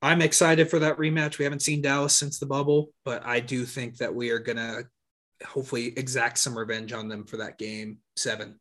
I'm 0.01 0.23
excited 0.23 0.71
for 0.71 0.79
that 0.81 0.99
rematch. 0.99 1.39
We 1.39 1.45
haven't 1.45 1.63
seen 1.63 1.83
Dallas 1.83 2.15
since 2.15 2.39
the 2.39 2.47
bubble, 2.47 2.91
but 3.05 3.25
I 3.27 3.41
do 3.41 3.65
think 3.65 3.99
that 3.99 4.15
we 4.15 4.31
are 4.31 4.39
gonna 4.39 4.85
hopefully 5.45 5.93
exact 5.99 6.39
some 6.39 6.57
revenge 6.57 6.93
on 6.93 7.09
them 7.09 7.25
for 7.25 7.39
that 7.39 7.59
game 7.59 7.99
seven. 8.17 8.59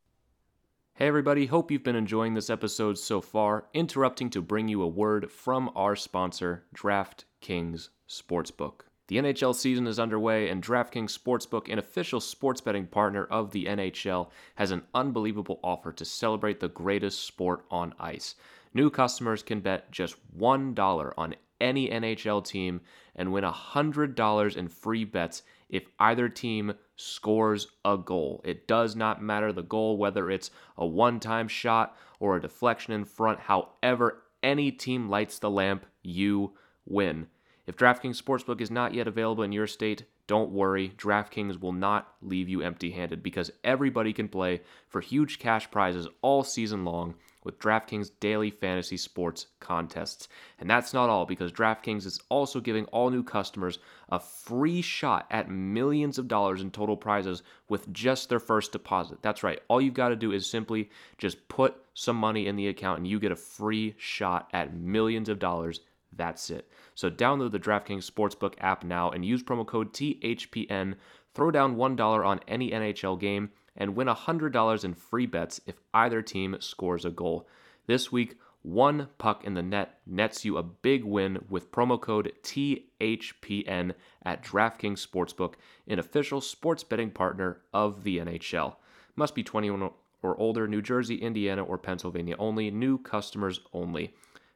Hey, 0.96 1.08
everybody, 1.08 1.48
hope 1.48 1.72
you've 1.72 1.84
been 1.84 1.96
enjoying 1.96 2.36
this 2.36 2.52
episode 2.52 3.00
so 3.00 3.20
far. 3.20 3.66
Interrupting 3.74 4.30
to 4.30 4.44
bring 4.44 4.68
you 4.68 4.84
a 4.84 4.88
word 4.88 5.32
from 5.32 5.72
our 5.76 5.96
sponsor, 5.96 6.66
DraftKings 6.76 7.90
Sportsbook. 8.08 8.82
The 9.08 9.18
NHL 9.18 9.56
season 9.56 9.88
is 9.88 9.98
underway, 9.98 10.50
and 10.50 10.64
DraftKings 10.64 11.18
Sportsbook, 11.18 11.68
an 11.68 11.80
official 11.80 12.22
sports 12.22 12.62
betting 12.62 12.86
partner 12.86 13.26
of 13.26 13.50
the 13.50 13.66
NHL, 13.66 14.30
has 14.54 14.70
an 14.70 14.84
unbelievable 14.94 15.60
offer 15.64 15.92
to 15.94 16.06
celebrate 16.06 16.60
the 16.60 16.70
greatest 16.70 17.24
sport 17.24 17.66
on 17.72 17.96
ice. 18.00 18.36
New 18.76 18.92
customers 18.92 19.42
can 19.42 19.62
bet 19.62 19.92
just 19.92 20.16
$1 20.38 21.14
on 21.18 21.36
any 21.60 21.90
NHL 21.90 22.46
team 22.46 22.82
and 23.16 23.34
win 23.34 23.44
$100 23.44 24.56
in 24.58 24.68
free 24.68 25.06
bets 25.06 25.42
if 25.74 25.88
either 26.00 26.30
team 26.30 26.72
scores 26.96 27.68
a 27.84 27.98
goal. 27.98 28.42
It 28.46 28.68
does 28.68 28.96
not 28.96 29.24
matter 29.24 29.52
the 29.52 29.64
goal, 29.64 29.98
whether 29.98 30.30
it's 30.30 30.52
a 30.78 30.86
one 30.86 31.20
time 31.20 31.48
shot 31.48 31.98
or 32.20 32.36
a 32.36 32.42
deflection 32.42 32.94
in 32.94 33.06
front. 33.06 33.40
However, 33.40 34.22
any 34.44 34.72
team 34.72 35.10
lights 35.10 35.40
the 35.40 35.50
lamp, 35.50 35.88
you 36.04 36.54
win. 36.86 37.26
If 37.66 37.76
DraftKings 37.76 38.22
Sportsbook 38.22 38.62
is 38.62 38.70
not 38.70 38.94
yet 38.94 39.08
available 39.08 39.44
in 39.44 39.52
your 39.52 39.66
state, 39.66 40.04
don't 40.28 40.52
worry. 40.52 40.94
DraftKings 40.96 41.60
will 41.60 41.74
not 41.74 42.14
leave 42.22 42.48
you 42.48 42.62
empty 42.62 42.92
handed 42.92 43.24
because 43.24 43.50
everybody 43.64 44.14
can 44.14 44.28
play 44.28 44.62
for 44.88 45.02
huge 45.02 45.40
cash 45.40 45.72
prizes 45.72 46.08
all 46.22 46.44
season 46.44 46.86
long 46.86 47.16
with 47.44 47.60
DraftKings 47.60 48.12
daily 48.20 48.50
fantasy 48.50 48.98
sports 48.98 49.48
contests. 49.60 50.28
And 50.60 50.70
that's 50.70 50.94
not 50.94 51.10
all 51.10 51.26
because 51.26 51.52
DraftKings 51.52 52.06
is 52.06 52.20
also 52.30 52.60
giving 52.60 52.86
all 52.86 53.10
new 53.10 53.24
customers 53.24 53.80
a 54.10 54.20
free 54.20 54.82
shot 54.82 55.28
at 55.32 55.50
millions 55.50 56.18
of 56.18 56.28
dollars 56.28 56.62
in 56.62 56.72
total 56.72 56.98
prizes 56.98 57.44
with 57.70 57.92
just 57.92 58.30
their 58.30 58.40
first 58.40 58.72
deposit. 58.72 59.20
That's 59.22 59.44
right. 59.44 59.60
All 59.68 59.82
you've 59.82 59.94
got 59.94 60.10
to 60.10 60.16
do 60.16 60.32
is 60.32 60.50
simply 60.50 60.90
just 61.18 61.48
put 61.48 61.76
some 61.94 62.16
money 62.16 62.48
in 62.48 62.56
the 62.56 62.68
account 62.68 63.00
and 63.00 63.08
you 63.08 63.20
get 63.20 63.32
a 63.32 63.36
free 63.36 63.96
shot 63.98 64.50
at 64.54 64.76
millions 64.76 65.30
of 65.30 65.40
dollars. 65.40 65.82
That's 66.16 66.50
it. 66.50 66.70
So 66.96 67.10
download 67.10 67.52
the 67.52 67.60
DraftKings 67.60 68.10
Sportsbook 68.10 68.54
app 68.60 68.84
now 68.84 69.10
and 69.10 69.26
use 69.26 69.44
promo 69.44 69.66
code 69.66 69.94
THPN. 69.94 70.96
Throw 71.34 71.50
down 71.50 71.76
$1 71.76 72.26
on 72.26 72.40
any 72.48 72.70
NHL 72.72 73.20
game 73.20 73.50
and 73.76 73.96
win 73.96 74.08
$100 74.08 74.84
in 74.84 74.94
free 74.94 75.26
bets 75.26 75.62
if 75.66 75.76
either 75.94 76.22
team 76.22 76.56
scores 76.60 77.06
a 77.06 77.10
goal. 77.10 77.48
This 77.88 78.12
week, 78.12 78.38
one 78.62 79.10
puck 79.18 79.44
in 79.44 79.56
the 79.56 79.62
net 79.62 80.00
nets 80.06 80.46
you 80.46 80.58
a 80.58 80.64
big 80.64 81.04
win 81.04 81.44
with 81.50 81.72
promo 81.72 82.00
code 82.00 82.32
THPN 82.44 83.94
at 84.24 84.44
DraftKings 84.44 85.06
Sportsbook, 85.06 85.56
an 85.88 86.00
official 86.00 86.40
sports 86.40 86.84
betting 86.84 87.12
partner 87.12 87.62
of 87.74 88.04
the 88.04 88.20
NHL. 88.20 88.76
Must 89.16 89.36
be 89.36 89.44
21 89.44 89.92
or 90.22 90.40
older, 90.40 90.68
New 90.68 90.82
Jersey, 90.82 91.18
Indiana, 91.18 91.62
or 91.64 91.78
Pennsylvania 91.78 92.36
only, 92.40 92.72
new 92.72 92.98
customers 92.98 93.60
only. 93.74 94.14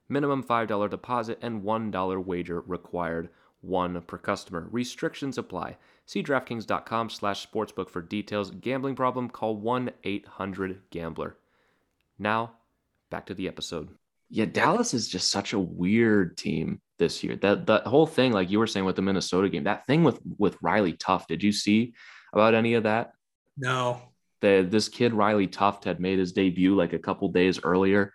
Minimum 0.08 0.42
$5 0.42 0.90
deposit 0.90 1.38
and 1.42 1.64
$1 1.64 2.26
wager 2.26 2.62
required, 2.62 3.30
one 3.62 4.02
per 4.02 4.18
customer. 4.18 4.68
Restrictions 4.72 5.38
apply. 5.38 5.78
See 6.06 6.24
DraftKings.com 6.24 7.10
slash 7.10 7.48
sportsbook 7.48 7.90
for 7.90 8.02
details. 8.02 8.52
Gambling 8.52 8.96
problem? 8.96 9.30
Call 9.30 9.62
1-800-GAMBLER. 9.62 11.36
Now, 12.18 12.54
back 13.10 13.26
to 13.28 13.34
the 13.34 13.48
episode. 13.48 13.90
Yeah, 14.30 14.46
Dallas 14.46 14.94
is 14.94 15.08
just 15.08 15.32
such 15.32 15.54
a 15.54 15.60
weird 15.60 16.38
team 16.38 16.82
this 17.00 17.24
year. 17.24 17.36
That 17.38 17.66
that 17.68 17.88
whole 17.88 18.08
thing, 18.08 18.34
like 18.34 18.50
you 18.50 18.60
were 18.60 18.68
saying 18.68 18.86
with 18.86 18.96
the 18.96 19.02
Minnesota 19.02 19.50
game, 19.50 19.64
that 19.66 19.88
thing 19.88 20.04
with 20.04 20.20
with 20.38 20.58
Riley 20.62 20.94
Tufte. 20.94 21.28
Did 21.28 21.44
you 21.44 21.52
see 21.52 21.94
about 22.34 22.54
any 22.54 22.74
of 22.74 22.84
that? 22.84 23.14
No. 23.58 24.02
The, 24.42 24.68
this 24.70 24.90
kid 24.90 25.14
Riley 25.14 25.48
Tufte 25.48 25.86
had 25.86 26.00
made 26.00 26.20
his 26.20 26.34
debut 26.34 26.76
like 26.76 26.94
a 26.94 27.00
couple 27.00 27.30
days 27.30 27.60
earlier, 27.64 28.14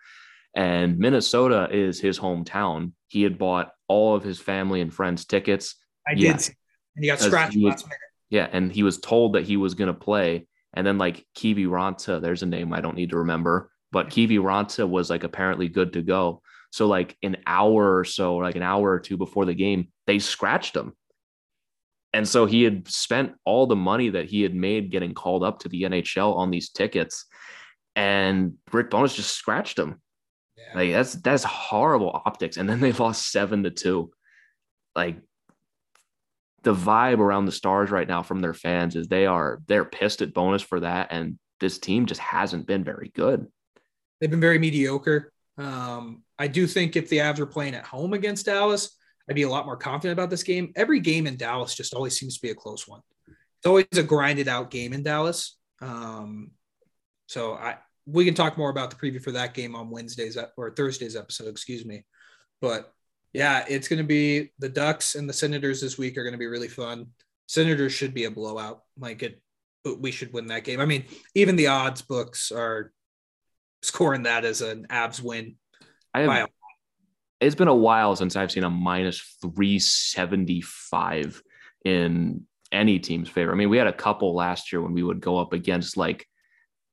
and 0.55 0.99
Minnesota 0.99 1.67
is 1.71 1.99
his 1.99 2.19
hometown. 2.19 2.93
He 3.07 3.23
had 3.23 3.37
bought 3.37 3.71
all 3.93 4.15
of 4.15 4.23
his 4.23 4.39
family 4.39 4.81
and 4.81 4.91
friends 4.91 5.25
tickets. 5.25 5.75
I 6.07 6.13
yeah. 6.13 6.37
did. 6.37 6.55
And 6.95 7.05
he 7.05 7.09
got 7.09 7.19
scratched 7.19 7.53
he 7.53 7.63
was, 7.65 7.85
Yeah, 8.29 8.47
and 8.51 8.71
he 8.71 8.81
was 8.81 8.99
told 8.99 9.33
that 9.33 9.43
he 9.43 9.57
was 9.57 9.75
going 9.75 9.87
to 9.87 9.93
play. 9.93 10.47
And 10.73 10.85
then 10.85 10.97
like 10.97 11.25
Kiviranta, 11.37 12.19
there's 12.19 12.41
a 12.41 12.47
name 12.47 12.73
I 12.73 12.81
don't 12.81 12.95
need 12.95 13.11
to 13.11 13.17
remember, 13.17 13.69
but 13.91 14.09
Kiviranta 14.09 14.89
was 14.89 15.09
like 15.09 15.23
apparently 15.23 15.69
good 15.69 15.93
to 15.93 16.01
go. 16.01 16.41
So 16.71 16.87
like 16.87 17.15
an 17.21 17.37
hour 17.45 17.97
or 17.97 18.03
so, 18.03 18.37
like 18.37 18.55
an 18.55 18.63
hour 18.63 18.89
or 18.89 18.99
two 18.99 19.17
before 19.17 19.45
the 19.45 19.53
game, 19.53 19.89
they 20.07 20.17
scratched 20.17 20.75
him. 20.75 20.93
And 22.13 22.27
so 22.27 22.47
he 22.47 22.63
had 22.63 22.87
spent 22.87 23.33
all 23.45 23.67
the 23.67 23.75
money 23.75 24.09
that 24.09 24.25
he 24.25 24.41
had 24.41 24.55
made 24.55 24.91
getting 24.91 25.13
called 25.13 25.43
up 25.43 25.59
to 25.59 25.69
the 25.69 25.83
NHL 25.83 26.35
on 26.35 26.49
these 26.49 26.69
tickets. 26.69 27.25
And 27.95 28.55
Rick 28.71 28.89
Bowness 28.89 29.15
just 29.15 29.35
scratched 29.35 29.77
him. 29.77 30.01
Yeah. 30.57 30.79
Like 30.79 30.91
that's 30.91 31.13
that's 31.15 31.43
horrible 31.43 32.21
optics. 32.25 32.57
And 32.57 32.69
then 32.69 32.79
they 32.79 32.91
lost 32.91 33.31
seven 33.31 33.63
to 33.63 33.71
two. 33.71 34.11
Like 34.95 35.17
the 36.63 36.73
vibe 36.73 37.19
around 37.19 37.45
the 37.45 37.51
stars 37.51 37.91
right 37.91 38.07
now 38.07 38.23
from 38.23 38.39
their 38.39 38.53
fans 38.53 38.95
is 38.95 39.07
they 39.07 39.25
are 39.25 39.61
they're 39.67 39.85
pissed 39.85 40.21
at 40.21 40.33
Bowness 40.33 40.61
for 40.61 40.79
that. 40.81 41.07
And 41.11 41.37
this 41.59 41.79
team 41.79 42.05
just 42.05 42.21
hasn't 42.21 42.67
been 42.67 42.83
very 42.83 43.11
good. 43.15 43.47
They've 44.19 44.29
been 44.29 44.39
very 44.39 44.59
mediocre. 44.59 45.31
Um, 45.57 46.23
I 46.39 46.47
do 46.47 46.65
think 46.65 46.95
if 46.95 47.09
the 47.09 47.17
Avs 47.17 47.39
are 47.39 47.45
playing 47.45 47.75
at 47.75 47.85
home 47.85 48.13
against 48.13 48.45
Dallas, 48.45 48.97
I'd 49.29 49.35
be 49.35 49.43
a 49.43 49.49
lot 49.49 49.65
more 49.65 49.77
confident 49.77 50.17
about 50.17 50.29
this 50.29 50.43
game. 50.43 50.71
Every 50.75 50.99
game 50.99 51.27
in 51.27 51.37
Dallas 51.37 51.75
just 51.75 51.93
always 51.93 52.17
seems 52.17 52.35
to 52.35 52.41
be 52.41 52.49
a 52.49 52.55
close 52.55 52.87
one. 52.87 53.01
It's 53.27 53.67
always 53.67 53.85
a 53.95 54.03
grinded 54.03 54.47
out 54.47 54.71
game 54.71 54.93
in 54.93 55.03
Dallas. 55.03 55.57
Um, 55.81 56.51
so 57.27 57.53
I 57.53 57.77
we 58.05 58.25
can 58.25 58.33
talk 58.33 58.57
more 58.57 58.69
about 58.69 58.89
the 58.89 58.95
preview 58.95 59.21
for 59.21 59.31
that 59.31 59.53
game 59.53 59.75
on 59.75 59.89
Wednesday's 59.89 60.37
or 60.57 60.71
Thursday's 60.71 61.15
episode, 61.15 61.47
excuse 61.47 61.85
me. 61.85 62.05
But 62.61 62.91
yeah, 63.33 63.65
it's 63.67 63.87
going 63.87 63.97
to 63.97 64.07
be 64.07 64.51
the 64.59 64.69
Ducks 64.69 65.15
and 65.15 65.27
the 65.27 65.33
Senators 65.33 65.81
this 65.81 65.97
week 65.97 66.17
are 66.17 66.23
going 66.23 66.33
to 66.33 66.39
be 66.39 66.47
really 66.47 66.67
fun. 66.67 67.07
Senators 67.47 67.93
should 67.93 68.13
be 68.13 68.25
a 68.25 68.31
blowout. 68.31 68.81
Like 68.97 69.23
it, 69.23 69.41
we 69.99 70.11
should 70.11 70.33
win 70.33 70.47
that 70.47 70.63
game. 70.63 70.79
I 70.79 70.85
mean, 70.85 71.05
even 71.35 71.55
the 71.55 71.67
odds 71.67 72.01
books 72.01 72.51
are 72.51 72.91
scoring 73.81 74.23
that 74.23 74.45
as 74.45 74.61
an 74.61 74.87
Avs 74.89 75.21
win. 75.21 75.55
I 76.13 76.21
have, 76.21 76.49
it's 77.41 77.55
been 77.55 77.67
a 77.67 77.75
while 77.75 78.15
since 78.15 78.35
I've 78.35 78.51
seen 78.51 78.63
a 78.63 78.69
minus 78.69 79.37
375 79.41 81.41
in 81.83 82.45
any 82.71 82.99
team's 82.99 83.29
favor. 83.29 83.51
I 83.51 83.55
mean, 83.55 83.69
we 83.69 83.77
had 83.77 83.87
a 83.87 83.93
couple 83.93 84.35
last 84.35 84.71
year 84.71 84.81
when 84.81 84.93
we 84.93 85.03
would 85.03 85.19
go 85.19 85.37
up 85.37 85.53
against 85.53 85.97
like 85.97 86.27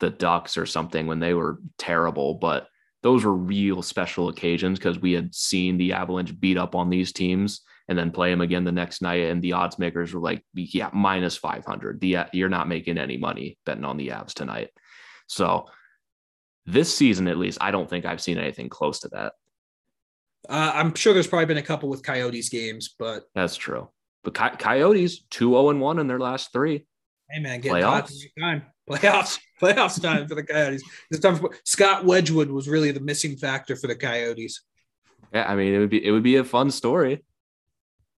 the 0.01 0.11
Ducks 0.11 0.57
or 0.57 0.67
something 0.67 1.07
when 1.07 1.21
they 1.21 1.35
were 1.35 1.59
terrible, 1.79 2.35
but 2.35 2.67
those 3.03 3.25
were 3.25 3.35
real 3.35 3.83
special 3.83 4.29
occasions 4.29 4.79
because 4.79 4.99
we 4.99 5.13
had 5.13 5.35
seen 5.35 5.79
the 5.79 5.93
Avalanche 5.93 6.39
beat 6.39 6.59
up 6.59 6.75
on 6.75 6.91
these 6.91 7.13
teams 7.13 7.63
and 7.89 7.99
then 7.99 8.11
play 8.11 8.31
them 8.31 8.41
again 8.41 8.65
the 8.65 8.73
next 8.73 9.01
night. 9.03 9.23
And 9.23 9.41
the 9.41 9.55
odds 9.55 9.79
makers 9.79 10.13
were 10.13 10.21
like, 10.21 10.45
yeah, 10.55 10.91
minus 10.93 11.37
500. 11.37 12.01
The, 12.01 12.27
you're 12.33 12.49
not 12.49 12.69
making 12.69 12.99
any 12.99 13.17
money 13.17 13.59
betting 13.65 13.85
on 13.85 13.97
the 13.97 14.09
Avs 14.09 14.35
tonight. 14.35 14.69
So 15.29 15.67
this 16.67 16.95
season, 16.95 17.27
at 17.27 17.39
least, 17.39 17.59
I 17.61 17.71
don't 17.71 17.89
think 17.89 18.05
I've 18.05 18.21
seen 18.21 18.39
anything 18.39 18.69
close 18.69 19.01
to 19.01 19.09
that. 19.09 19.33
Uh, 20.49 20.73
I'm 20.75 20.95
sure 20.95 21.13
there's 21.13 21.27
probably 21.27 21.47
been 21.47 21.59
a 21.59 21.63
couple 21.63 21.89
with 21.89 22.03
Coyotes 22.03 22.49
games, 22.49 22.95
but 22.99 23.25
that's 23.35 23.57
true. 23.57 23.89
But 24.25 24.35
Coyotes, 24.35 25.25
2 25.31 25.51
0 25.51 25.79
1 25.79 25.99
in 25.99 26.07
their 26.07 26.19
last 26.19 26.53
three. 26.53 26.87
Hey, 27.31 27.41
man, 27.41 27.61
get 27.61 27.73
playoffs. 27.73 28.13
time. 28.39 28.65
Playoffs, 28.91 29.39
playoffs 29.63 30.03
time 30.03 30.27
for 30.27 30.35
the 30.35 30.43
Coyotes. 30.43 30.83
It's 31.11 31.21
time 31.21 31.37
for, 31.37 31.51
Scott 31.65 32.05
Wedgewood 32.05 32.51
was 32.51 32.69
really 32.69 32.91
the 32.91 33.01
missing 33.01 33.37
factor 33.37 33.77
for 33.77 33.87
the 33.87 33.95
Coyotes. 33.95 34.63
Yeah, 35.33 35.49
I 35.49 35.55
mean, 35.55 35.75
it 35.75 35.79
would 35.79 35.91
be 35.91 36.05
it 36.05 36.11
would 36.11 36.25
be 36.25 36.37
a 36.37 36.45
fun 36.45 36.71
story. 36.71 37.25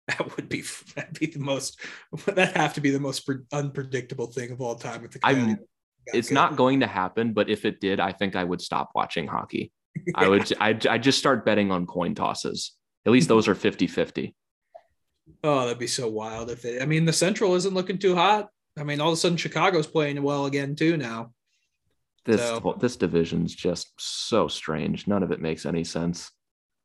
That 0.08 0.36
would 0.36 0.50
be 0.50 0.64
that'd 0.96 1.20
be 1.20 1.28
the 1.28 1.40
most 1.40 1.80
that 2.26 2.56
have 2.56 2.74
to 2.76 2.82
be 2.82 2.90
the 2.90 3.00
most 3.00 3.30
unpredictable 3.52 4.28
thing 4.28 4.52
of 4.52 4.62
all 4.62 4.76
time 4.76 5.02
with 5.02 5.12
the 5.12 5.20
Coyotes. 5.20 5.44
I'm, 5.44 5.58
it's 6.08 6.32
not 6.32 6.56
going 6.56 6.80
to 6.80 6.88
happen, 6.88 7.34
but 7.34 7.50
if 7.50 7.66
it 7.66 7.80
did, 7.80 8.00
I 8.00 8.12
think 8.12 8.36
I 8.36 8.44
would 8.44 8.62
stop 8.62 8.92
watching 8.96 9.28
hockey. 9.28 9.72
I 10.16 10.28
would 10.28 10.52
I 10.60 10.78
I 10.90 10.98
just 10.98 11.20
start 11.20 11.46
betting 11.46 11.72
on 11.72 11.86
coin 11.86 12.16
tosses. 12.16 12.74
At 13.06 13.12
least 13.12 13.28
those 13.28 13.48
are 13.48 13.56
50-50. 13.56 14.34
Oh, 15.44 15.62
that'd 15.62 15.80
be 15.80 15.88
so 15.88 16.08
wild 16.08 16.52
if 16.52 16.66
it. 16.66 16.82
I 16.82 16.86
mean, 16.86 17.06
the 17.06 17.14
Central 17.14 17.56
isn't 17.56 17.74
looking 17.74 17.98
too 17.98 18.16
hot. 18.16 18.50
I 18.78 18.84
mean, 18.84 19.02
all 19.02 19.10
of 19.10 19.14
a 19.14 19.18
sudden 19.18 19.38
Chicago's 19.38 19.88
playing 19.88 20.22
well 20.24 20.46
again 20.46 20.76
too 20.76 20.98
now. 20.98 21.34
This 22.26 22.42
So- 22.42 22.78
this 22.80 22.96
division's 22.98 23.54
just 23.56 23.92
so 24.00 24.48
strange. 24.48 25.08
None 25.08 25.24
of 25.24 25.32
it 25.32 25.42
makes 25.42 25.66
any 25.66 25.84
sense. 25.84 26.32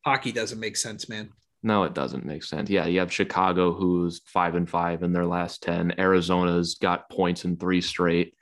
Hockey 0.04 0.32
doesn't 0.32 0.60
make 0.60 0.76
sense, 0.76 1.08
man. 1.08 1.30
No, 1.62 1.84
it 1.84 1.94
doesn't 1.94 2.24
make 2.24 2.44
sense. 2.44 2.70
Yeah, 2.70 2.86
you 2.86 3.00
have 3.00 3.12
Chicago 3.12 3.72
who's 3.72 4.20
five 4.26 4.54
and 4.54 4.68
five 4.68 5.02
in 5.02 5.12
their 5.12 5.26
last 5.26 5.62
10. 5.62 5.94
Arizona's 5.98 6.76
got 6.76 7.10
points 7.10 7.44
in 7.44 7.56
three 7.56 7.80
straight. 7.80 8.34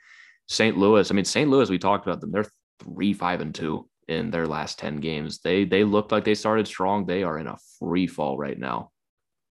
St. 0.47 0.77
Louis, 0.77 1.09
I 1.09 1.13
mean, 1.15 1.25
St. 1.25 1.49
Louis, 1.49 1.69
we 1.69 1.79
talked 1.79 2.05
about 2.05 2.21
them. 2.21 2.31
They're 2.31 2.45
three, 2.83 3.13
five, 3.13 3.41
and 3.41 3.53
two 3.55 3.89
in 4.07 4.29
their 4.29 4.45
last 4.45 4.77
10 4.77 4.97
games. 4.97 5.39
They 5.39 5.65
they 5.65 5.83
looked 5.83 6.11
like 6.11 6.23
they 6.23 6.35
started 6.35 6.67
strong. 6.67 7.05
They 7.05 7.23
are 7.23 7.39
in 7.39 7.47
a 7.47 7.57
free 7.79 8.05
fall 8.05 8.37
right 8.37 8.57
now. 8.59 8.91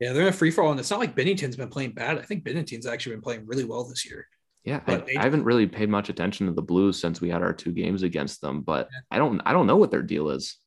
Yeah, 0.01 0.11
they're 0.13 0.23
in 0.23 0.27
a 0.29 0.33
free 0.33 0.51
fall, 0.51 0.71
and 0.71 0.79
it's 0.79 0.89
not 0.89 0.99
like 0.99 1.15
Binnington's 1.15 1.55
been 1.55 1.69
playing 1.69 1.91
bad. 1.91 2.17
I 2.17 2.23
think 2.23 2.43
Binnington's 2.43 2.87
actually 2.87 3.15
been 3.15 3.21
playing 3.21 3.45
really 3.45 3.63
well 3.65 3.83
this 3.87 4.03
year. 4.05 4.27
Yeah, 4.65 4.81
I, 4.87 4.95
they- 4.97 5.15
I 5.15 5.23
haven't 5.23 5.43
really 5.45 5.67
paid 5.67 5.89
much 5.89 6.09
attention 6.09 6.47
to 6.47 6.53
the 6.53 6.61
Blues 6.61 6.99
since 6.99 7.21
we 7.21 7.29
had 7.29 7.41
our 7.43 7.53
two 7.53 7.71
games 7.71 8.01
against 8.03 8.41
them, 8.41 8.61
but 8.61 8.89
I 9.11 9.17
don't 9.19 9.39
I 9.45 9.53
don't 9.53 9.67
know 9.67 9.77
what 9.77 9.91
their 9.91 10.01
deal 10.03 10.29
is. 10.31 10.57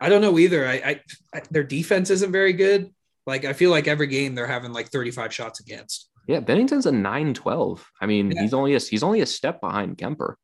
I 0.00 0.08
don't 0.08 0.20
know 0.22 0.38
either. 0.38 0.66
I, 0.68 0.74
I, 0.74 1.00
I 1.34 1.42
their 1.50 1.64
defense 1.64 2.10
isn't 2.10 2.30
very 2.32 2.52
good. 2.52 2.90
Like 3.26 3.44
I 3.46 3.52
feel 3.54 3.70
like 3.70 3.88
every 3.88 4.06
game 4.06 4.34
they're 4.34 4.46
having 4.46 4.72
like 4.72 4.88
35 4.90 5.32
shots 5.32 5.60
against. 5.60 6.10
Yeah, 6.28 6.40
Binnington's 6.40 6.86
a 6.86 6.90
9-12. 6.90 7.80
I 8.00 8.06
mean, 8.06 8.30
Yeah. 8.30 8.42
he's 8.42 8.54
only 8.54 8.74
a 8.74 8.78
he's 8.80 9.02
only 9.02 9.20
a 9.20 9.26
step 9.26 9.60
behind 9.60 9.96
Kuemper. 9.98 10.34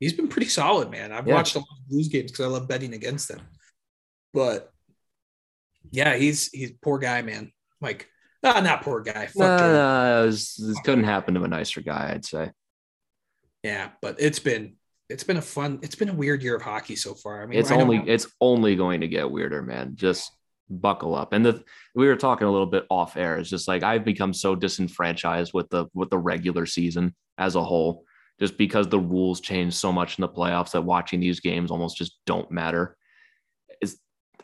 He's 0.00 0.12
been 0.12 0.28
pretty 0.28 0.48
solid, 0.48 0.90
man. 0.90 1.12
I've 1.12 1.26
Yeah. 1.26 1.34
watched 1.34 1.54
a 1.54 1.58
lot 1.60 1.68
of 1.82 1.88
Blues 1.88 2.08
games 2.08 2.30
because 2.32 2.44
I 2.44 2.48
love 2.48 2.68
betting 2.68 2.94
against 2.94 3.28
them. 3.28 3.40
But 4.32 4.70
yeah, 5.90 6.16
he's 6.16 6.48
he's 6.50 6.72
poor 6.82 6.98
guy, 6.98 7.22
man. 7.22 7.52
Like, 7.80 8.08
ah, 8.42 8.60
not 8.60 8.82
poor 8.82 9.00
guy. 9.02 9.26
Fuck 9.26 9.60
him. 9.60 9.72
nah, 9.72 10.22
it 10.22 10.26
was- 10.26 10.54
this 10.56 10.80
couldn't 10.80 11.04
happen 11.04 11.34
to 11.34 11.42
a 11.44 11.48
nicer 11.48 11.80
guy, 11.80 12.12
I'd 12.14 12.24
say. 12.24 12.50
Yeah, 13.62 13.90
but 14.02 14.16
it's 14.18 14.38
been 14.38 14.76
it's 15.10 15.24
been 15.24 15.36
a 15.36 15.42
fun, 15.42 15.80
it's 15.82 15.94
been 15.96 16.08
a 16.08 16.14
weird 16.14 16.42
year 16.42 16.56
of 16.56 16.62
hockey 16.62 16.96
so 16.96 17.14
far. 17.14 17.42
I 17.42 17.46
mean, 17.46 17.58
it's 17.58 17.70
I 17.70 17.76
know- 17.76 17.82
only 17.82 17.98
it's 18.10 18.26
only 18.40 18.76
going 18.76 19.00
to 19.02 19.08
get 19.08 19.30
weirder, 19.30 19.62
man. 19.62 19.92
Just 19.96 20.30
buckle 20.70 21.14
up. 21.14 21.32
And 21.32 21.44
the 21.44 21.62
we 21.94 22.06
were 22.06 22.16
talking 22.16 22.46
a 22.46 22.50
little 22.50 22.66
bit 22.66 22.86
off 22.90 23.16
air. 23.16 23.36
It's 23.38 23.50
just 23.50 23.68
like 23.68 23.82
I've 23.82 24.04
become 24.04 24.32
so 24.32 24.54
disenfranchised 24.54 25.52
with 25.54 25.68
the 25.70 25.86
with 25.94 26.10
the 26.10 26.18
regular 26.18 26.66
season 26.66 27.14
as 27.38 27.54
a 27.54 27.62
whole, 27.64 28.04
just 28.40 28.56
because 28.56 28.88
the 28.88 28.98
rules 28.98 29.40
change 29.40 29.74
so 29.74 29.92
much 29.92 30.18
in 30.18 30.22
the 30.22 30.28
playoffs 30.28 30.70
that 30.72 30.82
watching 30.82 31.20
these 31.20 31.40
games 31.40 31.70
almost 31.70 31.96
just 31.96 32.18
don't 32.26 32.50
matter. 32.50 32.96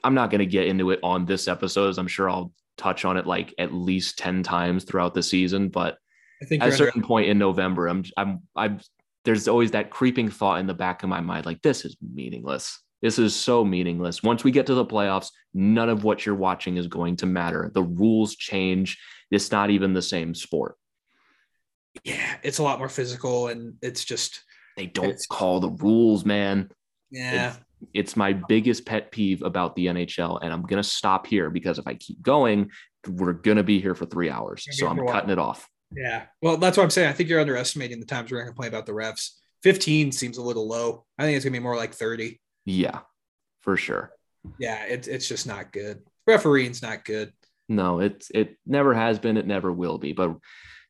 I'm 0.04 0.14
not 0.14 0.30
going 0.30 0.40
to 0.40 0.46
get 0.46 0.66
into 0.66 0.90
it 0.90 1.00
on 1.02 1.26
this 1.26 1.48
episode. 1.48 1.88
As 1.88 1.98
I'm 1.98 2.08
sure 2.08 2.28
I'll 2.30 2.52
touch 2.76 3.04
on 3.04 3.16
it 3.16 3.26
like 3.26 3.54
at 3.58 3.72
least 3.74 4.18
10 4.18 4.42
times 4.42 4.84
throughout 4.84 5.14
the 5.14 5.22
season, 5.22 5.68
but 5.68 5.98
I 6.42 6.46
think 6.46 6.62
at 6.62 6.70
a 6.70 6.72
certain 6.72 7.02
point 7.02 7.28
in 7.28 7.38
November, 7.38 7.86
I'm 7.88 8.04
I'm 8.16 8.40
I'm 8.56 8.80
there's 9.24 9.48
always 9.48 9.72
that 9.72 9.90
creeping 9.90 10.30
thought 10.30 10.60
in 10.60 10.66
the 10.66 10.74
back 10.74 11.02
of 11.02 11.08
my 11.10 11.20
mind, 11.20 11.44
like 11.44 11.60
this 11.62 11.84
is 11.84 11.96
meaningless. 12.00 12.80
This 13.02 13.18
is 13.18 13.34
so 13.34 13.64
meaningless. 13.64 14.22
Once 14.22 14.44
we 14.44 14.50
get 14.50 14.66
to 14.66 14.74
the 14.74 14.84
playoffs, 14.84 15.30
none 15.54 15.88
of 15.88 16.04
what 16.04 16.24
you're 16.24 16.34
watching 16.34 16.76
is 16.76 16.86
going 16.86 17.16
to 17.16 17.26
matter. 17.26 17.70
The 17.74 17.82
rules 17.82 18.36
change. 18.36 18.98
It's 19.30 19.50
not 19.50 19.70
even 19.70 19.92
the 19.94 20.02
same 20.02 20.34
sport. 20.34 20.76
yeah, 22.04 22.36
it's 22.42 22.58
a 22.58 22.62
lot 22.62 22.78
more 22.78 22.88
physical, 22.88 23.48
and 23.48 23.74
it's 23.82 24.04
just 24.04 24.42
They 24.76 24.86
don't 24.86 25.18
call 25.30 25.60
the 25.60 25.70
rules, 25.70 26.24
man. 26.24 26.70
yeah. 27.10 27.50
It's 27.50 27.58
my 28.16 28.32
biggest 28.32 28.86
pet 28.86 29.10
peeve 29.10 29.42
about 29.42 29.74
the 29.76 29.86
NHL, 29.86 30.38
and 30.42 30.52
I'm 30.52 30.62
gonna 30.62 30.82
stop 30.82 31.26
here 31.26 31.50
because 31.50 31.78
if 31.78 31.86
I 31.86 31.94
keep 31.94 32.22
going, 32.22 32.70
we're 33.08 33.32
gonna 33.32 33.62
be 33.62 33.80
here 33.80 33.94
for 33.94 34.06
three 34.06 34.30
hours. 34.30 34.66
So 34.70 34.86
I'm 34.86 34.96
for 34.96 35.02
a 35.02 35.04
while. 35.06 35.14
cutting 35.14 35.30
it 35.30 35.38
off. 35.38 35.68
Yeah. 35.94 36.24
Well, 36.40 36.56
that's 36.56 36.76
what 36.76 36.84
I'm 36.84 36.90
saying. 36.90 37.08
I 37.08 37.12
think 37.12 37.28
you're 37.28 37.40
underestimating 37.40 38.00
the 38.00 38.06
times 38.06 38.30
we're 38.30 38.38
going 38.38 38.46
to 38.46 38.52
complain 38.52 38.68
about 38.68 38.86
the 38.86 38.92
refs. 38.92 39.30
15 39.62 40.12
seems 40.12 40.38
a 40.38 40.42
little 40.42 40.66
low. 40.66 41.04
I 41.18 41.24
think 41.24 41.36
it's 41.36 41.44
going 41.44 41.52
to 41.52 41.58
be 41.58 41.62
more 41.62 41.76
like 41.76 41.94
30. 41.94 42.40
Yeah, 42.64 43.00
for 43.60 43.76
sure. 43.76 44.12
Yeah, 44.58 44.84
it's 44.84 45.06
it's 45.06 45.28
just 45.28 45.46
not 45.46 45.70
good. 45.72 46.02
Refereeing's 46.28 46.80
not 46.80 47.04
good. 47.04 47.32
No, 47.68 48.00
it's 48.00 48.30
it 48.30 48.56
never 48.66 48.94
has 48.94 49.18
been, 49.18 49.36
it 49.36 49.46
never 49.46 49.70
will 49.70 49.98
be. 49.98 50.12
But 50.12 50.36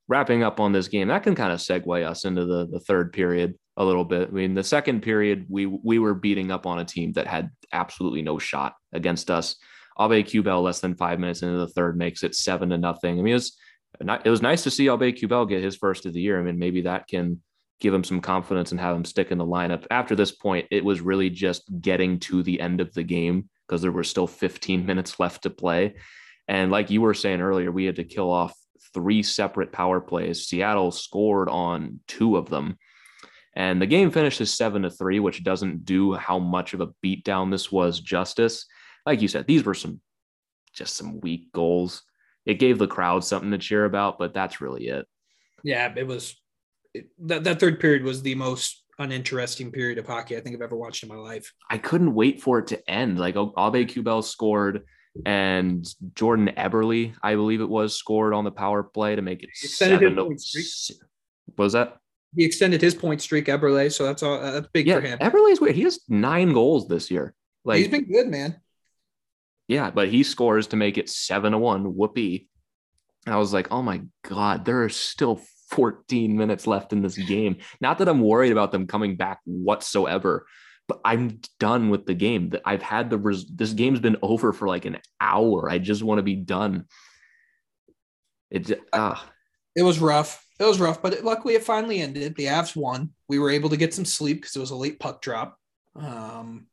wrapping 0.06 0.44
up 0.44 0.60
on 0.60 0.72
this 0.72 0.86
game, 0.86 1.08
that 1.08 1.24
can 1.24 1.34
kind 1.34 1.52
of 1.52 1.58
segue 1.58 2.06
us 2.06 2.24
into 2.24 2.44
the 2.44 2.68
the 2.70 2.78
third 2.78 3.12
period 3.12 3.58
a 3.80 3.84
little 3.84 4.04
bit. 4.04 4.28
I 4.28 4.32
mean, 4.32 4.54
the 4.54 4.62
second 4.62 5.00
period, 5.00 5.46
we 5.48 5.64
we 5.64 5.98
were 5.98 6.14
beating 6.14 6.50
up 6.50 6.66
on 6.66 6.78
a 6.78 6.84
team 6.84 7.12
that 7.12 7.26
had 7.26 7.50
absolutely 7.72 8.20
no 8.20 8.38
shot 8.38 8.74
against 8.92 9.30
us. 9.30 9.56
Aube-Kubel, 9.98 10.62
less 10.62 10.80
than 10.80 10.94
five 10.94 11.18
minutes 11.18 11.42
into 11.42 11.58
the 11.58 11.66
third, 11.66 11.96
makes 11.96 12.22
it 12.22 12.34
seven 12.34 12.68
to 12.70 12.78
nothing. 12.78 13.18
I 13.18 13.22
mean, 13.22 13.32
it 13.32 13.34
was 13.34 13.56
it 14.24 14.30
was 14.30 14.42
nice 14.42 14.62
to 14.64 14.70
see 14.70 14.86
Aube-Kubel 14.86 15.46
get 15.46 15.64
his 15.64 15.76
first 15.76 16.04
of 16.04 16.12
the 16.12 16.20
year. 16.20 16.38
I 16.38 16.42
mean, 16.42 16.58
maybe 16.58 16.82
that 16.82 17.08
can 17.08 17.40
give 17.80 17.94
him 17.94 18.04
some 18.04 18.20
confidence 18.20 18.70
and 18.70 18.80
have 18.80 18.94
him 18.94 19.06
stick 19.06 19.30
in 19.30 19.38
the 19.38 19.46
lineup. 19.46 19.86
After 19.90 20.14
this 20.14 20.32
point, 20.32 20.66
it 20.70 20.84
was 20.84 21.00
really 21.00 21.30
just 21.30 21.62
getting 21.80 22.18
to 22.20 22.42
the 22.42 22.60
end 22.60 22.82
of 22.82 22.92
the 22.92 23.02
game 23.02 23.48
because 23.66 23.80
there 23.80 23.92
were 23.92 24.04
still 24.04 24.26
15 24.26 24.84
minutes 24.90 25.18
left 25.18 25.44
to 25.44 25.50
play. 25.50 25.94
And 26.48 26.70
like 26.70 26.90
you 26.90 27.00
were 27.00 27.14
saying 27.14 27.40
earlier, 27.40 27.72
we 27.72 27.86
had 27.86 27.96
to 27.96 28.04
kill 28.04 28.30
off 28.30 28.54
three 28.92 29.22
separate 29.22 29.72
power 29.72 30.00
plays. 30.00 30.46
Seattle 30.46 30.90
scored 30.90 31.48
on 31.48 32.00
two 32.06 32.36
of 32.36 32.50
them. 32.50 32.76
And 33.56 33.82
the 33.82 33.86
game 33.86 34.10
finishes 34.10 34.52
seven 34.52 34.82
to 34.82 34.90
three, 34.90 35.18
which 35.18 35.42
doesn't 35.42 35.84
do 35.84 36.14
how 36.14 36.38
much 36.38 36.72
of 36.72 36.80
a 36.80 36.90
beatdown 37.04 37.50
this 37.50 37.72
was 37.72 38.00
justice. 38.00 38.66
Like 39.06 39.22
you 39.22 39.28
said, 39.28 39.46
these 39.46 39.64
were 39.64 39.74
some 39.74 40.00
just 40.72 40.96
some 40.96 41.20
weak 41.20 41.52
goals. 41.52 42.02
It 42.46 42.54
gave 42.54 42.78
the 42.78 42.86
crowd 42.86 43.24
something 43.24 43.50
to 43.50 43.58
cheer 43.58 43.84
about, 43.84 44.18
but 44.18 44.32
that's 44.32 44.60
really 44.60 44.86
it. 44.86 45.06
Yeah, 45.62 45.92
it 45.96 46.06
was 46.06 46.40
it, 46.94 47.08
that 47.18 47.44
that 47.44 47.60
third 47.60 47.80
period 47.80 48.02
was 48.02 48.22
the 48.22 48.34
most 48.34 48.84
uninteresting 48.98 49.72
period 49.72 49.98
of 49.98 50.06
hockey 50.06 50.36
I 50.36 50.40
think 50.40 50.54
I've 50.54 50.62
ever 50.62 50.76
watched 50.76 51.02
in 51.02 51.08
my 51.08 51.16
life. 51.16 51.52
I 51.68 51.78
couldn't 51.78 52.14
wait 52.14 52.40
for 52.40 52.58
it 52.58 52.68
to 52.68 52.90
end. 52.90 53.18
Like 53.18 53.34
Aube-Kubel 53.34 54.22
scored 54.22 54.84
and 55.26 55.86
Jordan 56.14 56.50
Eberle, 56.56 57.14
I 57.22 57.34
believe 57.34 57.60
it 57.60 57.68
was, 57.68 57.96
scored 57.96 58.34
on 58.34 58.44
the 58.44 58.50
power 58.50 58.82
play 58.82 59.16
to 59.16 59.22
make 59.22 59.42
it 59.42 59.48
extended 59.48 60.00
seven 60.00 60.16
to 60.16 60.24
what 60.24 61.64
was 61.64 61.72
that? 61.72 61.96
He 62.36 62.44
extended 62.44 62.80
his 62.80 62.94
point 62.94 63.20
streak, 63.20 63.46
Eberle, 63.46 63.92
so 63.92 64.04
that's 64.04 64.22
all 64.22 64.40
that's 64.40 64.68
big 64.72 64.86
Yeah, 64.86 64.96
for 64.96 65.00
him. 65.00 65.18
Eberle's 65.18 65.60
weird. 65.60 65.74
He 65.74 65.82
has 65.82 66.00
nine 66.08 66.52
goals 66.52 66.86
this 66.86 67.10
year. 67.10 67.34
Like 67.64 67.78
He's 67.78 67.88
been 67.88 68.10
good, 68.10 68.28
man. 68.28 68.60
Yeah, 69.68 69.90
but 69.90 70.08
he 70.08 70.22
scores 70.22 70.68
to 70.68 70.76
make 70.76 70.98
it 70.98 71.08
seven 71.08 71.52
to 71.52 71.58
one. 71.58 71.94
Whoopee. 71.94 72.48
I 73.26 73.36
was 73.36 73.52
like, 73.52 73.70
oh 73.70 73.82
my 73.82 74.02
God, 74.24 74.64
there 74.64 74.82
are 74.82 74.88
still 74.88 75.40
14 75.70 76.36
minutes 76.36 76.66
left 76.66 76.92
in 76.92 77.02
this 77.02 77.16
game. 77.16 77.58
Not 77.80 77.98
that 77.98 78.08
I'm 78.08 78.20
worried 78.20 78.52
about 78.52 78.72
them 78.72 78.86
coming 78.86 79.16
back 79.16 79.40
whatsoever, 79.44 80.46
but 80.88 81.00
I'm 81.04 81.40
done 81.58 81.90
with 81.90 82.06
the 82.06 82.14
game. 82.14 82.52
I've 82.64 82.82
had 82.82 83.10
the 83.10 83.18
res- 83.18 83.46
this 83.46 83.72
game's 83.72 84.00
been 84.00 84.16
over 84.22 84.52
for 84.52 84.66
like 84.66 84.84
an 84.86 84.98
hour. 85.20 85.70
I 85.70 85.78
just 85.78 86.02
want 86.02 86.18
to 86.18 86.24
be 86.24 86.36
done. 86.36 86.86
It 88.50 88.80
ah 88.92 89.24
It 89.76 89.82
was 89.82 90.00
rough. 90.00 90.44
It 90.60 90.64
was 90.64 90.78
rough, 90.78 91.00
but 91.00 91.14
it, 91.14 91.24
luckily 91.24 91.54
it 91.54 91.64
finally 91.64 92.00
ended. 92.00 92.36
The 92.36 92.44
Avs 92.44 92.76
won. 92.76 93.10
We 93.28 93.38
were 93.38 93.50
able 93.50 93.70
to 93.70 93.78
get 93.78 93.94
some 93.94 94.04
sleep 94.04 94.42
because 94.42 94.54
it 94.54 94.60
was 94.60 94.70
a 94.70 94.76
late 94.76 95.00
puck 95.00 95.22
drop. 95.22 95.58
Um, 95.96 96.66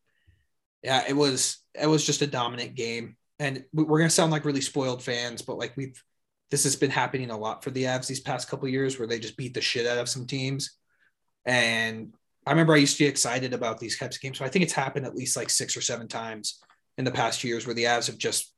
yeah, 0.84 1.06
it 1.08 1.16
was 1.16 1.64
it 1.74 1.88
was 1.88 2.06
just 2.06 2.22
a 2.22 2.28
dominant 2.28 2.76
game, 2.76 3.16
and 3.40 3.64
we- 3.72 3.86
we're 3.86 4.00
gonna 4.00 4.10
sound 4.10 4.32
like 4.32 4.44
really 4.44 4.62
spoiled 4.62 5.02
fans, 5.02 5.42
but 5.42 5.58
like 5.58 5.76
we've 5.78 6.04
this 6.52 6.66
has 6.66 6.76
been 6.76 6.92
happening 6.92 7.30
a 7.30 7.38
lot 7.38 7.64
for 7.64 7.72
the 7.72 7.84
Avs 7.86 8.08
these 8.08 8.20
past 8.20 8.50
couple 8.50 8.68
years, 8.68 9.00
where 9.00 9.08
they 9.08 9.20
just 9.20 9.38
beat 9.38 9.54
the 9.54 9.62
shit 9.62 9.88
out 9.88 9.98
of 9.98 10.10
some 10.10 10.28
teams. 10.28 10.78
And 11.46 12.14
I 12.46 12.52
remember 12.52 12.74
I 12.74 12.78
used 12.78 12.98
to 12.98 13.04
be 13.04 13.10
excited 13.10 13.54
about 13.54 13.80
these 13.80 13.98
types 13.98 14.18
of 14.18 14.22
games. 14.22 14.38
So 14.38 14.46
I 14.46 14.50
think 14.50 14.64
it's 14.64 14.74
happened 14.74 15.06
at 15.06 15.16
least 15.16 15.36
like 15.38 15.50
six 15.50 15.76
or 15.76 15.82
seven 15.82 16.08
times 16.08 16.60
in 16.98 17.06
the 17.06 17.12
past 17.12 17.44
years 17.44 17.66
where 17.66 17.74
the 17.74 17.86
Avs 17.86 18.08
have 18.08 18.18
just 18.18 18.54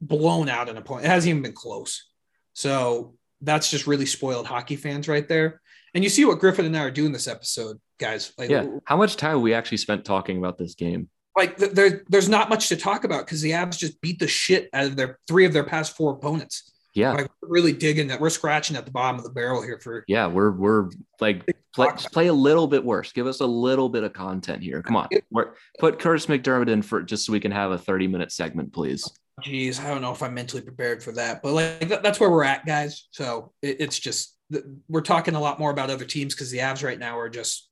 blown 0.00 0.48
out 0.48 0.68
an 0.68 0.76
opponent. 0.76 1.06
It 1.06 1.10
hasn't 1.10 1.30
even 1.30 1.42
been 1.42 1.52
close. 1.52 2.08
So 2.54 3.14
that's 3.42 3.70
just 3.70 3.86
really 3.86 4.06
spoiled 4.06 4.46
hockey 4.46 4.76
fans 4.76 5.08
right 5.08 5.28
there. 5.28 5.60
And 5.94 6.02
you 6.02 6.08
see 6.08 6.24
what 6.24 6.38
Griffin 6.38 6.64
and 6.64 6.76
I 6.76 6.80
are 6.84 6.90
doing 6.90 7.12
this 7.12 7.28
episode, 7.28 7.78
guys. 7.98 8.32
Like, 8.38 8.48
yeah. 8.48 8.66
How 8.84 8.96
much 8.96 9.16
time 9.16 9.42
we 9.42 9.52
actually 9.52 9.76
spent 9.76 10.04
talking 10.04 10.38
about 10.38 10.56
this 10.56 10.74
game? 10.74 11.08
like 11.36 11.56
th- 11.56 11.72
there, 11.72 12.02
there's 12.08 12.28
not 12.28 12.48
much 12.48 12.68
to 12.68 12.76
talk 12.76 13.04
about 13.04 13.26
because 13.26 13.40
the 13.40 13.52
Avs 13.52 13.78
just 13.78 14.00
beat 14.00 14.18
the 14.18 14.28
shit 14.28 14.68
out 14.72 14.86
of 14.86 14.96
their 14.96 15.18
three 15.26 15.44
of 15.44 15.52
their 15.52 15.64
past 15.64 15.96
four 15.96 16.12
opponents. 16.12 16.70
Yeah. 16.94 17.12
Like 17.12 17.30
we're 17.40 17.48
really 17.48 17.72
digging 17.72 18.08
that. 18.08 18.20
We're 18.20 18.30
scratching 18.30 18.76
at 18.76 18.84
the 18.84 18.90
bottom 18.90 19.18
of 19.18 19.24
the 19.24 19.30
barrel 19.30 19.62
here 19.62 19.78
for 19.78 20.04
Yeah, 20.08 20.26
we're 20.26 20.50
we're 20.50 20.90
like 21.20 21.46
play, 21.74 21.88
play 22.12 22.26
a 22.26 22.34
little 22.34 22.66
bit 22.66 22.84
worse. 22.84 23.12
Give 23.12 23.26
us 23.26 23.40
a 23.40 23.46
little 23.46 23.88
bit 23.88 24.04
of 24.04 24.12
content 24.12 24.62
here. 24.62 24.82
Come 24.82 24.96
on, 24.96 25.08
we're, 25.30 25.52
put 25.78 25.98
Kurtis 25.98 26.26
MacDermid 26.26 26.68
in 26.68 26.82
for 26.82 27.02
just 27.02 27.24
so 27.24 27.32
we 27.32 27.40
can 27.40 27.52
have 27.52 27.70
a 27.70 27.78
thirty 27.78 28.06
minute 28.06 28.30
segment, 28.30 28.74
please. 28.74 29.10
Geez, 29.40 29.80
I 29.80 29.88
don't 29.88 30.02
know 30.02 30.12
if 30.12 30.22
I'm 30.22 30.34
mentally 30.34 30.62
prepared 30.62 31.02
for 31.02 31.12
that, 31.12 31.42
but 31.42 31.52
like 31.52 31.88
that, 31.88 32.02
that's 32.02 32.20
where 32.20 32.30
we're 32.30 32.44
at, 32.44 32.66
guys. 32.66 33.08
So 33.12 33.52
it, 33.62 33.78
it's 33.80 33.98
just 33.98 34.36
th- 34.52 34.64
we're 34.88 35.00
talking 35.00 35.34
a 35.34 35.40
lot 35.40 35.58
more 35.58 35.70
about 35.70 35.90
other 35.90 36.04
teams 36.04 36.34
because 36.34 36.50
the 36.50 36.58
Avs 36.58 36.84
right 36.84 36.98
now 36.98 37.18
are 37.18 37.30
just 37.30 37.68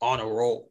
on 0.00 0.20
a 0.20 0.26
roll. 0.26 0.70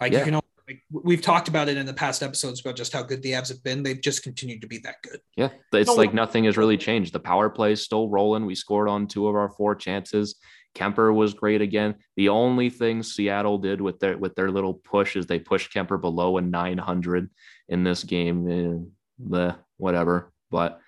Like 0.00 0.12
Yeah. 0.12 0.20
you 0.20 0.24
can 0.26 0.34
only 0.34 0.44
like 0.66 0.82
we've 0.90 1.20
talked 1.20 1.48
about 1.48 1.68
it 1.68 1.76
in 1.76 1.84
the 1.84 1.92
past 1.92 2.22
episodes 2.22 2.60
about 2.60 2.76
just 2.76 2.92
how 2.92 3.02
good 3.02 3.22
the 3.22 3.32
Avs 3.32 3.48
have 3.48 3.62
been. 3.62 3.82
They've 3.82 4.00
just 4.00 4.22
continued 4.22 4.62
to 4.62 4.66
be 4.66 4.78
that 4.78 4.96
good. 5.02 5.20
Yeah, 5.36 5.50
it's 5.72 5.88
no, 5.88 5.94
like 5.94 6.14
nothing 6.14 6.44
has 6.44 6.56
really 6.56 6.78
changed. 6.78 7.12
The 7.12 7.20
power 7.20 7.50
play 7.50 7.72
is 7.72 7.82
still 7.82 8.08
rolling. 8.08 8.46
We 8.46 8.54
scored 8.54 8.88
on 8.88 9.06
two 9.06 9.28
of 9.28 9.34
our 9.34 9.50
four 9.50 9.74
chances. 9.74 10.36
Kuemper 10.74 11.14
was 11.14 11.34
great 11.34 11.60
again. 11.60 11.96
The 12.16 12.30
only 12.30 12.70
thing 12.70 13.02
Seattle 13.02 13.58
did 13.58 13.80
with 13.80 14.00
their 14.00 14.16
with 14.16 14.34
their 14.36 14.50
little 14.50 14.74
push 14.74 15.16
is 15.16 15.26
they 15.26 15.38
pushed 15.38 15.72
Kuemper 15.72 16.00
below 16.00 16.38
a 16.38 16.40
900 16.40 17.28
in 17.68 17.84
this 17.84 18.02
game. 18.02 18.90
The 19.18 19.56
whatever, 19.84 20.32
but 20.50 20.80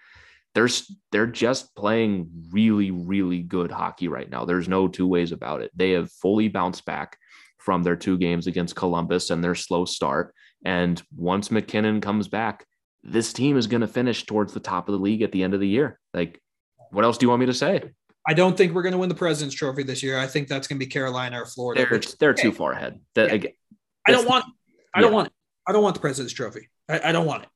they're 0.55 0.69
they're 1.13 1.27
just 1.27 1.77
playing 1.77 2.31
really 2.51 2.91
really 2.91 3.43
good 3.43 3.71
hockey 3.71 4.09
right 4.09 4.29
now. 4.29 4.45
There's 4.45 4.69
no 4.69 4.89
two 4.89 5.07
ways 5.07 5.31
about 5.31 5.61
it. 5.61 5.71
They 5.77 5.93
have 5.93 6.11
fully 6.11 6.49
bounced 6.49 6.85
back 6.85 7.19
from 7.59 7.83
their 7.83 7.97
two 7.97 8.17
games 8.17 8.47
against 8.47 8.75
Columbus 8.75 9.31
and 9.31 9.43
their 9.43 9.55
slow 9.55 9.85
start. 9.85 10.35
And 10.65 11.01
once 11.15 11.51
MacKinnon 11.51 12.01
comes 12.01 12.29
back, 12.29 12.65
this 13.03 13.33
team 13.33 13.57
is 13.57 13.67
going 13.67 13.83
to 13.83 13.89
finish 13.89 14.25
towards 14.25 14.53
the 14.53 14.61
top 14.61 14.89
of 14.89 14.93
the 14.93 14.99
league 14.99 15.23
at 15.23 15.33
the 15.33 15.43
end 15.43 15.53
of 15.53 15.61
the 15.61 15.69
year. 15.69 15.99
Like, 16.15 16.41
what 16.91 17.05
else 17.05 17.19
do 17.19 17.27
you 17.27 17.31
want 17.31 17.41
me 17.41 17.47
to 17.47 17.55
say? 17.55 17.91
I 18.27 18.35
don't 18.35 18.57
think 18.57 18.73
we're 18.73 18.83
going 18.83 18.93
to 18.93 18.99
win 18.99 19.09
the 19.09 19.15
President's 19.15 19.55
Trophy 19.55 19.85
this 19.85 20.03
year. 20.03 20.19
I 20.19 20.27
think 20.27 20.49
that's 20.49 20.67
going 20.67 20.79
to 20.81 20.85
be 20.85 20.91
Carolina 20.91 21.43
or 21.43 21.47
Florida. 21.47 21.87
They're, 21.89 22.01
they're 22.19 22.35
too 22.35 22.51
far 22.51 22.73
ahead. 22.73 23.01
That, 23.15 23.29
yeah. 23.29 23.35
again, 23.35 23.53
I 24.07 24.13
don't 24.13 24.29
want. 24.29 24.45
I 24.95 25.01
don't 25.01 25.13
want. 25.13 25.29
It. 25.29 25.33
I 25.69 25.73
don't 25.73 25.83
want 25.83 25.95
the 25.95 26.01
President's 26.01 26.33
Trophy. 26.33 26.69
I, 26.89 27.09
I, 27.09 27.13
don't 27.13 27.27
want 27.27 27.45
it. 27.45 27.49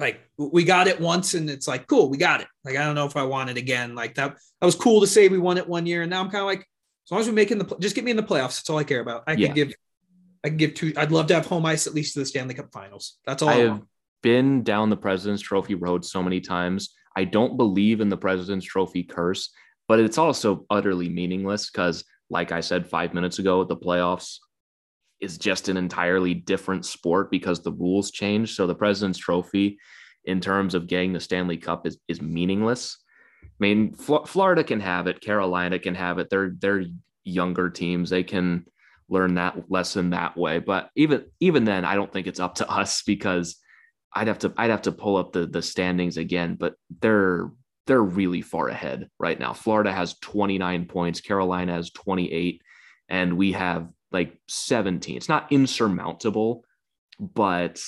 Like 0.00 0.20
we 0.36 0.64
got 0.64 0.88
it 0.88 1.00
once, 1.00 1.34
and 1.34 1.48
it's 1.50 1.68
like 1.68 1.86
cool, 1.86 2.10
we 2.10 2.16
got 2.16 2.40
it. 2.40 2.48
Like 2.64 2.76
I 2.76 2.84
don't 2.84 2.94
know 2.94 3.06
if 3.06 3.16
I 3.16 3.22
want 3.22 3.50
it 3.50 3.56
again. 3.56 3.94
Like 3.94 4.14
that. 4.14 4.36
That 4.60 4.66
was 4.66 4.74
cool 4.74 5.00
to 5.00 5.06
say 5.06 5.28
we 5.28 5.38
won 5.38 5.58
it 5.58 5.68
one 5.68 5.86
year, 5.86 6.02
and 6.02 6.10
now 6.10 6.20
I'm 6.20 6.30
kind 6.30 6.42
of 6.42 6.46
like, 6.46 6.60
as 6.60 7.10
long 7.10 7.20
as 7.20 7.26
we 7.26 7.32
make 7.32 7.50
in 7.50 7.58
the, 7.58 7.76
just 7.78 7.94
get 7.94 8.04
me 8.04 8.10
in 8.10 8.16
the 8.16 8.22
playoffs. 8.22 8.58
That's 8.58 8.70
all 8.70 8.78
I 8.78 8.84
care 8.84 9.00
about. 9.00 9.24
I 9.26 9.34
yeah. 9.34 9.46
can 9.46 9.54
give. 9.54 9.74
I 10.42 10.48
can 10.48 10.56
give 10.56 10.74
two. 10.74 10.92
I'd 10.96 11.12
love 11.12 11.26
to 11.28 11.34
have 11.34 11.46
home 11.46 11.66
ice 11.66 11.86
at 11.86 11.94
least 11.94 12.14
to 12.14 12.20
the 12.20 12.26
Stanley 12.26 12.54
Cup 12.54 12.72
Finals. 12.72 13.18
That's 13.26 13.42
all 13.42 13.50
I, 13.50 13.54
I 13.54 13.58
have 13.58 13.82
been 14.22 14.62
down 14.62 14.90
the 14.90 14.96
President's 14.96 15.42
Trophy 15.42 15.74
road 15.74 16.04
so 16.04 16.22
many 16.22 16.40
times. 16.40 16.94
I 17.14 17.24
don't 17.24 17.56
believe 17.56 18.00
in 18.00 18.08
the 18.08 18.16
President's 18.16 18.64
Trophy 18.64 19.02
curse 19.02 19.50
but 19.90 19.98
it's 19.98 20.18
also 20.18 20.64
utterly 20.70 21.08
meaningless 21.08 21.68
because, 21.68 22.04
like 22.30 22.52
I 22.52 22.60
said 22.60 22.88
five 22.88 23.12
minutes 23.12 23.40
ago, 23.40 23.60
at 23.60 23.66
the 23.66 23.76
playoffs 23.76 24.36
is 25.20 25.38
just 25.38 25.68
an 25.68 25.76
entirely 25.76 26.34
different 26.34 26.84
sport 26.84 27.30
because 27.30 27.60
the 27.60 27.72
rules 27.72 28.10
change. 28.10 28.54
So 28.54 28.66
the 28.66 28.74
President's 28.74 29.18
Trophy, 29.18 29.78
in 30.24 30.40
terms 30.40 30.74
of 30.74 30.86
getting 30.86 31.12
the 31.12 31.20
Stanley 31.20 31.56
Cup, 31.56 31.86
is 31.86 31.98
is 32.08 32.22
meaningless. 32.22 32.98
I 33.42 33.46
mean, 33.58 33.92
Fl- 33.92 34.24
Florida 34.24 34.64
can 34.64 34.80
have 34.80 35.06
it, 35.06 35.20
Carolina 35.20 35.78
can 35.78 35.94
have 35.94 36.18
it. 36.18 36.30
They're 36.30 36.52
they're 36.58 36.84
younger 37.24 37.70
teams; 37.70 38.10
they 38.10 38.22
can 38.22 38.66
learn 39.08 39.34
that 39.34 39.70
lesson 39.70 40.10
that 40.10 40.36
way. 40.36 40.58
But 40.58 40.90
even 40.96 41.26
even 41.40 41.64
then, 41.64 41.84
I 41.84 41.94
don't 41.94 42.12
think 42.12 42.26
it's 42.26 42.40
up 42.40 42.56
to 42.56 42.70
us 42.80 43.02
because 43.02 43.56
I'd 44.14 44.28
have 44.28 44.38
to 44.40 44.52
I'd 44.56 44.70
have 44.70 44.82
to 44.82 44.92
pull 44.92 45.16
up 45.16 45.32
the 45.32 45.46
the 45.46 45.62
standings 45.62 46.16
again. 46.16 46.56
But 46.58 46.74
they're 47.00 47.50
they're 47.86 48.02
really 48.02 48.40
far 48.40 48.68
ahead 48.68 49.08
right 49.18 49.38
now. 49.38 49.52
Florida 49.52 49.92
has 49.92 50.14
29 50.20 50.86
points, 50.86 51.20
Carolina 51.20 51.72
has 51.72 51.90
28, 51.90 52.62
and 53.08 53.36
we 53.36 53.52
have 53.52 53.88
like 54.12 54.38
17. 54.48 55.16
It's 55.16 55.28
not 55.28 55.50
insurmountable, 55.52 56.64
but 57.18 57.80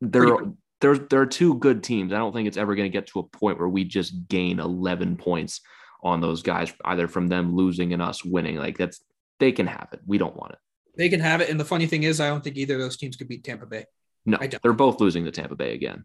there 0.00 0.36
there 0.80 0.96
there 0.96 1.20
are 1.20 1.26
two 1.26 1.54
good 1.54 1.82
teams. 1.82 2.12
I 2.12 2.18
don't 2.18 2.32
think 2.32 2.48
it's 2.48 2.56
ever 2.56 2.74
going 2.74 2.90
to 2.90 2.96
get 2.96 3.08
to 3.08 3.20
a 3.20 3.24
point 3.24 3.58
where 3.58 3.68
we 3.68 3.84
just 3.84 4.28
gain 4.28 4.60
11 4.60 5.16
points 5.16 5.60
on 6.02 6.20
those 6.20 6.42
guys, 6.42 6.72
either 6.84 7.08
from 7.08 7.28
them 7.28 7.56
losing 7.56 7.92
and 7.92 8.02
us 8.02 8.24
winning. 8.24 8.56
Like 8.56 8.78
that's 8.78 9.02
they 9.40 9.52
can 9.52 9.66
have 9.66 9.88
it. 9.92 10.00
We 10.06 10.18
don't 10.18 10.36
want 10.36 10.52
it. 10.52 10.58
They 10.96 11.08
can 11.08 11.20
have 11.20 11.40
it. 11.40 11.48
And 11.48 11.58
the 11.58 11.64
funny 11.64 11.86
thing 11.86 12.02
is, 12.02 12.20
I 12.20 12.28
don't 12.28 12.42
think 12.42 12.56
either 12.56 12.74
of 12.74 12.80
those 12.80 12.96
teams 12.96 13.16
could 13.16 13.28
beat 13.28 13.44
Tampa 13.44 13.66
Bay. 13.66 13.84
No, 14.26 14.38
I 14.40 14.46
don't. 14.46 14.62
they're 14.62 14.72
both 14.72 15.00
losing 15.00 15.24
to 15.24 15.30
Tampa 15.30 15.56
Bay 15.56 15.74
again. 15.74 16.04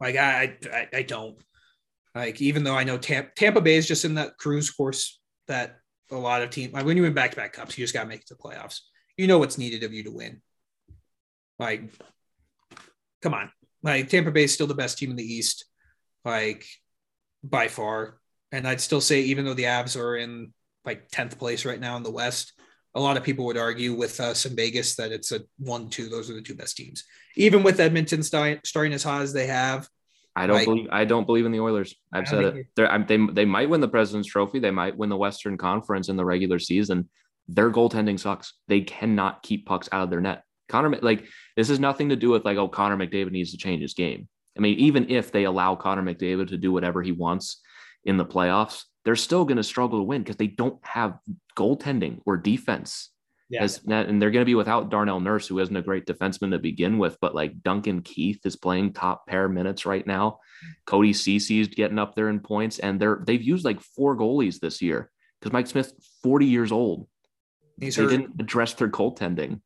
Like 0.00 0.16
I, 0.16 0.56
I, 0.72 0.88
I 0.94 1.02
don't. 1.02 1.36
Like 2.14 2.40
even 2.40 2.64
though 2.64 2.74
I 2.74 2.84
know 2.84 2.98
Tampa, 2.98 3.30
Tampa 3.36 3.60
Bay 3.60 3.76
is 3.76 3.86
just 3.86 4.04
in 4.04 4.14
that 4.14 4.38
cruise 4.38 4.70
course 4.70 5.20
that 5.46 5.76
a 6.10 6.16
lot 6.16 6.42
of 6.42 6.50
teams 6.50 6.72
like 6.72 6.84
when 6.84 6.96
you 6.96 7.02
win 7.02 7.14
back 7.14 7.30
to 7.30 7.36
back 7.36 7.52
cups, 7.52 7.76
you 7.76 7.84
just 7.84 7.94
gotta 7.94 8.08
make 8.08 8.20
it 8.20 8.26
to 8.28 8.34
playoffs. 8.34 8.80
You 9.16 9.26
know 9.26 9.38
what's 9.38 9.58
needed 9.58 9.82
of 9.82 9.92
you 9.92 10.04
to 10.04 10.10
win. 10.10 10.40
Like, 11.58 11.82
come 13.22 13.34
on. 13.34 13.50
Like 13.82 14.08
Tampa 14.08 14.30
Bay 14.30 14.44
is 14.44 14.54
still 14.54 14.66
the 14.66 14.74
best 14.74 14.98
team 14.98 15.10
in 15.10 15.16
the 15.16 15.24
East, 15.24 15.64
like 16.24 16.66
by 17.42 17.68
far. 17.68 18.18
And 18.52 18.66
I'd 18.66 18.80
still 18.80 19.00
say, 19.00 19.22
even 19.22 19.44
though 19.44 19.54
the 19.54 19.64
Avs 19.64 19.98
are 19.98 20.16
in 20.16 20.52
like 20.84 21.10
10th 21.10 21.38
place 21.38 21.64
right 21.64 21.80
now 21.80 21.96
in 21.96 22.02
the 22.02 22.10
West, 22.10 22.52
a 22.94 23.00
lot 23.00 23.16
of 23.16 23.22
people 23.22 23.44
would 23.44 23.58
argue 23.58 23.94
with 23.94 24.18
us 24.20 24.46
in 24.46 24.56
Vegas 24.56 24.96
that 24.96 25.12
it's 25.12 25.32
a 25.32 25.42
one, 25.58 25.90
two. 25.90 26.08
Those 26.08 26.30
are 26.30 26.34
the 26.34 26.40
two 26.40 26.54
best 26.54 26.76
teams. 26.76 27.04
Even 27.36 27.62
with 27.62 27.80
Edmonton 27.80 28.22
starting 28.22 28.92
as 28.92 29.02
hot 29.02 29.22
as 29.22 29.32
they 29.32 29.46
have, 29.46 29.88
I 30.38 30.46
don't 30.46 30.56
like, 30.56 30.66
believe 30.66 30.88
I 30.90 31.04
don't 31.04 31.26
believe 31.26 31.46
in 31.46 31.52
the 31.52 31.60
Oilers. 31.60 31.94
I've 32.12 32.28
said 32.28 32.44
it. 32.44 32.66
They're, 32.76 33.04
they 33.06 33.18
they 33.32 33.44
might 33.44 33.68
win 33.68 33.80
the 33.80 33.88
President's 33.88 34.28
Trophy. 34.28 34.60
They 34.60 34.70
might 34.70 34.96
win 34.96 35.08
the 35.08 35.16
Western 35.16 35.56
Conference 35.56 36.08
in 36.08 36.16
the 36.16 36.24
regular 36.24 36.58
season. 36.58 37.08
Their 37.48 37.70
goaltending 37.70 38.20
sucks. 38.20 38.54
They 38.68 38.82
cannot 38.82 39.42
keep 39.42 39.66
pucks 39.66 39.88
out 39.90 40.02
of 40.02 40.10
their 40.10 40.20
net. 40.20 40.44
Connor, 40.68 40.98
like 41.00 41.24
this 41.56 41.70
is 41.70 41.80
nothing 41.80 42.10
to 42.10 42.16
do 42.16 42.30
with 42.30 42.44
like 42.44 42.56
oh 42.56 42.68
Connor 42.68 42.96
McDavid 42.96 43.32
needs 43.32 43.50
to 43.50 43.56
change 43.56 43.82
his 43.82 43.94
game. 43.94 44.28
I 44.56 44.60
mean, 44.60 44.78
even 44.78 45.10
if 45.10 45.32
they 45.32 45.44
allow 45.44 45.74
Connor 45.74 46.02
McDavid 46.02 46.48
to 46.48 46.56
do 46.56 46.72
whatever 46.72 47.02
he 47.02 47.12
wants 47.12 47.60
in 48.04 48.16
the 48.16 48.24
playoffs, 48.24 48.84
they're 49.04 49.16
still 49.16 49.44
going 49.44 49.56
to 49.56 49.64
struggle 49.64 49.98
to 49.98 50.04
win 50.04 50.22
because 50.22 50.36
they 50.36 50.46
don't 50.46 50.78
have 50.84 51.18
goaltending 51.56 52.20
or 52.26 52.36
defense. 52.36 53.10
Yeah. 53.50 53.62
As, 53.62 53.80
and 53.86 54.20
they're 54.20 54.30
going 54.30 54.42
to 54.42 54.44
be 54.44 54.54
without 54.54 54.90
Darnell 54.90 55.20
Nurse, 55.20 55.46
who 55.46 55.58
isn't 55.58 55.76
a 55.76 55.82
great 55.82 56.04
defenseman 56.04 56.50
to 56.50 56.58
begin 56.58 56.98
with, 56.98 57.16
but 57.20 57.34
like 57.34 57.62
Duncan 57.62 58.02
Keith 58.02 58.44
is 58.44 58.56
playing 58.56 58.92
top 58.92 59.26
pair 59.26 59.48
minutes 59.48 59.86
right 59.86 60.06
now. 60.06 60.40
Cody 60.84 61.14
Ceci 61.14 61.60
is 61.60 61.68
getting 61.68 61.98
up 61.98 62.14
there 62.14 62.28
in 62.28 62.40
points, 62.40 62.78
and 62.78 63.00
they're 63.00 63.22
they've 63.26 63.42
used 63.42 63.64
like 63.64 63.80
four 63.80 64.16
goalies 64.16 64.60
this 64.60 64.82
year 64.82 65.10
because 65.40 65.52
Mike 65.52 65.66
Smith, 65.66 65.92
40 66.22 66.46
years 66.46 66.72
old. 66.72 67.08
They 67.78 67.90
didn't 67.90 68.40
address 68.40 68.74
their 68.74 68.88
goaltending. 68.88 69.60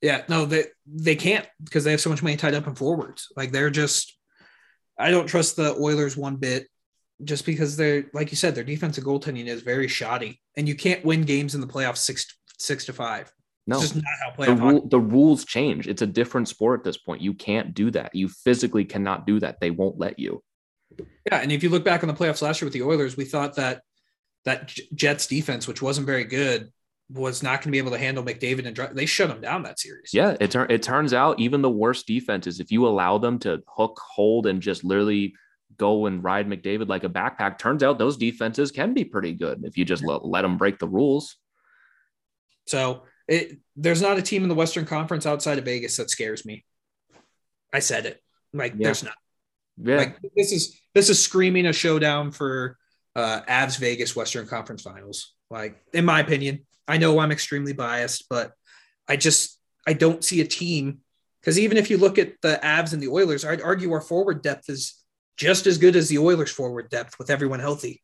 Yeah, 0.00 0.22
no, 0.28 0.46
they 0.46 0.66
they 0.86 1.16
can't 1.16 1.46
because 1.62 1.84
they 1.84 1.90
have 1.90 2.00
so 2.00 2.10
much 2.10 2.22
money 2.22 2.36
tied 2.36 2.54
up 2.54 2.68
in 2.68 2.76
forwards. 2.76 3.32
Like 3.36 3.50
they're 3.50 3.70
just 3.70 4.16
I 4.96 5.10
don't 5.10 5.26
trust 5.26 5.56
the 5.56 5.74
Oilers 5.74 6.16
one 6.16 6.36
bit 6.36 6.68
just 7.24 7.44
because 7.44 7.76
they're 7.76 8.04
like 8.12 8.30
you 8.30 8.36
said, 8.36 8.54
their 8.54 8.64
defensive 8.64 9.04
goaltending 9.04 9.46
is 9.46 9.62
very 9.62 9.88
shoddy, 9.88 10.40
and 10.56 10.68
you 10.68 10.74
can't 10.74 11.04
win 11.04 11.22
games 11.22 11.54
in 11.54 11.60
the 11.60 11.66
playoffs 11.66 11.98
six 11.98 12.26
six 12.58 12.84
to 12.86 12.92
five. 12.92 13.32
No, 13.66 13.76
it's 13.76 13.90
just 13.90 13.96
not 13.96 14.04
how 14.36 14.44
the, 14.44 14.54
rule, 14.54 14.88
the 14.88 15.00
rules 15.00 15.44
change. 15.44 15.88
It's 15.88 16.00
a 16.00 16.06
different 16.06 16.48
sport 16.48 16.80
at 16.80 16.84
this 16.84 16.96
point. 16.96 17.20
You 17.20 17.34
can't 17.34 17.74
do 17.74 17.90
that. 17.90 18.14
You 18.14 18.28
physically 18.28 18.84
cannot 18.84 19.26
do 19.26 19.38
that. 19.40 19.60
They 19.60 19.70
won't 19.70 19.98
let 19.98 20.18
you. 20.18 20.42
Yeah, 21.26 21.40
and 21.40 21.52
if 21.52 21.62
you 21.62 21.68
look 21.68 21.84
back 21.84 22.02
on 22.02 22.08
the 22.08 22.14
playoffs 22.14 22.40
last 22.40 22.62
year 22.62 22.66
with 22.66 22.72
the 22.72 22.82
Oilers, 22.82 23.16
we 23.16 23.26
thought 23.26 23.56
that 23.56 23.82
that 24.44 24.74
Jets 24.94 25.26
defense, 25.26 25.68
which 25.68 25.82
wasn't 25.82 26.06
very 26.06 26.24
good, 26.24 26.72
was 27.10 27.42
not 27.42 27.60
going 27.60 27.64
to 27.64 27.70
be 27.70 27.78
able 27.78 27.90
to 27.90 27.98
handle 27.98 28.22
McDavid 28.22 28.66
and 28.66 28.96
they 28.96 29.06
shut 29.06 29.28
them 29.28 29.40
down 29.40 29.62
that 29.62 29.78
series. 29.78 30.10
Yeah, 30.12 30.36
it, 30.40 30.50
tur- 30.50 30.66
it 30.68 30.82
turns 30.82 31.12
out 31.12 31.40
even 31.40 31.62
the 31.62 31.70
worst 31.70 32.06
defenses, 32.06 32.60
if 32.60 32.70
you 32.70 32.86
allow 32.86 33.18
them 33.18 33.38
to 33.40 33.62
hook, 33.66 34.00
hold, 34.02 34.46
and 34.46 34.60
just 34.60 34.84
literally 34.84 35.34
go 35.78 36.06
and 36.06 36.22
ride 36.22 36.48
McDavid 36.48 36.88
like 36.88 37.04
a 37.04 37.08
backpack. 37.08 37.58
Turns 37.58 37.82
out 37.82 37.98
those 37.98 38.16
defenses 38.16 38.70
can 38.70 38.94
be 38.94 39.04
pretty 39.04 39.32
good 39.32 39.64
if 39.64 39.78
you 39.78 39.84
just 39.84 40.04
let, 40.04 40.24
let 40.24 40.42
them 40.42 40.58
break 40.58 40.78
the 40.78 40.88
rules. 40.88 41.36
So 42.66 43.04
it, 43.26 43.58
there's 43.76 44.02
not 44.02 44.18
a 44.18 44.22
team 44.22 44.42
in 44.42 44.48
the 44.48 44.54
Western 44.54 44.84
Conference 44.84 45.26
outside 45.26 45.58
of 45.58 45.64
Vegas 45.64 45.96
that 45.96 46.10
scares 46.10 46.44
me. 46.44 46.64
I 47.72 47.78
said 47.78 48.06
it. 48.06 48.20
Like 48.52 48.72
yeah. 48.72 48.84
there's 48.84 49.02
not. 49.02 49.14
Yeah. 49.76 49.96
Like 49.96 50.18
this 50.34 50.52
is 50.52 50.80
this 50.94 51.08
is 51.08 51.22
screaming 51.22 51.66
a 51.66 51.72
showdown 51.72 52.32
for 52.32 52.76
uh 53.14 53.42
Avs 53.42 53.78
Vegas 53.78 54.16
Western 54.16 54.46
Conference 54.46 54.82
Finals. 54.82 55.34
Like 55.50 55.78
in 55.92 56.04
my 56.04 56.20
opinion, 56.20 56.66
I 56.86 56.98
know 56.98 57.18
I'm 57.18 57.32
extremely 57.32 57.72
biased, 57.72 58.26
but 58.28 58.52
I 59.06 59.16
just 59.16 59.58
I 59.86 59.92
don't 59.92 60.24
see 60.24 60.40
a 60.40 60.46
team 60.46 61.00
because 61.40 61.58
even 61.58 61.76
if 61.76 61.90
you 61.90 61.98
look 61.98 62.18
at 62.18 62.34
the 62.42 62.58
Avs 62.62 62.92
and 62.92 63.02
the 63.02 63.08
Oilers, 63.08 63.44
I'd 63.44 63.62
argue 63.62 63.92
our 63.92 64.00
forward 64.00 64.42
depth 64.42 64.68
is 64.68 64.94
just 65.38 65.66
as 65.66 65.78
good 65.78 65.96
as 65.96 66.08
the 66.08 66.18
Oilers 66.18 66.50
forward 66.50 66.90
depth 66.90 67.18
with 67.18 67.30
everyone 67.30 67.60
healthy. 67.60 68.02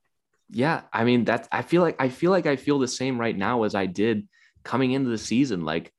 Yeah, 0.50 0.82
I 0.92 1.04
mean 1.04 1.24
that's 1.24 1.48
I 1.50 1.62
feel 1.62 1.82
like 1.82 1.96
I 1.98 2.08
feel 2.08 2.30
like 2.30 2.46
I 2.46 2.56
feel 2.56 2.78
the 2.78 2.88
same 2.88 3.18
right 3.18 3.36
now 3.36 3.64
as 3.64 3.74
I 3.74 3.86
did 3.86 4.28
coming 4.62 4.92
into 4.92 5.10
the 5.10 5.18
season. 5.18 5.64
Like 5.64 5.92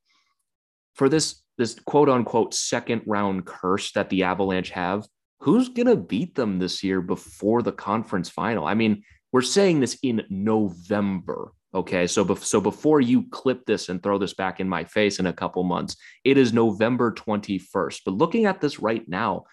for 0.93 1.09
this 1.09 1.43
this 1.57 1.77
quote 1.85 2.09
unquote 2.09 2.53
second 2.53 3.01
round 3.05 3.45
curse 3.45 3.91
that 3.93 4.09
the 4.09 4.23
Avalanche 4.23 4.69
have, 4.71 5.07
who's 5.39 5.69
gonna 5.69 5.95
beat 5.95 6.35
them 6.35 6.57
this 6.57 6.83
year 6.83 7.01
before 7.01 7.61
the 7.61 7.71
conference 7.71 8.29
final? 8.29 8.65
I 8.65 8.75
mean, 8.75 9.03
we're 9.31 9.41
saying 9.41 9.81
this 9.81 9.97
in 10.03 10.23
November. 10.29 11.51
Okay, 11.73 12.07
so 12.07 12.35
so 12.35 12.61
before 12.61 13.01
you 13.01 13.27
clip 13.31 13.65
this 13.65 13.89
and 13.89 14.01
throw 14.01 14.17
this 14.17 14.33
back 14.33 14.61
in 14.61 14.69
my 14.69 14.85
face 14.85 15.19
in 15.19 15.25
a 15.25 15.33
couple 15.33 15.63
months, 15.63 15.97
it 16.23 16.37
is 16.37 16.53
November 16.53 17.11
21st. 17.11 18.01
But 18.05 18.13
looking 18.13 18.45
at 18.45 18.61
this 18.61 18.79
right 18.79 19.05
now, 19.09 19.45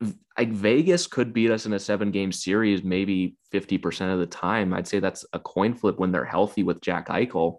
like 0.00 0.50
Vegas 0.50 1.06
could 1.06 1.32
beat 1.32 1.50
us 1.50 1.66
in 1.66 1.72
a 1.72 1.78
seven 1.78 2.10
game 2.10 2.32
series, 2.32 2.82
maybe 2.82 3.36
50% 3.52 4.12
of 4.12 4.18
the 4.18 4.26
time. 4.26 4.74
I'd 4.74 4.86
say 4.86 5.00
that's 5.00 5.24
a 5.32 5.38
coin 5.38 5.74
flip 5.74 5.98
when 5.98 6.12
they're 6.12 6.24
healthy 6.24 6.62
with 6.62 6.80
Jack 6.80 7.08
Eichel. 7.08 7.58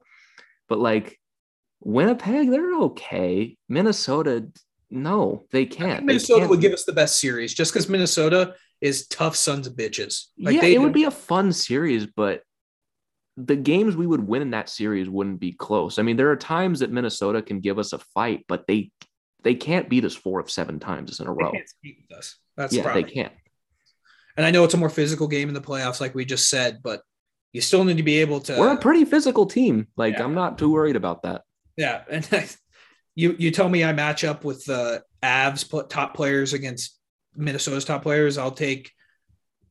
But 0.69 0.79
like 0.79 1.19
Winnipeg, 1.81 2.51
they're 2.51 2.75
okay. 2.75 3.57
Minnesota, 3.67 4.47
no, 4.89 5.45
they 5.51 5.65
can't. 5.65 6.05
Minnesota 6.05 6.33
they 6.33 6.39
can't. 6.41 6.49
would 6.51 6.61
give 6.61 6.73
us 6.73 6.85
the 6.85 6.93
best 6.93 7.19
series 7.19 7.53
just 7.53 7.73
because 7.73 7.89
Minnesota 7.89 8.55
is 8.81 9.07
tough 9.07 9.35
sons 9.35 9.65
of 9.65 9.73
bitches. 9.73 10.25
Like 10.37 10.55
yeah, 10.55 10.65
it 10.65 10.81
would 10.81 10.93
be 10.93 11.05
a 11.05 11.11
fun 11.11 11.51
series, 11.51 12.05
but 12.05 12.43
the 13.37 13.55
games 13.55 13.95
we 13.95 14.07
would 14.07 14.27
win 14.27 14.41
in 14.41 14.51
that 14.51 14.69
series 14.69 15.09
wouldn't 15.09 15.39
be 15.39 15.51
close. 15.51 15.99
I 15.99 16.01
mean, 16.01 16.17
there 16.17 16.31
are 16.31 16.35
times 16.35 16.79
that 16.79 16.91
Minnesota 16.91 17.41
can 17.41 17.59
give 17.59 17.79
us 17.79 17.93
a 17.93 17.99
fight, 17.99 18.45
but 18.47 18.65
they 18.67 18.91
they 19.43 19.55
can't 19.55 19.89
beat 19.89 20.05
us 20.05 20.15
four 20.15 20.39
of 20.39 20.49
seven 20.51 20.79
times 20.79 21.19
in 21.19 21.27
a 21.27 21.33
row. 21.33 21.53
That's 22.55 22.73
yeah, 22.73 22.83
the 22.83 22.93
they 22.93 23.03
can't. 23.03 23.33
And 24.35 24.45
I 24.45 24.51
know 24.51 24.63
it's 24.63 24.73
a 24.73 24.77
more 24.77 24.89
physical 24.89 25.27
game 25.27 25.47
in 25.47 25.53
the 25.53 25.61
playoffs, 25.61 25.99
like 26.01 26.13
we 26.13 26.25
just 26.25 26.49
said, 26.49 26.79
but 26.83 27.01
you 27.53 27.61
still 27.61 27.83
need 27.83 27.97
to 27.97 28.03
be 28.03 28.17
able 28.17 28.39
to. 28.41 28.57
We're 28.57 28.73
a 28.73 28.77
pretty 28.77 29.05
physical 29.05 29.45
team. 29.45 29.87
Like 29.95 30.15
yeah. 30.15 30.23
I'm 30.23 30.35
not 30.35 30.57
too 30.57 30.71
worried 30.71 30.95
about 30.95 31.23
that. 31.23 31.41
Yeah, 31.75 32.03
and 32.09 32.27
you 33.15 33.35
you 33.39 33.51
tell 33.51 33.69
me 33.69 33.83
I 33.83 33.93
match 33.93 34.23
up 34.23 34.43
with 34.43 34.63
the 34.65 35.03
Avs 35.23 35.89
top 35.89 36.13
players 36.13 36.53
against 36.53 36.97
Minnesota's 37.35 37.85
top 37.85 38.03
players. 38.03 38.37
I'll 38.37 38.51
take. 38.51 38.91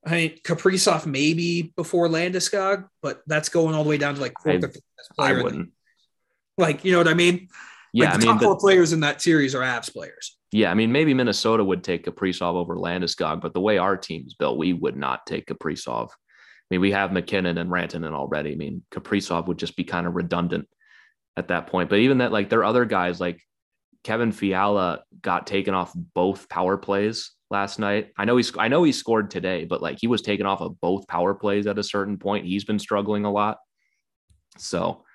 I 0.04 0.10
mean, 0.10 0.38
Kaprizov 0.44 1.04
maybe 1.04 1.72
before 1.74 2.08
Landeskog, 2.08 2.86
but 3.02 3.22
that's 3.26 3.48
going 3.48 3.74
all 3.74 3.82
the 3.82 3.90
way 3.90 3.98
down 3.98 4.14
to 4.14 4.20
like 4.20 4.34
fourth 4.40 4.62
I, 4.62 4.66
or 4.66 4.70
fifth 4.70 4.82
player. 5.16 5.40
I 5.40 5.42
wouldn't. 5.42 5.70
Like, 6.58 6.84
you 6.84 6.92
know 6.92 6.98
what 6.98 7.08
I 7.08 7.14
mean? 7.14 7.48
Yeah, 7.96 8.10
like 8.10 8.20
the 8.20 8.26
I 8.26 8.32
mean, 8.32 8.38
top 8.38 8.42
four 8.42 8.58
players 8.58 8.92
in 8.92 9.00
that 9.00 9.22
series 9.22 9.54
are 9.54 9.62
Avs 9.62 9.90
players. 9.90 10.36
Yeah, 10.52 10.70
I 10.70 10.74
mean, 10.74 10.92
maybe 10.92 11.14
Minnesota 11.14 11.64
would 11.64 11.82
take 11.82 12.04
Kaprizov 12.04 12.54
over 12.54 12.76
Landeskog, 12.76 13.40
but 13.40 13.54
the 13.54 13.60
way 13.60 13.78
our 13.78 13.96
team's 13.96 14.34
built, 14.34 14.58
we 14.58 14.74
would 14.74 14.96
not 14.96 15.24
take 15.26 15.46
Kaprizov. 15.46 16.10
I 16.10 16.68
mean, 16.70 16.80
we 16.82 16.90
have 16.92 17.12
MacKinnon 17.12 17.56
and 17.56 17.70
Rantanen 17.70 18.12
already. 18.12 18.52
I 18.52 18.56
mean, 18.56 18.82
Kaprizov 18.90 19.46
would 19.46 19.58
just 19.58 19.76
be 19.76 19.84
kind 19.84 20.06
of 20.06 20.14
redundant 20.14 20.68
at 21.38 21.48
that 21.48 21.68
point. 21.68 21.88
But 21.88 22.00
even 22.00 22.18
that, 22.18 22.32
like, 22.32 22.50
there 22.50 22.60
are 22.60 22.64
other 22.64 22.84
guys 22.84 23.18
like 23.18 23.40
Kevin 24.04 24.30
Fiala 24.30 25.02
got 25.22 25.46
taken 25.46 25.72
off 25.72 25.92
both 26.14 26.50
power 26.50 26.76
plays 26.76 27.32
last 27.50 27.78
night. 27.78 28.12
I 28.18 28.26
know 28.26 28.36
he's 28.36 28.52
I 28.58 28.68
know 28.68 28.82
he 28.82 28.92
scored 28.92 29.30
today, 29.30 29.64
but 29.64 29.80
like 29.80 29.98
he 30.00 30.06
was 30.06 30.20
taken 30.20 30.44
off 30.44 30.60
of 30.60 30.78
both 30.80 31.08
power 31.08 31.34
plays 31.34 31.66
at 31.66 31.78
a 31.78 31.82
certain 31.82 32.18
point. 32.18 32.44
He's 32.44 32.64
been 32.64 32.78
struggling 32.78 33.24
a 33.24 33.32
lot. 33.32 33.56
So 34.58 35.05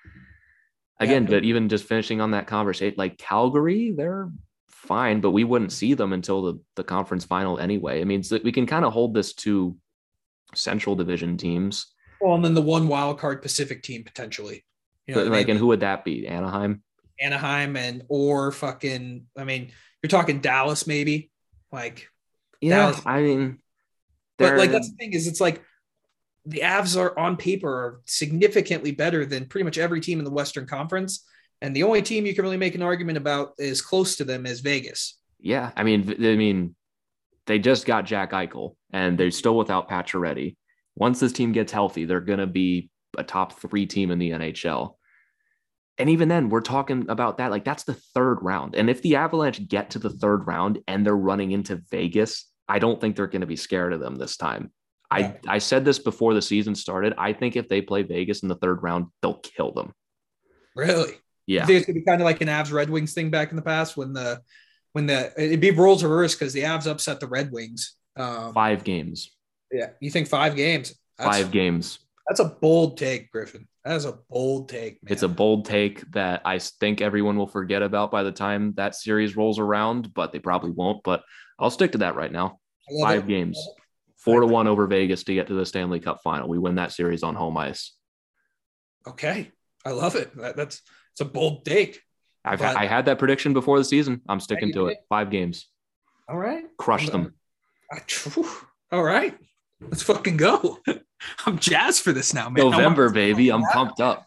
again, 1.00 1.24
yeah. 1.24 1.30
but 1.30 1.44
even 1.44 1.68
just 1.68 1.84
finishing 1.84 2.20
on 2.20 2.32
that 2.32 2.46
conversation, 2.46 2.94
like 2.98 3.18
Calgary, 3.18 3.92
they're 3.96 4.30
fine, 4.68 5.20
but 5.20 5.30
we 5.30 5.44
wouldn't 5.44 5.72
see 5.72 5.94
them 5.94 6.12
until 6.12 6.42
the, 6.42 6.60
the 6.76 6.84
conference 6.84 7.24
final 7.24 7.58
anyway. 7.58 8.00
I 8.00 8.04
mean, 8.04 8.22
so 8.22 8.38
we 8.42 8.52
can 8.52 8.66
kind 8.66 8.84
of 8.84 8.92
hold 8.92 9.14
this 9.14 9.32
to 9.34 9.76
central 10.54 10.94
division 10.94 11.36
teams. 11.36 11.86
Well, 12.20 12.34
and 12.34 12.44
then 12.44 12.54
the 12.54 12.62
one 12.62 12.88
wild 12.88 13.18
card 13.18 13.42
Pacific 13.42 13.82
team 13.82 14.04
potentially. 14.04 14.64
You 15.06 15.14
know 15.14 15.24
but 15.24 15.32
like, 15.32 15.48
and 15.48 15.58
who 15.58 15.68
would 15.68 15.80
that 15.80 16.04
be? 16.04 16.26
Anaheim? 16.28 16.82
Anaheim 17.20 17.76
and 17.76 18.04
or 18.08 18.52
fucking, 18.52 19.26
I 19.36 19.44
mean, 19.44 19.72
you're 20.02 20.08
talking 20.08 20.40
Dallas, 20.40 20.86
maybe. 20.86 21.30
Like, 21.70 22.08
yeah, 22.60 22.90
Dallas. 22.90 23.02
I 23.06 23.22
mean, 23.22 23.58
but 24.38 24.56
like 24.56 24.70
that's 24.70 24.90
the 24.90 24.96
thing 24.96 25.12
is, 25.12 25.26
it's 25.26 25.40
like 25.40 25.62
the 26.44 26.60
Avs 26.60 26.98
are 26.98 27.16
on 27.18 27.36
paper 27.36 27.68
are 27.68 28.00
significantly 28.06 28.90
better 28.90 29.24
than 29.24 29.46
pretty 29.46 29.64
much 29.64 29.78
every 29.78 30.00
team 30.00 30.18
in 30.18 30.24
the 30.24 30.30
Western 30.30 30.66
Conference. 30.66 31.24
And 31.60 31.76
the 31.76 31.84
only 31.84 32.02
team 32.02 32.26
you 32.26 32.34
can 32.34 32.42
really 32.42 32.56
make 32.56 32.74
an 32.74 32.82
argument 32.82 33.18
about 33.18 33.52
is 33.58 33.80
close 33.80 34.16
to 34.16 34.24
them 34.24 34.46
is 34.46 34.60
Vegas. 34.60 35.18
Yeah. 35.38 35.70
I 35.76 35.84
mean, 35.84 36.08
I 36.10 36.36
mean, 36.36 36.74
they 37.46 37.58
just 37.58 37.86
got 37.86 38.04
Jack 38.04 38.32
Eichel 38.32 38.74
and 38.92 39.16
they're 39.16 39.30
still 39.30 39.56
without 39.56 39.88
Pacioretty. 39.88 40.56
Once 40.96 41.20
this 41.20 41.32
team 41.32 41.52
gets 41.52 41.72
healthy, 41.72 42.04
they're 42.04 42.20
going 42.20 42.38
to 42.38 42.46
be 42.46 42.90
a 43.16 43.22
top 43.22 43.60
three 43.60 43.86
team 43.86 44.10
in 44.10 44.18
the 44.18 44.30
NHL. 44.30 44.94
And 45.98 46.10
even 46.10 46.28
then, 46.28 46.48
we're 46.48 46.60
talking 46.60 47.08
about 47.08 47.38
that. 47.38 47.50
Like, 47.50 47.64
that's 47.64 47.84
the 47.84 47.94
third 48.14 48.38
round. 48.40 48.74
And 48.74 48.88
if 48.88 49.02
the 49.02 49.16
Avalanche 49.16 49.68
get 49.68 49.90
to 49.90 49.98
the 49.98 50.10
third 50.10 50.46
round 50.46 50.78
and 50.88 51.04
they're 51.04 51.14
running 51.14 51.52
into 51.52 51.82
Vegas, 51.90 52.50
I 52.68 52.78
don't 52.78 53.00
think 53.00 53.14
they're 53.14 53.26
going 53.26 53.42
to 53.42 53.46
be 53.46 53.56
scared 53.56 53.92
of 53.92 54.00
them 54.00 54.16
this 54.16 54.36
time. 54.36 54.72
I, 55.12 55.34
I 55.46 55.58
said 55.58 55.84
this 55.84 55.98
before 55.98 56.34
the 56.34 56.42
season 56.42 56.74
started. 56.74 57.14
I 57.18 57.32
think 57.32 57.56
if 57.56 57.68
they 57.68 57.82
play 57.82 58.02
Vegas 58.02 58.42
in 58.42 58.48
the 58.48 58.54
third 58.54 58.82
round, 58.82 59.06
they'll 59.20 59.34
kill 59.34 59.72
them. 59.72 59.92
Really? 60.74 61.12
Yeah. 61.46 61.66
it's 61.68 61.86
gonna 61.86 61.98
be 61.98 62.04
kind 62.04 62.20
of 62.20 62.24
like 62.24 62.40
an 62.40 62.48
Avs 62.48 62.72
Red 62.72 62.88
Wings 62.88 63.12
thing 63.12 63.30
back 63.30 63.50
in 63.50 63.56
the 63.56 63.62
past 63.62 63.96
when 63.96 64.12
the 64.12 64.40
when 64.92 65.06
the 65.06 65.32
it'd 65.36 65.60
be 65.60 65.70
roles 65.70 66.02
reversed 66.02 66.38
because 66.38 66.52
the 66.52 66.62
Avs 66.62 66.86
upset 66.86 67.20
the 67.20 67.26
Red 67.26 67.52
Wings. 67.52 67.96
Um, 68.16 68.54
five 68.54 68.84
games. 68.84 69.30
Yeah, 69.70 69.90
you 70.00 70.10
think 70.10 70.28
five 70.28 70.56
games? 70.56 70.94
That's, 71.18 71.36
five 71.36 71.50
games. 71.50 71.98
That's 72.28 72.40
a 72.40 72.44
bold 72.44 72.96
take, 72.96 73.30
Griffin. 73.30 73.66
That 73.84 73.96
is 73.96 74.04
a 74.04 74.18
bold 74.30 74.68
take. 74.68 75.02
Man. 75.02 75.12
It's 75.12 75.24
a 75.24 75.28
bold 75.28 75.64
take 75.64 76.08
that 76.12 76.42
I 76.44 76.58
think 76.58 77.00
everyone 77.00 77.36
will 77.36 77.48
forget 77.48 77.82
about 77.82 78.10
by 78.10 78.22
the 78.22 78.32
time 78.32 78.74
that 78.76 78.94
series 78.94 79.36
rolls 79.36 79.58
around, 79.58 80.14
but 80.14 80.32
they 80.32 80.38
probably 80.38 80.70
won't. 80.70 81.02
But 81.02 81.22
I'll 81.58 81.70
stick 81.70 81.92
to 81.92 81.98
that 81.98 82.14
right 82.14 82.30
now. 82.30 82.60
Five 83.00 83.24
it. 83.24 83.28
games 83.28 83.58
four 84.22 84.40
to 84.40 84.46
one 84.46 84.66
over 84.66 84.86
Vegas 84.86 85.24
to 85.24 85.34
get 85.34 85.48
to 85.48 85.54
the 85.54 85.66
Stanley 85.66 86.00
Cup 86.00 86.22
final. 86.22 86.48
We 86.48 86.58
win 86.58 86.76
that 86.76 86.92
series 86.92 87.22
on 87.22 87.34
home 87.34 87.56
ice. 87.56 87.92
Okay. 89.06 89.50
I 89.84 89.90
love 89.90 90.14
it. 90.14 90.34
That, 90.36 90.56
that's 90.56 90.80
it's 91.12 91.20
a 91.20 91.24
bold 91.24 91.64
take. 91.64 92.00
I've 92.44 92.60
but, 92.60 92.76
I 92.76 92.86
had 92.86 93.06
that 93.06 93.18
prediction 93.18 93.52
before 93.52 93.78
the 93.78 93.84
season. 93.84 94.20
I'm 94.28 94.40
sticking 94.40 94.72
to 94.74 94.88
it. 94.88 94.98
Five 95.08 95.30
games. 95.30 95.66
All 96.28 96.38
right. 96.38 96.64
Crush 96.76 97.08
them. 97.08 97.34
All 98.90 99.02
right. 99.02 99.36
Let's 99.80 100.02
fucking 100.02 100.36
go. 100.36 100.78
I'm 101.46 101.58
jazzed 101.58 102.02
for 102.02 102.12
this 102.12 102.32
now, 102.32 102.48
man. 102.48 102.70
November, 102.70 103.10
baby. 103.10 103.50
I'm 103.50 103.62
pumped 103.62 104.00
up. 104.00 104.26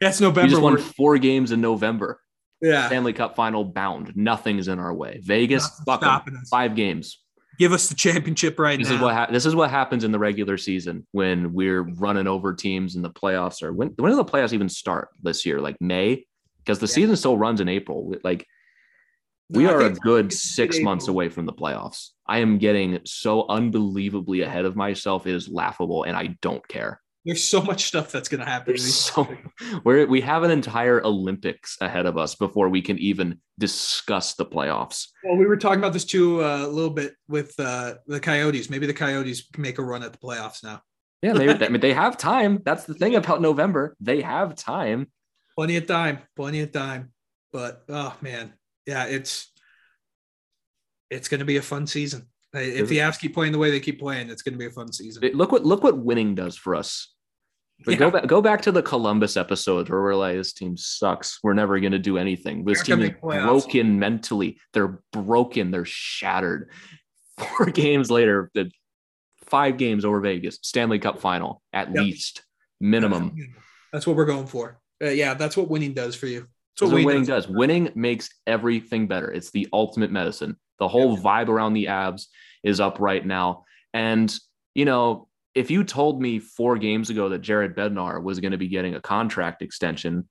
That's 0.00 0.20
November. 0.20 0.46
We 0.46 0.50
just 0.50 0.62
won 0.62 0.78
four 0.78 1.18
games 1.18 1.52
in 1.52 1.60
November. 1.60 2.20
Yeah. 2.60 2.86
Stanley 2.86 3.12
Cup 3.12 3.36
final 3.36 3.64
bound. 3.64 4.16
Nothing's 4.16 4.68
in 4.68 4.78
our 4.78 4.92
way. 4.92 5.20
Vegas, 5.22 5.68
five 6.50 6.74
games 6.74 7.23
give 7.58 7.72
us 7.72 7.88
the 7.88 7.94
championship 7.94 8.58
right 8.58 8.78
this 8.78 8.88
now. 8.88 8.96
Is 8.96 9.00
what 9.00 9.14
ha- 9.14 9.28
this 9.30 9.46
is 9.46 9.54
what 9.54 9.70
happens 9.70 10.04
in 10.04 10.12
the 10.12 10.18
regular 10.18 10.56
season 10.56 11.06
when 11.12 11.52
we're 11.52 11.82
running 11.82 12.26
over 12.26 12.54
teams 12.54 12.96
in 12.96 13.02
the 13.02 13.10
playoffs. 13.10 13.62
Or 13.62 13.72
when 13.72 13.88
when 13.96 14.12
do 14.12 14.16
the 14.16 14.24
playoffs 14.24 14.52
even 14.52 14.68
start 14.68 15.08
this 15.22 15.44
year? 15.46 15.60
Like 15.60 15.80
May, 15.80 16.26
because 16.58 16.78
the 16.78 16.86
yeah. 16.86 16.94
season 16.94 17.16
still 17.16 17.38
runs 17.38 17.60
in 17.60 17.68
April. 17.68 18.14
Like 18.22 18.46
we 19.50 19.64
no, 19.64 19.74
are 19.74 19.80
a 19.82 19.90
good 19.90 20.32
six 20.32 20.80
months 20.80 21.08
away 21.08 21.28
from 21.28 21.46
the 21.46 21.52
playoffs. 21.52 22.10
I 22.26 22.38
am 22.38 22.58
getting 22.58 23.00
so 23.04 23.46
unbelievably 23.48 24.40
ahead 24.40 24.64
of 24.64 24.76
myself. 24.76 25.26
It 25.26 25.34
is 25.34 25.48
laughable, 25.48 26.04
and 26.04 26.16
I 26.16 26.36
don't 26.40 26.66
care. 26.66 27.00
There's 27.24 27.42
so 27.42 27.62
much 27.62 27.84
stuff 27.84 28.12
that's 28.12 28.28
going 28.28 28.40
to 28.40 28.46
happen. 28.46 28.76
So 28.76 29.26
we're, 29.84 30.06
we 30.06 30.20
have 30.20 30.42
an 30.42 30.50
entire 30.50 31.02
Olympics 31.04 31.78
ahead 31.80 32.04
of 32.04 32.18
us 32.18 32.34
before 32.34 32.68
we 32.68 32.82
can 32.82 32.98
even 32.98 33.40
discuss 33.58 34.34
the 34.34 34.44
playoffs. 34.44 35.08
Well, 35.22 35.36
we 35.36 35.46
were 35.46 35.56
talking 35.56 35.78
about 35.78 35.94
this 35.94 36.04
too 36.04 36.44
uh, 36.44 36.66
a 36.66 36.68
little 36.68 36.90
bit 36.90 37.14
with 37.26 37.58
uh, 37.58 37.94
the 38.06 38.20
Coyotes. 38.20 38.68
Maybe 38.68 38.86
the 38.86 38.92
Coyotes 38.92 39.48
make 39.56 39.78
a 39.78 39.82
run 39.82 40.02
at 40.02 40.12
the 40.12 40.18
playoffs 40.18 40.62
now. 40.62 40.82
Yeah, 41.22 41.32
they, 41.32 41.48
I 41.66 41.68
mean, 41.70 41.80
they 41.80 41.94
have 41.94 42.18
time. 42.18 42.60
That's 42.64 42.84
the 42.84 42.94
thing 42.94 43.14
about 43.14 43.40
November. 43.40 43.96
They 44.00 44.20
have 44.20 44.54
time. 44.54 45.10
Plenty 45.56 45.76
of 45.76 45.86
time. 45.86 46.18
Plenty 46.36 46.60
of 46.60 46.72
time. 46.72 47.12
But 47.52 47.84
oh 47.88 48.14
man, 48.20 48.52
yeah, 48.86 49.06
it's 49.06 49.50
it's 51.08 51.28
going 51.28 51.38
to 51.38 51.44
be 51.44 51.56
a 51.56 51.62
fun 51.62 51.86
season. 51.86 52.26
If 52.52 52.88
the 52.88 52.98
Avs 52.98 53.18
keep 53.18 53.34
playing 53.34 53.52
the 53.52 53.58
way 53.58 53.70
they 53.70 53.80
keep 53.80 53.98
playing, 53.98 54.30
it's 54.30 54.42
going 54.42 54.52
to 54.54 54.58
be 54.58 54.66
a 54.66 54.70
fun 54.70 54.92
season. 54.92 55.22
Look 55.34 55.50
what 55.50 55.64
look 55.64 55.82
what 55.82 55.98
winning 55.98 56.34
does 56.34 56.56
for 56.56 56.74
us. 56.74 57.13
But 57.84 57.92
yeah. 57.92 57.98
go 57.98 58.10
back 58.10 58.26
go 58.26 58.40
back 58.40 58.62
to 58.62 58.72
the 58.72 58.82
Columbus 58.82 59.36
episode 59.36 59.88
where 59.88 60.00
we're 60.00 60.14
like, 60.14 60.36
this 60.36 60.52
team 60.52 60.76
sucks. 60.76 61.38
We're 61.42 61.54
never 61.54 61.78
gonna 61.80 61.98
do 61.98 62.18
anything. 62.18 62.64
This 62.64 62.82
team 62.82 63.02
is 63.02 63.12
broken 63.20 63.98
mentally. 63.98 64.58
They're 64.72 65.00
broken. 65.12 65.70
They're 65.70 65.84
shattered. 65.84 66.70
Four 67.38 67.66
games 67.66 68.10
later, 68.10 68.50
the 68.54 68.70
five 69.46 69.76
games 69.76 70.04
over 70.04 70.20
Vegas, 70.20 70.58
Stanley 70.62 70.98
Cup 70.98 71.20
final 71.20 71.62
at 71.72 71.88
yep. 71.88 71.96
least 71.96 72.42
minimum. 72.80 73.36
That's 73.92 74.06
what 74.06 74.16
we're 74.16 74.24
going 74.24 74.46
for. 74.46 74.80
Uh, 75.02 75.08
yeah, 75.08 75.34
that's 75.34 75.56
what 75.56 75.68
winning 75.68 75.92
does 75.92 76.14
for 76.14 76.26
you. 76.26 76.46
That's 76.80 76.92
what, 76.92 77.04
winning, 77.04 77.24
does. 77.24 77.46
does. 77.46 77.54
Winning 77.54 77.90
makes 77.94 78.30
everything 78.46 79.06
better. 79.06 79.30
It's 79.30 79.50
the 79.50 79.68
ultimate 79.72 80.10
medicine. 80.10 80.56
The 80.78 80.88
whole 80.88 81.16
vibe 81.16 81.48
around 81.48 81.74
the 81.74 81.86
Avs 81.86 82.26
is 82.64 82.80
up 82.80 82.98
right 82.98 83.24
now. 83.24 83.64
And, 83.92 84.34
you 84.74 84.84
know, 84.84 85.28
if 85.54 85.70
you 85.70 85.84
told 85.84 86.20
me 86.20 86.38
four 86.38 86.76
games 86.78 87.10
ago 87.10 87.28
that 87.28 87.40
Jared 87.40 87.76
Bednar 87.76 88.22
was 88.22 88.40
going 88.40 88.52
to 88.52 88.58
be 88.58 88.68
getting 88.68 88.94
a 88.94 89.00
contract 89.00 89.62
extension, 89.62 90.28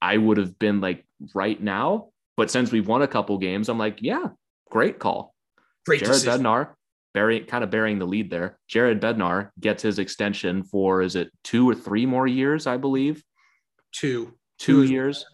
I 0.00 0.16
would 0.16 0.38
have 0.38 0.58
been 0.58 0.80
like, 0.80 1.04
right 1.34 1.60
now. 1.62 2.08
But 2.36 2.50
since 2.50 2.72
we've 2.72 2.88
won 2.88 3.02
a 3.02 3.08
couple 3.08 3.36
games, 3.38 3.68
I'm 3.68 3.78
like, 3.78 3.98
yeah, 4.00 4.28
great 4.70 4.98
call. 4.98 5.34
Great 5.84 6.00
Jared 6.00 6.14
decision. 6.14 6.42
Bednar, 6.42 6.70
kind 7.46 7.64
of 7.64 7.70
bearing 7.70 7.98
the 7.98 8.06
lead 8.06 8.30
there. 8.30 8.58
Jared 8.68 9.00
Bednar 9.00 9.50
gets 9.60 9.82
his 9.82 9.98
extension 9.98 10.62
for, 10.62 11.02
is 11.02 11.14
it 11.14 11.30
two 11.44 11.68
or 11.68 11.74
three 11.74 12.06
more 12.06 12.26
years, 12.26 12.66
I 12.66 12.78
believe? 12.78 13.22
Two. 13.92 14.34
Two, 14.58 14.84
two 14.86 14.92
years. 14.92 15.26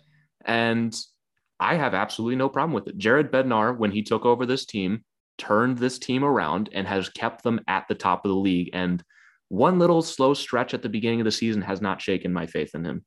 And 0.45 0.97
I 1.61 1.77
have 1.77 1.95
absolutely 1.95 2.37
no 2.37 2.49
problem 2.49 2.73
with 2.73 2.89
it. 2.89 2.99
Jared 2.99 3.31
Bednar, 3.31 3.77
when 3.77 3.93
he 3.93 4.03
took 4.03 4.25
over 4.25 4.47
this 4.47 4.65
team, 4.65 5.05
turned 5.37 5.79
this 5.79 5.99
team 5.99 6.25
around 6.25 6.69
and 6.73 6.87
has 6.87 7.09
kept 7.09 7.45
them 7.45 7.61
at 7.69 7.87
the 7.89 7.95
top 7.95 8.25
of 8.25 8.31
the 8.31 8.37
league. 8.37 8.71
And 8.73 9.03
one 9.49 9.79
little 9.79 10.03
slow 10.03 10.35
stretch 10.35 10.75
at 10.75 10.83
the 10.83 10.89
beginning 10.89 11.21
of 11.21 11.25
the 11.25 11.33
season 11.33 11.63
has 11.63 11.81
not 11.81 12.01
shaken 12.01 12.33
my 12.33 12.47
faith 12.47 12.75
in 12.75 12.85
him. 12.85 13.05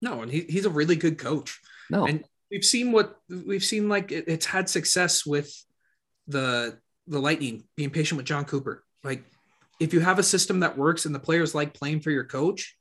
No, 0.00 0.22
and 0.22 0.30
he, 0.30 0.42
he's 0.42 0.66
a 0.66 0.70
really 0.70 0.96
good 0.96 1.18
coach. 1.18 1.58
No. 1.90 2.06
And 2.06 2.24
we've 2.50 2.64
seen 2.64 2.92
what 2.92 3.16
we've 3.28 3.64
seen 3.64 3.88
like 3.88 4.12
it, 4.12 4.24
it's 4.28 4.46
had 4.46 4.68
success 4.68 5.26
with 5.26 5.52
the 6.28 6.78
the 7.06 7.18
Lightning 7.18 7.64
being 7.76 7.90
patient 7.90 8.16
with 8.16 8.26
Jon 8.26 8.44
Cooper. 8.44 8.84
Like 9.04 9.24
if 9.80 9.92
you 9.92 10.00
have 10.00 10.18
a 10.18 10.22
system 10.22 10.60
that 10.60 10.76
works 10.76 11.06
and 11.06 11.14
the 11.14 11.20
players 11.20 11.54
like 11.54 11.74
playing 11.74 12.00
for 12.00 12.10
your 12.10 12.24
coach, 12.24 12.76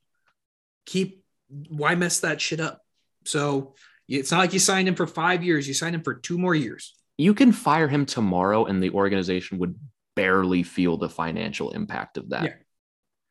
keep 0.85 1.23
why 1.69 1.95
mess 1.95 2.19
that 2.21 2.41
shit 2.41 2.59
up? 2.59 2.81
So 3.25 3.75
it's 4.07 4.31
not 4.31 4.39
like 4.39 4.53
you 4.53 4.59
signed 4.59 4.87
him 4.87 4.95
for 4.95 5.07
five 5.07 5.43
years, 5.43 5.67
you 5.67 5.73
signed 5.73 5.95
him 5.95 6.03
for 6.03 6.15
two 6.15 6.37
more 6.37 6.55
years. 6.55 6.93
You 7.17 7.33
can 7.33 7.51
fire 7.51 7.87
him 7.87 8.05
tomorrow 8.05 8.65
and 8.65 8.81
the 8.81 8.91
organization 8.91 9.57
would 9.59 9.75
barely 10.15 10.63
feel 10.63 10.97
the 10.97 11.09
financial 11.09 11.71
impact 11.71 12.17
of 12.17 12.29
that. 12.29 12.43
Yeah. 12.43 12.53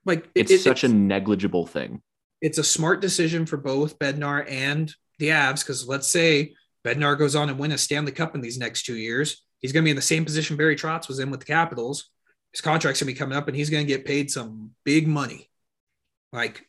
Like 0.05 0.29
it's 0.35 0.51
it, 0.51 0.61
such 0.61 0.85
it's, 0.85 0.93
a 0.93 0.97
negligible 0.97 1.67
thing. 1.67 2.03
It's 2.41 2.59
a 2.59 2.65
smart 2.65 3.01
decision 3.01 3.47
for 3.47 3.57
both 3.57 3.99
Bednar 3.99 4.51
and 4.51 4.93
the 5.19 5.29
Avs 5.29 5.61
because 5.61 5.89
let's 5.89 6.09
say 6.09 6.55
Bednar 6.85 7.19
goes 7.19 7.35
on 7.35 7.49
and 7.49 7.59
win 7.59 7.73
a 7.73 7.79
Stanley 7.79 8.13
Cup 8.13 8.35
in 8.35 8.41
these 8.41 8.59
next 8.59 8.85
two 8.85 8.97
years. 8.97 9.43
He's 9.61 9.73
going 9.73 9.83
to 9.83 9.87
be 9.87 9.91
in 9.91 9.97
the 9.97 10.03
same 10.03 10.25
position 10.25 10.57
Barry 10.57 10.77
Trotz 10.77 11.09
was 11.09 11.19
in 11.19 11.31
with 11.31 11.41
the 11.41 11.47
Capitals. 11.47 12.11
His 12.53 12.61
contract's 12.61 13.01
going 13.01 13.09
to 13.09 13.15
be 13.15 13.19
coming 13.19 13.37
up 13.37 13.49
and 13.49 13.57
he's 13.57 13.71
going 13.71 13.87
to 13.87 13.93
get 13.93 14.05
paid 14.05 14.31
some 14.31 14.73
big 14.85 15.09
money. 15.09 15.49
Like 16.33 16.69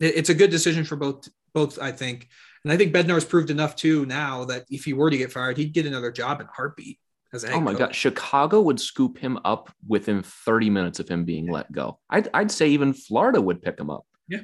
it's 0.00 0.30
a 0.30 0.34
good 0.34 0.50
decision 0.50 0.84
for 0.84 0.96
both, 0.96 1.28
both, 1.52 1.78
I 1.78 1.92
think. 1.92 2.28
And 2.64 2.72
I 2.72 2.76
think 2.76 2.94
Bednar's 2.94 3.24
proved 3.24 3.50
enough 3.50 3.76
too 3.76 4.06
now 4.06 4.44
that 4.46 4.64
if 4.70 4.84
he 4.84 4.92
were 4.92 5.10
to 5.10 5.16
get 5.16 5.32
fired, 5.32 5.58
he'd 5.58 5.72
get 5.72 5.86
another 5.86 6.10
job 6.10 6.40
in 6.40 6.46
heartbeat. 6.46 6.98
Oh 7.34 7.60
my 7.60 7.72
coach. 7.72 7.78
god, 7.78 7.94
Chicago 7.94 8.60
would 8.62 8.80
scoop 8.80 9.18
him 9.18 9.38
up 9.44 9.70
within 9.86 10.22
30 10.22 10.70
minutes 10.70 11.00
of 11.00 11.08
him 11.08 11.24
being 11.24 11.48
let 11.50 11.70
go. 11.70 11.98
I'd, 12.08 12.28
I'd 12.32 12.50
say 12.50 12.68
even 12.68 12.92
Florida 12.94 13.40
would 13.40 13.60
pick 13.62 13.78
him 13.78 13.90
up. 13.90 14.06
Yeah. 14.28 14.40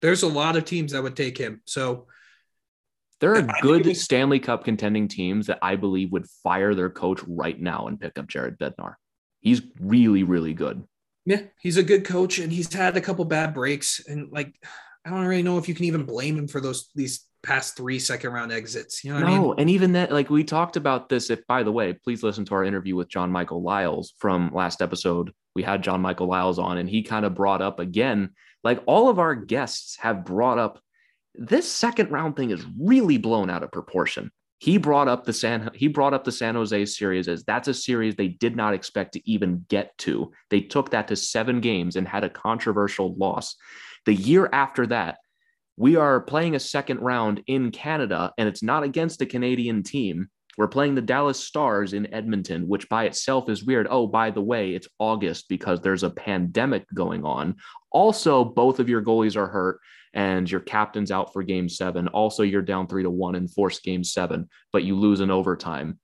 There's 0.00 0.22
a 0.22 0.28
lot 0.28 0.56
of 0.56 0.64
teams 0.64 0.92
that 0.92 1.02
would 1.02 1.14
take 1.16 1.38
him. 1.38 1.60
So 1.66 2.06
There 3.20 3.36
are 3.36 3.46
good 3.60 3.86
was- 3.86 4.02
Stanley 4.02 4.40
Cup 4.40 4.64
contending 4.64 5.06
teams 5.08 5.46
that 5.46 5.58
I 5.62 5.76
believe 5.76 6.10
would 6.12 6.26
fire 6.42 6.74
their 6.74 6.90
coach 6.90 7.20
right 7.28 7.60
now 7.60 7.86
and 7.86 8.00
pick 8.00 8.18
up 8.18 8.26
Jared 8.26 8.58
Bednar. 8.58 8.94
He's 9.40 9.62
really, 9.80 10.22
really 10.24 10.54
good. 10.54 10.82
Yeah, 11.24 11.42
he's 11.60 11.76
a 11.76 11.84
good 11.84 12.04
coach, 12.04 12.40
and 12.40 12.52
he's 12.52 12.72
had 12.72 12.96
a 12.96 13.00
couple 13.00 13.24
bad 13.24 13.54
breaks, 13.54 14.00
and 14.08 14.32
like 14.32 14.54
I 15.04 15.10
don't 15.10 15.24
really 15.24 15.44
know 15.44 15.58
if 15.58 15.68
you 15.68 15.74
can 15.74 15.84
even 15.84 16.04
blame 16.04 16.36
him 16.36 16.48
for 16.48 16.60
those 16.60 16.90
these 16.96 17.24
past 17.42 17.76
three 17.76 17.98
second 17.98 18.32
round 18.32 18.52
exits. 18.52 19.04
You 19.04 19.12
know 19.12 19.20
what 19.20 19.26
I 19.26 19.34
no, 19.34 19.42
mean? 19.42 19.54
and 19.58 19.70
even 19.70 19.92
that, 19.92 20.12
like 20.12 20.30
we 20.30 20.44
talked 20.44 20.76
about 20.76 21.08
this. 21.08 21.30
If 21.30 21.46
by 21.46 21.62
the 21.62 21.72
way, 21.72 21.92
please 21.92 22.22
listen 22.22 22.44
to 22.46 22.54
our 22.54 22.64
interview 22.64 22.96
with 22.96 23.08
John 23.08 23.30
Michael 23.30 23.62
Liles 23.62 24.14
from 24.18 24.50
last 24.52 24.82
episode. 24.82 25.32
We 25.54 25.62
had 25.62 25.82
John 25.82 26.00
Michael 26.00 26.28
Liles 26.28 26.58
on, 26.58 26.78
and 26.78 26.88
he 26.88 27.02
kind 27.02 27.24
of 27.24 27.34
brought 27.34 27.62
up 27.62 27.78
again, 27.78 28.30
like 28.64 28.82
all 28.86 29.08
of 29.08 29.18
our 29.18 29.34
guests 29.34 29.96
have 29.98 30.24
brought 30.24 30.58
up 30.58 30.80
this 31.34 31.70
second 31.70 32.10
round 32.10 32.36
thing 32.36 32.50
is 32.50 32.64
really 32.78 33.18
blown 33.18 33.50
out 33.50 33.62
of 33.62 33.72
proportion. 33.72 34.30
He 34.58 34.78
brought 34.78 35.08
up 35.08 35.24
the 35.24 35.32
San 35.32 35.70
he 35.74 35.88
brought 35.88 36.14
up 36.14 36.24
the 36.24 36.32
San 36.32 36.54
Jose 36.54 36.84
series 36.86 37.26
as 37.26 37.42
that's 37.44 37.68
a 37.68 37.74
series 37.74 38.14
they 38.14 38.28
did 38.28 38.54
not 38.54 38.74
expect 38.74 39.14
to 39.14 39.30
even 39.30 39.64
get 39.68 39.96
to. 39.98 40.30
They 40.50 40.60
took 40.60 40.90
that 40.90 41.08
to 41.08 41.16
7 41.16 41.60
games 41.60 41.96
and 41.96 42.06
had 42.06 42.22
a 42.22 42.30
controversial 42.30 43.14
loss. 43.16 43.56
The 44.04 44.14
year 44.14 44.48
after 44.52 44.86
that, 44.88 45.18
we 45.76 45.96
are 45.96 46.20
playing 46.20 46.54
a 46.54 46.60
second 46.60 47.00
round 47.00 47.42
in 47.46 47.70
Canada 47.70 48.32
and 48.38 48.48
it's 48.48 48.62
not 48.62 48.82
against 48.82 49.22
a 49.22 49.26
Canadian 49.26 49.82
team. 49.82 50.28
We're 50.58 50.68
playing 50.68 50.94
the 50.94 51.00
Dallas 51.00 51.42
Stars 51.42 51.94
in 51.94 52.12
Edmonton, 52.12 52.68
which 52.68 52.88
by 52.90 53.04
itself 53.04 53.48
is 53.48 53.64
weird. 53.64 53.86
Oh, 53.88 54.06
by 54.06 54.30
the 54.30 54.42
way, 54.42 54.74
it's 54.74 54.88
August 54.98 55.48
because 55.48 55.80
there's 55.80 56.02
a 56.02 56.10
pandemic 56.10 56.84
going 56.92 57.24
on. 57.24 57.56
Also, 57.90 58.44
both 58.44 58.78
of 58.78 58.88
your 58.88 59.02
goalies 59.02 59.36
are 59.36 59.48
hurt 59.48 59.80
and 60.12 60.50
your 60.50 60.60
captain's 60.60 61.10
out 61.10 61.32
for 61.32 61.42
game 61.42 61.70
seven. 61.70 62.06
Also, 62.08 62.42
you're 62.42 62.60
down 62.60 62.86
three 62.86 63.02
to 63.02 63.10
one 63.10 63.34
in 63.34 63.48
forced 63.48 63.82
game 63.82 64.04
seven, 64.04 64.48
but 64.72 64.84
you 64.84 64.94
lose 64.94 65.20
in 65.20 65.30
overtime. 65.30 65.98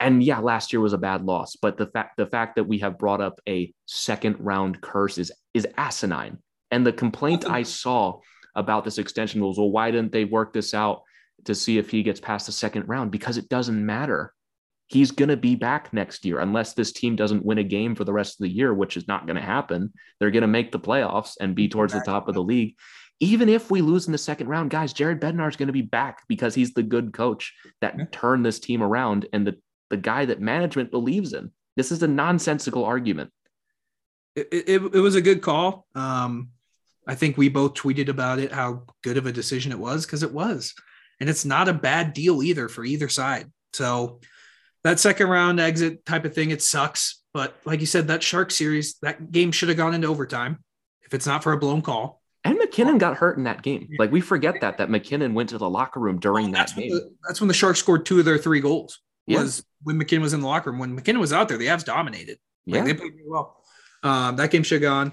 And 0.00 0.22
yeah, 0.22 0.40
last 0.40 0.72
year 0.72 0.80
was 0.80 0.92
a 0.92 0.98
bad 0.98 1.24
loss, 1.24 1.56
but 1.56 1.78
the 1.78 1.86
fact 1.86 2.16
the 2.16 2.26
fact 2.26 2.56
that 2.56 2.64
we 2.64 2.78
have 2.78 2.98
brought 2.98 3.20
up 3.20 3.40
a 3.48 3.72
second 3.86 4.36
round 4.40 4.80
curse 4.80 5.16
is 5.16 5.32
is 5.54 5.66
asinine. 5.78 6.38
And 6.70 6.84
the 6.84 6.92
complaint 6.92 7.48
I 7.48 7.62
saw 7.62 8.20
about 8.56 8.84
this 8.84 8.98
extension 8.98 9.40
was, 9.40 9.58
well, 9.58 9.70
why 9.70 9.90
didn't 9.90 10.12
they 10.12 10.24
work 10.24 10.52
this 10.52 10.74
out 10.74 11.02
to 11.44 11.54
see 11.54 11.78
if 11.78 11.90
he 11.90 12.02
gets 12.02 12.18
past 12.18 12.46
the 12.46 12.52
second 12.52 12.88
round? 12.88 13.12
Because 13.12 13.36
it 13.36 13.48
doesn't 13.48 13.86
matter. 13.86 14.32
He's 14.88 15.10
going 15.10 15.28
to 15.28 15.36
be 15.36 15.54
back 15.54 15.92
next 15.92 16.24
year 16.24 16.38
unless 16.40 16.72
this 16.72 16.92
team 16.92 17.16
doesn't 17.16 17.44
win 17.44 17.58
a 17.58 17.64
game 17.64 17.94
for 17.94 18.04
the 18.04 18.12
rest 18.12 18.40
of 18.40 18.44
the 18.44 18.52
year, 18.52 18.72
which 18.72 18.96
is 18.96 19.06
not 19.06 19.26
going 19.26 19.36
to 19.36 19.42
happen. 19.42 19.92
They're 20.18 20.30
going 20.30 20.42
to 20.42 20.48
make 20.48 20.72
the 20.72 20.80
playoffs 20.80 21.34
and 21.40 21.54
be 21.54 21.68
towards 21.68 21.92
the 21.92 22.00
top 22.00 22.28
of 22.28 22.34
the 22.34 22.42
league. 22.42 22.76
Even 23.18 23.48
if 23.48 23.70
we 23.70 23.80
lose 23.80 24.06
in 24.06 24.12
the 24.12 24.18
second 24.18 24.48
round, 24.48 24.70
guys, 24.70 24.92
Jared 24.92 25.20
Bednar 25.20 25.48
is 25.48 25.56
going 25.56 25.68
to 25.68 25.72
be 25.72 25.82
back 25.82 26.22
because 26.28 26.54
he's 26.54 26.74
the 26.74 26.82
good 26.82 27.12
coach 27.12 27.54
that 27.80 28.12
turned 28.12 28.44
this 28.44 28.60
team 28.60 28.82
around 28.82 29.26
and 29.32 29.46
the, 29.46 29.56
the 29.90 29.96
guy 29.96 30.24
that 30.26 30.40
management 30.40 30.90
believes 30.90 31.32
in. 31.32 31.50
This 31.76 31.90
is 31.92 32.02
a 32.02 32.08
nonsensical 32.08 32.84
argument. 32.84 33.32
It, 34.34 34.48
it, 34.52 34.82
it 34.94 35.00
was 35.00 35.14
a 35.14 35.22
good 35.22 35.40
call. 35.42 35.86
Um, 35.94 36.50
I 37.06 37.14
think 37.14 37.36
we 37.36 37.48
both 37.48 37.74
tweeted 37.74 38.08
about 38.08 38.38
it, 38.38 38.52
how 38.52 38.84
good 39.04 39.16
of 39.16 39.26
a 39.26 39.32
decision 39.32 39.72
it 39.72 39.78
was, 39.78 40.04
because 40.04 40.22
it 40.22 40.32
was. 40.32 40.74
And 41.20 41.30
it's 41.30 41.44
not 41.44 41.68
a 41.68 41.72
bad 41.72 42.12
deal 42.12 42.42
either 42.42 42.68
for 42.68 42.84
either 42.84 43.08
side. 43.08 43.50
So 43.72 44.20
that 44.84 44.98
second 45.00 45.28
round 45.28 45.60
exit 45.60 46.04
type 46.04 46.24
of 46.24 46.34
thing, 46.34 46.50
it 46.50 46.62
sucks. 46.62 47.22
But 47.32 47.56
like 47.64 47.80
you 47.80 47.86
said, 47.86 48.08
that 48.08 48.22
Shark 48.22 48.50
series, 48.50 48.96
that 49.02 49.30
game 49.30 49.52
should 49.52 49.68
have 49.68 49.76
gone 49.78 49.94
into 49.94 50.08
overtime 50.08 50.64
if 51.02 51.14
it's 51.14 51.26
not 51.26 51.42
for 51.42 51.52
a 51.52 51.58
blown 51.58 51.82
call. 51.82 52.22
And 52.44 52.58
MacKinnon 52.58 52.98
got 52.98 53.16
hurt 53.16 53.36
in 53.38 53.44
that 53.44 53.62
game. 53.62 53.88
Like 53.98 54.12
we 54.12 54.20
forget 54.20 54.60
that 54.60 54.78
that 54.78 54.88
MacKinnon 54.88 55.34
went 55.34 55.48
to 55.50 55.58
the 55.58 55.68
locker 55.68 55.98
room 56.00 56.18
during 56.18 56.52
that 56.52 56.58
that's 56.58 56.76
when, 56.76 56.88
game. 56.88 56.94
the, 56.94 57.14
that's 57.26 57.40
when 57.40 57.48
the 57.48 57.54
Sharks 57.54 57.80
scored 57.80 58.06
two 58.06 58.18
of 58.20 58.24
their 58.24 58.38
three 58.38 58.60
goals. 58.60 59.00
Yeah. 59.26 59.42
Was 59.42 59.64
when 59.82 59.98
MacKinnon 59.98 60.22
was 60.22 60.32
in 60.32 60.40
the 60.40 60.46
locker 60.46 60.70
room. 60.70 60.78
When 60.78 60.94
MacKinnon 60.94 61.20
was 61.20 61.32
out 61.32 61.48
there, 61.48 61.58
the 61.58 61.66
Avs 61.66 61.84
dominated. 61.84 62.38
Like, 62.66 62.78
Yeah. 62.78 62.84
they 62.84 62.94
played 62.94 63.14
really 63.14 63.28
well. 63.28 63.62
Um, 64.02 64.36
that 64.36 64.50
game 64.52 64.62
should 64.62 64.80
have 64.82 64.88
gone. 64.88 65.12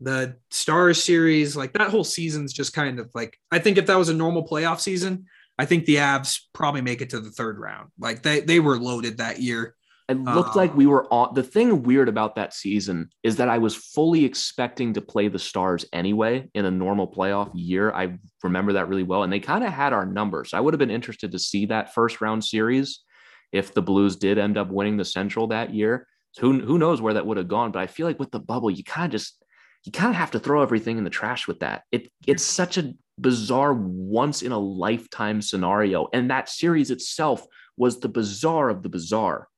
The 0.00 0.36
Stars 0.50 1.02
series, 1.02 1.56
like 1.56 1.74
that 1.74 1.90
whole 1.90 2.04
season's 2.04 2.52
just 2.52 2.72
kind 2.72 2.98
of 2.98 3.10
like 3.14 3.38
I 3.50 3.58
think 3.58 3.78
if 3.78 3.86
that 3.86 3.98
was 3.98 4.08
a 4.08 4.14
normal 4.14 4.46
playoff 4.46 4.80
season, 4.80 5.26
I 5.58 5.66
think 5.66 5.84
the 5.84 5.96
Avs 5.96 6.40
probably 6.54 6.80
make 6.80 7.02
it 7.02 7.10
to 7.10 7.20
the 7.20 7.30
third 7.30 7.58
round. 7.58 7.90
Like 7.98 8.22
they 8.22 8.40
they 8.40 8.60
were 8.60 8.78
loaded 8.78 9.18
that 9.18 9.40
year. 9.40 9.74
It 10.08 10.18
looked 10.18 10.56
like 10.56 10.72
Um, 10.72 10.76
we 10.76 10.86
were 10.86 11.06
on. 11.12 11.34
The 11.34 11.42
thing 11.44 11.84
weird 11.84 12.08
about 12.08 12.34
that 12.34 12.52
season 12.52 13.10
is 13.22 13.36
that 13.36 13.48
I 13.48 13.58
was 13.58 13.76
fully 13.76 14.24
expecting 14.24 14.94
to 14.94 15.00
play 15.00 15.28
the 15.28 15.38
Stars 15.38 15.84
anyway 15.92 16.48
in 16.52 16.64
a 16.64 16.70
normal 16.70 17.06
playoff 17.06 17.52
year. 17.54 17.92
I 17.92 18.18
remember 18.42 18.72
that 18.72 18.88
really 18.88 19.04
well. 19.04 19.22
And 19.22 19.32
they 19.32 19.38
kind 19.38 19.62
of 19.62 19.72
had 19.72 19.92
our 19.92 20.04
numbers. 20.04 20.52
I 20.52 20.58
would 20.58 20.74
have 20.74 20.80
been 20.80 20.90
interested 20.90 21.30
to 21.30 21.38
see 21.38 21.66
that 21.66 21.94
first 21.94 22.20
round 22.20 22.44
series 22.44 23.04
if 23.52 23.72
the 23.72 23.82
Blues 23.82 24.16
did 24.16 24.36
end 24.36 24.58
up 24.58 24.68
winning 24.68 24.96
the 24.96 25.04
Central 25.04 25.46
that 25.48 25.72
year. 25.72 26.08
So 26.32 26.42
who, 26.42 26.60
who 26.60 26.78
knows 26.78 27.00
where 27.00 27.14
that 27.14 27.26
would 27.26 27.36
have 27.36 27.48
gone. 27.48 27.70
But 27.70 27.82
I 27.82 27.86
feel 27.86 28.06
like 28.06 28.18
with 28.18 28.32
the 28.32 28.40
bubble, 28.40 28.70
you 28.70 28.82
kind 28.82 29.06
of 29.06 29.12
just, 29.12 29.39
you 29.84 29.92
kind 29.92 30.10
of 30.10 30.16
have 30.16 30.32
to 30.32 30.38
throw 30.38 30.62
everything 30.62 30.98
in 30.98 31.04
the 31.04 31.10
trash 31.10 31.48
with 31.48 31.60
that. 31.60 31.84
It, 31.90 32.10
it's 32.26 32.44
such 32.44 32.78
a 32.78 32.94
bizarre 33.18 33.72
once 33.72 34.42
in 34.42 34.52
a 34.52 34.58
lifetime 34.58 35.42
scenario. 35.42 36.08
And 36.12 36.30
that 36.30 36.48
series 36.48 36.90
itself 36.90 37.46
was 37.76 38.00
the 38.00 38.08
bizarre 38.08 38.68
of 38.68 38.82
the 38.82 38.88
bizarre 38.88 39.48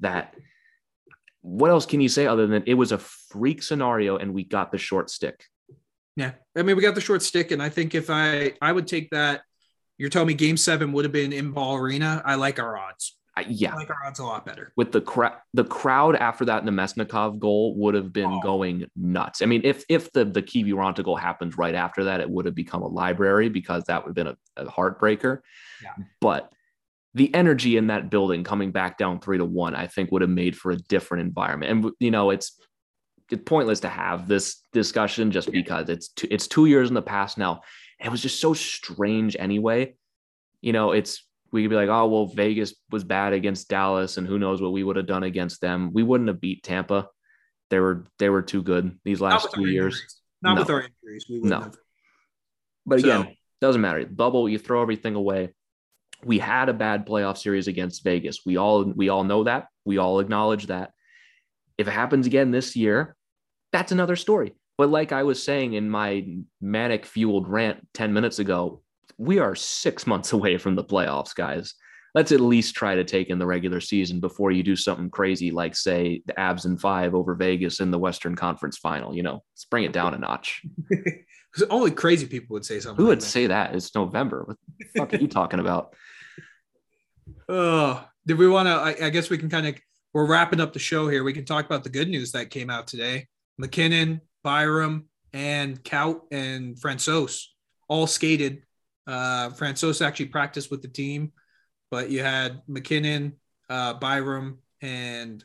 that 0.00 0.34
what 1.40 1.70
else 1.70 1.86
can 1.86 2.00
you 2.00 2.08
say 2.08 2.26
other 2.26 2.46
than 2.46 2.62
it 2.66 2.74
was 2.74 2.92
a 2.92 2.98
freak 2.98 3.62
scenario 3.62 4.16
and 4.16 4.32
we 4.32 4.44
got 4.44 4.70
the 4.70 4.78
short 4.78 5.10
stick 5.10 5.44
Yeah. 6.16 6.32
I 6.56 6.62
mean, 6.62 6.76
we 6.76 6.82
got 6.82 6.94
the 6.94 7.00
short 7.00 7.22
stick, 7.22 7.50
and 7.50 7.62
I 7.62 7.68
think 7.70 7.94
if 7.94 8.10
I 8.10 8.52
I 8.60 8.70
would 8.70 8.86
take 8.86 9.10
that, 9.10 9.42
you're 9.98 10.10
telling 10.10 10.28
me 10.28 10.34
game 10.34 10.56
seven 10.56 10.92
would 10.92 11.04
have 11.04 11.12
been 11.12 11.32
in 11.32 11.52
ball 11.52 11.76
arena. 11.76 12.22
I 12.24 12.34
like 12.34 12.58
our 12.58 12.76
odds. 12.76 13.16
I, 13.34 13.46
yeah 13.48 13.72
I 13.72 13.76
like 13.76 13.88
our 13.90 13.96
odds 14.06 14.18
a 14.18 14.24
lot 14.24 14.44
better. 14.44 14.72
with 14.76 14.92
the 14.92 15.00
crowd 15.00 15.32
the 15.54 15.64
crowd 15.64 16.16
after 16.16 16.44
that 16.44 16.64
Namestnikov 16.64 17.38
goal 17.38 17.74
would 17.78 17.94
have 17.94 18.12
been 18.12 18.30
Oh. 18.30 18.40
going 18.42 18.86
nuts. 18.94 19.40
I 19.40 19.46
mean, 19.46 19.62
if 19.64 19.84
if 19.88 20.12
the 20.12 20.24
the 20.24 20.42
Kiviranta 20.42 21.02
goal 21.02 21.16
happens 21.16 21.56
right 21.56 21.74
after 21.74 22.04
that, 22.04 22.20
it 22.20 22.28
would 22.28 22.44
have 22.44 22.54
become 22.54 22.82
a 22.82 22.88
library 22.88 23.48
because 23.48 23.84
that 23.84 24.04
would 24.04 24.10
have 24.10 24.14
been 24.14 24.26
a, 24.26 24.36
a 24.62 24.66
heartbreaker. 24.70 25.38
Yeah. 25.82 26.04
But 26.20 26.52
the 27.14 27.34
energy 27.34 27.76
in 27.76 27.86
that 27.88 28.10
building 28.10 28.44
coming 28.44 28.70
back 28.70 28.96
down 28.98 29.20
three 29.20 29.38
to 29.38 29.44
one, 29.44 29.74
I 29.74 29.86
think 29.86 30.10
would 30.12 30.22
have 30.22 30.30
made 30.30 30.56
for 30.56 30.70
a 30.72 30.76
different 30.76 31.22
environment. 31.26 31.72
And 31.72 31.92
you 32.00 32.10
know, 32.10 32.30
it's 32.30 32.58
it's 33.30 33.42
pointless 33.46 33.80
to 33.80 33.88
have 33.88 34.28
this 34.28 34.62
discussion 34.74 35.30
just 35.30 35.50
because 35.50 35.88
it's 35.88 36.08
two, 36.08 36.26
it's 36.30 36.46
two 36.48 36.66
years 36.66 36.88
in 36.88 36.94
the 36.94 37.00
past 37.00 37.38
now. 37.38 37.62
It 37.98 38.10
was 38.10 38.20
just 38.20 38.40
so 38.40 38.52
strange 38.52 39.36
anyway. 39.38 39.94
You 40.60 40.72
know, 40.74 40.92
it's 40.92 41.24
we 41.52 41.62
could 41.62 41.70
be 41.70 41.76
like, 41.76 41.88
oh 41.90 42.06
well, 42.06 42.26
Vegas 42.26 42.74
was 42.90 43.04
bad 43.04 43.32
against 43.34 43.68
Dallas, 43.68 44.16
and 44.16 44.26
who 44.26 44.38
knows 44.38 44.60
what 44.62 44.72
we 44.72 44.82
would 44.82 44.96
have 44.96 45.06
done 45.06 45.22
against 45.22 45.60
them. 45.60 45.92
We 45.92 46.02
wouldn't 46.02 46.28
have 46.28 46.40
beat 46.40 46.62
Tampa. 46.62 47.08
They 47.70 47.78
were 47.78 48.06
they 48.18 48.28
were 48.30 48.42
too 48.42 48.62
good 48.62 48.98
these 49.04 49.20
last 49.20 49.52
two 49.52 49.66
years. 49.66 50.02
Not 50.42 50.54
No. 50.54 50.62
with 50.62 50.70
our 50.70 50.80
injuries. 50.80 51.26
We 51.28 51.36
wouldn't 51.40 51.50
No. 51.50 51.64
have. 51.66 51.76
But 52.86 53.00
So- 53.00 53.06
again, 53.22 53.36
doesn't 53.60 53.80
matter. 53.80 54.04
Bubble, 54.06 54.48
you 54.48 54.58
throw 54.58 54.82
everything 54.82 55.14
away. 55.14 55.54
We 56.24 56.38
had 56.38 56.68
a 56.68 56.72
bad 56.74 57.06
playoff 57.06 57.36
series 57.38 57.68
against 57.68 58.02
Vegas. 58.04 58.44
We 58.46 58.56
all 58.56 58.84
we 58.84 59.08
all 59.08 59.24
know 59.24 59.44
that. 59.44 59.68
We 59.84 59.98
all 59.98 60.20
acknowledge 60.20 60.66
that. 60.66 60.92
If 61.78 61.86
it 61.88 61.92
happens 61.92 62.26
again 62.26 62.50
this 62.50 62.76
year, 62.76 63.16
that's 63.72 63.92
another 63.92 64.16
story. 64.16 64.54
But 64.78 64.88
like 64.90 65.12
I 65.12 65.22
was 65.22 65.42
saying 65.42 65.74
in 65.74 65.88
my 65.90 66.26
manic 66.60 67.06
fueled 67.06 67.48
rant 67.48 67.86
10 67.94 68.12
minutes 68.12 68.38
ago, 68.38 68.81
we 69.22 69.38
are 69.38 69.54
six 69.54 70.06
months 70.12 70.32
away 70.32 70.58
from 70.58 70.74
the 70.74 70.84
playoffs, 70.84 71.34
guys. 71.34 71.74
Let's 72.14 72.32
at 72.32 72.40
least 72.40 72.74
try 72.74 72.94
to 72.94 73.04
take 73.04 73.30
in 73.30 73.38
the 73.38 73.46
regular 73.46 73.80
season 73.80 74.20
before 74.20 74.50
you 74.50 74.62
do 74.62 74.76
something 74.76 75.08
crazy 75.08 75.50
like, 75.50 75.74
say, 75.74 76.22
the 76.26 76.34
Avs 76.34 76.66
and 76.66 76.78
five 76.78 77.14
over 77.14 77.34
Vegas 77.34 77.80
in 77.80 77.90
the 77.90 77.98
Western 77.98 78.34
Conference 78.34 78.76
final. 78.76 79.16
You 79.16 79.22
know, 79.22 79.42
let's 79.54 79.64
bring 79.64 79.84
it 79.84 79.92
down 79.92 80.12
a 80.12 80.18
notch. 80.18 80.62
Only 81.70 81.90
crazy 81.90 82.26
people 82.26 82.52
would 82.52 82.66
say 82.66 82.80
something. 82.80 82.96
Who 82.96 83.04
like 83.04 83.16
would 83.16 83.20
that. 83.20 83.26
say 83.26 83.46
that? 83.46 83.74
It's 83.74 83.94
November. 83.94 84.44
What 84.44 84.58
the 84.78 84.98
fuck 84.98 85.14
are 85.14 85.16
you 85.16 85.28
talking 85.28 85.60
about? 85.60 85.94
Oh, 87.48 88.04
did 88.26 88.38
we 88.38 88.48
want 88.48 88.66
to? 88.66 88.72
I, 88.72 89.06
I 89.06 89.10
guess 89.10 89.28
we 89.28 89.36
can 89.38 89.48
kind 89.48 89.66
of. 89.66 89.74
We're 90.12 90.26
wrapping 90.26 90.60
up 90.60 90.72
the 90.72 90.78
show 90.78 91.08
here. 91.08 91.22
We 91.22 91.32
can 91.32 91.44
talk 91.44 91.66
about 91.66 91.84
the 91.84 91.90
good 91.90 92.08
news 92.08 92.32
that 92.32 92.50
came 92.50 92.70
out 92.70 92.86
today. 92.86 93.26
MacKinnon, 93.58 94.20
Byram, 94.42 95.06
and 95.32 95.82
Kaut 95.82 96.22
and 96.30 96.76
Francouz 96.76 97.44
all 97.88 98.06
skated. 98.06 98.62
Uh, 99.06 99.50
actually 99.60 100.26
practiced 100.26 100.70
with 100.70 100.82
the 100.82 100.88
team, 100.88 101.32
but 101.90 102.10
you 102.10 102.22
had 102.22 102.62
MacKinnon, 102.68 103.34
uh, 103.68 103.94
Byram, 103.94 104.58
and 104.80 105.44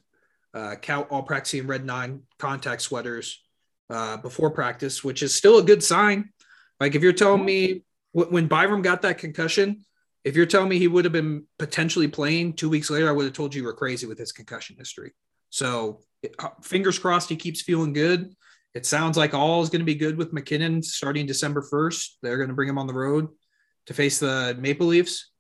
uh, 0.54 0.76
all 1.10 1.24
practicing 1.24 1.68
red 1.68 1.86
nine 1.86 2.22
contact 2.40 2.82
sweaters 2.82 3.44
uh, 3.90 4.18
before 4.18 4.52
practice, 4.52 5.04
which 5.04 5.24
is 5.24 5.34
still 5.34 5.60
a 5.60 5.64
good 5.64 5.84
sign. 5.84 6.30
Like 6.80 6.96
if 6.96 7.02
you're 7.02 7.14
telling 7.14 7.46
me 7.46 7.84
wh- 8.12 8.32
when 8.32 8.48
Byram 8.48 8.82
got 8.82 9.02
that 9.04 9.18
concussion, 9.18 9.86
if 10.24 10.36
you're 10.36 10.46
telling 10.46 10.70
me 10.70 10.78
he 10.78 10.88
would 10.88 11.06
have 11.06 11.14
been 11.14 11.46
potentially 11.58 12.08
playing 12.08 12.54
two 12.54 12.70
weeks 12.70 12.90
later, 12.90 13.08
I 13.08 13.12
would 13.12 13.26
have 13.26 13.34
told 13.34 13.54
you 13.54 13.62
you 13.62 13.68
were 13.68 13.74
crazy 13.74 14.08
with 14.08 14.18
his 14.18 14.32
concussion 14.32 14.76
history. 14.78 15.14
So 15.50 16.02
uh, 16.40 16.50
fingers 16.62 17.00
crossed 17.00 17.30
he 17.30 17.36
keeps 17.36 17.62
feeling 17.62 17.94
good. 17.94 18.36
It 18.74 18.86
sounds 18.86 19.18
like 19.18 19.34
all 19.34 19.62
is 19.64 19.70
going 19.70 19.80
to 19.80 19.86
be 19.86 19.96
good 19.96 20.18
with 20.18 20.34
MacKinnon 20.34 20.84
starting 20.84 21.26
December 21.26 21.62
1st. 21.72 22.18
They're 22.22 22.38
going 22.38 22.50
to 22.50 22.56
bring 22.56 22.70
him 22.70 22.78
on 22.78 22.88
the 22.88 22.94
road 22.94 23.30
to 23.88 23.94
face 23.94 24.20
the 24.20 24.56
Maple 24.60 24.88
Leafs, 24.88 25.32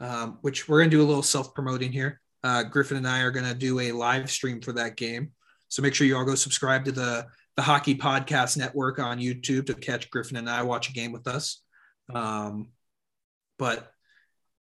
um, 0.00 0.38
which 0.42 0.68
we're 0.68 0.80
going 0.80 0.90
to 0.90 0.96
do 0.96 1.02
a 1.02 1.06
little 1.06 1.22
self 1.22 1.54
promoting 1.54 1.92
here. 1.92 2.20
Uh, 2.42 2.62
Griffin 2.62 2.96
and 2.96 3.06
I 3.06 3.20
are 3.20 3.30
going 3.30 3.44
to 3.46 3.54
do 3.54 3.80
a 3.80 3.92
live 3.92 4.30
stream 4.30 4.60
for 4.60 4.72
that 4.72 4.96
game. 4.96 5.32
So 5.68 5.82
make 5.82 5.94
sure 5.94 6.06
you 6.06 6.16
all 6.16 6.24
go 6.24 6.34
subscribe 6.34 6.84
to 6.86 6.92
the, 6.92 7.26
the 7.56 7.62
Hockey 7.62 7.94
Podcast 7.94 8.56
Network 8.56 8.98
on 8.98 9.18
YouTube 9.18 9.66
to 9.66 9.74
catch 9.74 10.10
Griffin 10.10 10.36
and 10.38 10.48
I 10.48 10.62
watch 10.62 10.88
a 10.88 10.92
game 10.92 11.12
with 11.12 11.28
us. 11.28 11.62
Um, 12.12 12.68
but 13.58 13.92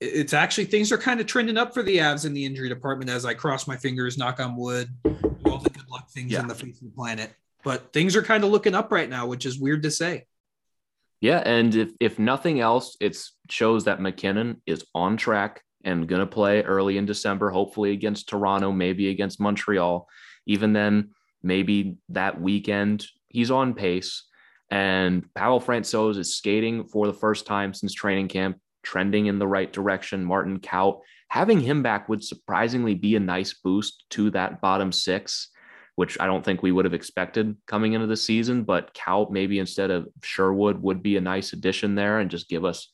it's 0.00 0.32
actually 0.32 0.64
things 0.66 0.90
are 0.90 0.98
kind 0.98 1.20
of 1.20 1.26
trending 1.26 1.56
up 1.56 1.74
for 1.74 1.82
the 1.82 1.98
Avs 1.98 2.24
in 2.26 2.32
the 2.34 2.44
injury 2.44 2.68
department 2.68 3.10
as 3.10 3.24
I 3.24 3.34
cross 3.34 3.66
my 3.68 3.76
fingers, 3.76 4.18
knock 4.18 4.40
on 4.40 4.56
wood, 4.56 4.88
do 5.04 5.16
all 5.46 5.58
the 5.58 5.70
good 5.70 5.88
luck 5.90 6.10
things 6.10 6.32
Yeah. 6.32 6.40
on 6.40 6.48
the 6.48 6.54
face 6.54 6.80
of 6.80 6.88
the 6.88 6.94
planet. 6.96 7.32
But 7.62 7.92
things 7.92 8.16
are 8.16 8.22
kind 8.22 8.42
of 8.44 8.50
looking 8.50 8.74
up 8.74 8.90
right 8.90 9.08
now, 9.08 9.26
which 9.26 9.44
is 9.46 9.58
weird 9.58 9.82
to 9.84 9.90
say. 9.90 10.26
Yeah, 11.20 11.38
and 11.38 11.74
if 11.74 11.90
if 11.98 12.18
nothing 12.18 12.60
else, 12.60 12.96
it 13.00 13.16
shows 13.48 13.84
that 13.84 14.00
MacKinnon 14.00 14.60
is 14.66 14.84
on 14.94 15.16
track 15.16 15.62
and 15.84 16.08
going 16.08 16.20
to 16.20 16.26
play 16.26 16.62
early 16.62 16.98
in 16.98 17.06
December, 17.06 17.50
hopefully 17.50 17.92
against 17.92 18.28
Toronto, 18.28 18.72
maybe 18.72 19.08
against 19.08 19.40
Montreal. 19.40 20.08
Even 20.46 20.72
then, 20.72 21.10
maybe 21.42 21.96
that 22.10 22.40
weekend 22.40 23.06
he's 23.28 23.50
on 23.50 23.74
pace. 23.74 24.24
And 24.70 25.32
Pavel 25.34 25.60
Francouz 25.60 26.18
is 26.18 26.36
skating 26.36 26.86
for 26.86 27.06
the 27.06 27.14
first 27.14 27.46
time 27.46 27.72
since 27.72 27.94
training 27.94 28.28
camp, 28.28 28.58
trending 28.82 29.26
in 29.26 29.38
the 29.38 29.46
right 29.46 29.72
direction. 29.72 30.24
Martin 30.24 30.58
Kaut, 30.58 31.00
having 31.28 31.60
him 31.60 31.82
back 31.82 32.08
would 32.08 32.24
surprisingly 32.24 32.94
be 32.94 33.14
a 33.14 33.20
nice 33.20 33.54
boost 33.54 34.04
to 34.10 34.30
that 34.30 34.60
bottom 34.60 34.90
six 34.90 35.50
which 35.96 36.18
I 36.20 36.26
don't 36.26 36.44
think 36.44 36.62
we 36.62 36.72
would 36.72 36.84
have 36.84 36.94
expected 36.94 37.56
coming 37.66 37.94
into 37.94 38.06
the 38.06 38.16
season. 38.16 38.62
But 38.62 38.94
Kaut, 38.94 39.30
maybe 39.30 39.58
instead 39.58 39.90
of 39.90 40.08
Sherwood, 40.22 40.80
would 40.82 41.02
be 41.02 41.16
a 41.16 41.22
nice 41.22 41.52
addition 41.52 41.94
there 41.94 42.20
and 42.20 42.30
just 42.30 42.48
give 42.48 42.64
us 42.64 42.88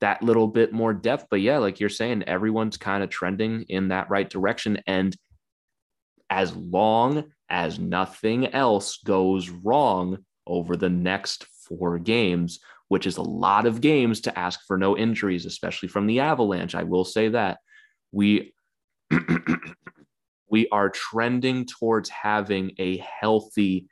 that 0.00 0.22
little 0.22 0.46
bit 0.46 0.72
more 0.72 0.92
depth. 0.92 1.26
But 1.30 1.40
yeah, 1.40 1.58
like 1.58 1.80
you're 1.80 1.88
saying, 1.88 2.24
everyone's 2.24 2.76
kind 2.76 3.02
of 3.02 3.08
trending 3.08 3.62
in 3.68 3.88
that 3.88 4.10
right 4.10 4.28
direction. 4.28 4.78
And 4.86 5.16
as 6.28 6.54
long 6.54 7.24
as 7.48 7.78
nothing 7.78 8.48
else 8.48 8.98
goes 8.98 9.48
wrong 9.48 10.18
over 10.46 10.76
the 10.76 10.90
next 10.90 11.46
four 11.66 11.98
games, 11.98 12.60
which 12.88 13.06
is 13.06 13.16
a 13.16 13.22
lot 13.22 13.64
of 13.64 13.80
games 13.80 14.20
to 14.22 14.38
ask 14.38 14.60
for 14.66 14.76
no 14.76 14.98
injuries, 14.98 15.46
especially 15.46 15.88
from 15.88 16.06
the 16.06 16.20
Avalanche, 16.20 16.74
I 16.74 16.82
will 16.82 17.04
say 17.04 17.28
that 17.28 17.58
we. 18.12 18.52
we 20.54 20.68
are 20.68 20.88
trending 20.88 21.66
towards 21.66 22.08
having 22.10 22.70
a 22.78 22.98
healthy 22.98 23.88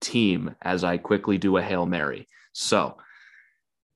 team 0.00 0.54
as 0.62 0.82
I 0.82 0.96
quickly 0.96 1.36
do 1.36 1.58
a 1.58 1.62
Hail 1.62 1.84
Mary. 1.84 2.26
So 2.54 2.96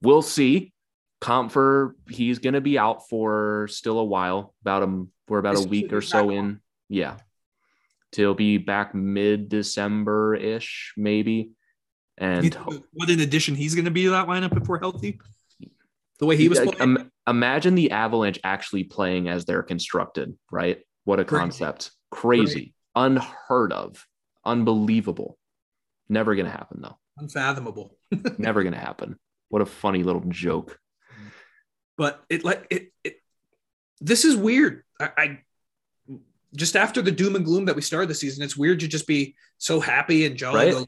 we'll 0.02 0.20
see. 0.20 0.74
Compher, 1.22 1.92
he's 2.10 2.38
going 2.38 2.52
to 2.52 2.60
be 2.60 2.78
out 2.78 3.08
for 3.08 3.68
still 3.70 3.98
a 3.98 4.04
while, 4.04 4.54
about 4.60 4.82
a, 4.82 5.06
we're 5.28 5.38
about 5.38 5.64
a 5.64 5.66
week 5.66 5.94
or 5.94 6.02
so 6.02 6.28
in. 6.28 6.60
Yeah. 6.90 7.16
Till 8.12 8.34
be 8.34 8.58
back 8.58 8.94
mid 8.94 9.48
December 9.48 10.34
ish, 10.34 10.92
maybe. 10.98 11.52
And 12.18 12.54
what 12.92 13.08
an 13.08 13.20
addition 13.20 13.54
he's 13.54 13.74
going 13.74 13.86
to 13.86 13.90
be 13.90 14.04
to 14.04 14.10
that 14.10 14.28
lineup 14.28 14.60
if 14.60 14.68
we're 14.68 14.78
healthy. 14.78 15.18
The 16.18 16.26
way 16.26 16.36
he 16.36 16.50
was 16.50 16.60
Like, 16.60 16.76
playing. 16.76 16.96
im- 16.98 17.12
imagine 17.26 17.76
the 17.76 17.92
Avalanche 17.92 18.38
actually 18.44 18.84
playing 18.84 19.28
as 19.28 19.46
they're 19.46 19.62
constructed, 19.62 20.36
right? 20.52 20.80
What 21.04 21.18
a 21.18 21.24
concept. 21.24 21.92
Crazy. 22.10 22.74
Unheard 22.94 23.72
of. 23.72 24.06
Unbelievable. 24.44 25.38
Never 26.08 26.34
going 26.34 26.46
to 26.46 26.52
happen, 26.52 26.80
though. 26.82 26.98
unfathomable. 27.18 27.96
Never 28.38 28.62
going 28.62 28.72
to 28.72 28.78
happen. 28.80 29.18
What 29.48 29.62
a 29.62 29.66
funny 29.66 30.02
little 30.02 30.24
joke. 30.28 30.78
but 31.96 32.22
it 32.28 32.44
like 32.44 32.66
it, 32.70 32.92
it 33.04 33.16
this 34.00 34.24
is 34.24 34.36
weird. 34.36 34.84
I, 34.98 35.10
I 35.16 35.38
just 36.56 36.76
after 36.76 37.02
the 37.02 37.12
doom 37.12 37.36
and 37.36 37.44
gloom 37.44 37.66
that 37.66 37.76
we 37.76 37.82
started 37.82 38.08
the 38.08 38.14
season, 38.14 38.42
it's 38.42 38.56
weird 38.56 38.80
to 38.80 38.88
just 38.88 39.06
be 39.06 39.36
so 39.58 39.80
happy 39.80 40.26
and 40.26 40.36
jolly. 40.36 40.66
Right? 40.66 40.74
right 40.74 40.86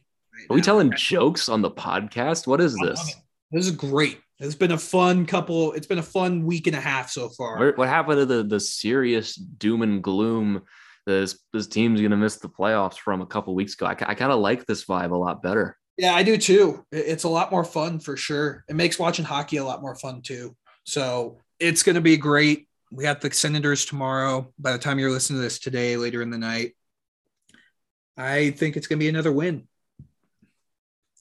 Are 0.51 0.55
we 0.55 0.57
now. 0.57 0.65
telling 0.65 0.93
jokes 0.97 1.49
on 1.49 1.61
the 1.63 1.71
podcast? 1.71 2.47
What 2.47 2.61
is 2.61 2.77
this? 2.83 3.15
This 3.51 3.67
is 3.67 3.73
great. 3.73 4.21
It's 4.39 4.55
been 4.57 4.73
a 4.73 4.79
fun 4.79 5.27
couple. 5.27 5.73
It's 5.73 5.87
been 5.87 5.99
a 5.99 6.03
fun 6.03 6.45
week 6.45 6.67
and 6.67 6.75
a 6.75 6.81
half 6.81 7.11
so 7.11 7.29
far. 7.29 7.73
What 7.75 7.89
happened 7.89 8.19
to 8.19 8.27
the, 8.27 8.43
the 8.43 8.59
serious 8.59 9.37
doom 9.37 9.83
and 9.83 10.03
gloom? 10.03 10.63
This 11.07 11.39
this 11.53 11.67
team's 11.67 12.01
going 12.01 12.13
to 12.13 12.17
miss 12.17 12.37
the 12.37 12.49
playoffs 12.49 12.97
from 12.97 13.23
a 13.23 13.27
couple 13.27 13.55
weeks 13.55 13.75
ago. 13.75 13.87
I, 13.87 13.91
I 13.93 14.15
kind 14.15 14.33
of 14.33 14.41
like 14.41 14.67
this 14.67 14.85
vibe 14.85 15.11
a 15.11 15.17
lot 15.17 15.43
better. 15.43 15.77
Yeah, 15.97 16.15
I 16.15 16.23
do 16.23 16.37
too. 16.39 16.87
It's 16.91 17.25
a 17.25 17.29
lot 17.29 17.51
more 17.51 17.65
fun 17.65 17.99
for 17.99 18.17
sure. 18.17 18.65
It 18.69 18.77
makes 18.77 18.99
watching 18.99 19.25
hockey 19.25 19.59
a 19.59 19.65
lot 19.65 19.83
more 19.83 19.95
fun 19.97 20.23
too. 20.23 20.57
So 20.85 21.39
it's 21.59 21.83
going 21.83 21.95
to 21.97 22.01
be 22.01 22.17
great. 22.17 22.69
We 22.91 23.05
got 23.05 23.21
the 23.21 23.33
Senators 23.33 23.85
tomorrow. 23.85 24.53
By 24.59 24.73
the 24.73 24.79
time 24.79 24.99
you're 24.99 25.11
listening 25.11 25.39
to 25.39 25.43
this 25.43 25.59
today, 25.59 25.97
later 25.97 26.23
in 26.23 26.31
the 26.31 26.39
night, 26.39 26.73
I 28.17 28.51
think 28.51 28.77
it's 28.77 28.87
going 28.87 28.99
to 28.99 29.05
be 29.05 29.09
another 29.09 29.33
win. 29.33 29.67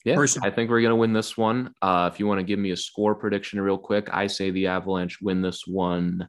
Yeah, 0.03 0.15
Person- 0.15 0.43
I 0.43 0.49
think 0.49 0.69
we're 0.69 0.81
going 0.81 0.89
to 0.91 0.95
win 0.95 1.13
this 1.13 1.37
one. 1.37 1.73
Uh, 1.81 2.09
if 2.11 2.19
you 2.19 2.27
want 2.27 2.39
to 2.39 2.43
give 2.43 2.59
me 2.59 2.71
a 2.71 2.77
score 2.77 3.15
prediction 3.15 3.61
real 3.61 3.77
quick, 3.77 4.09
I 4.11 4.27
say 4.27 4.51
the 4.51 4.67
Avalanche 4.67 5.19
win 5.21 5.41
this 5.41 5.67
one 5.67 6.27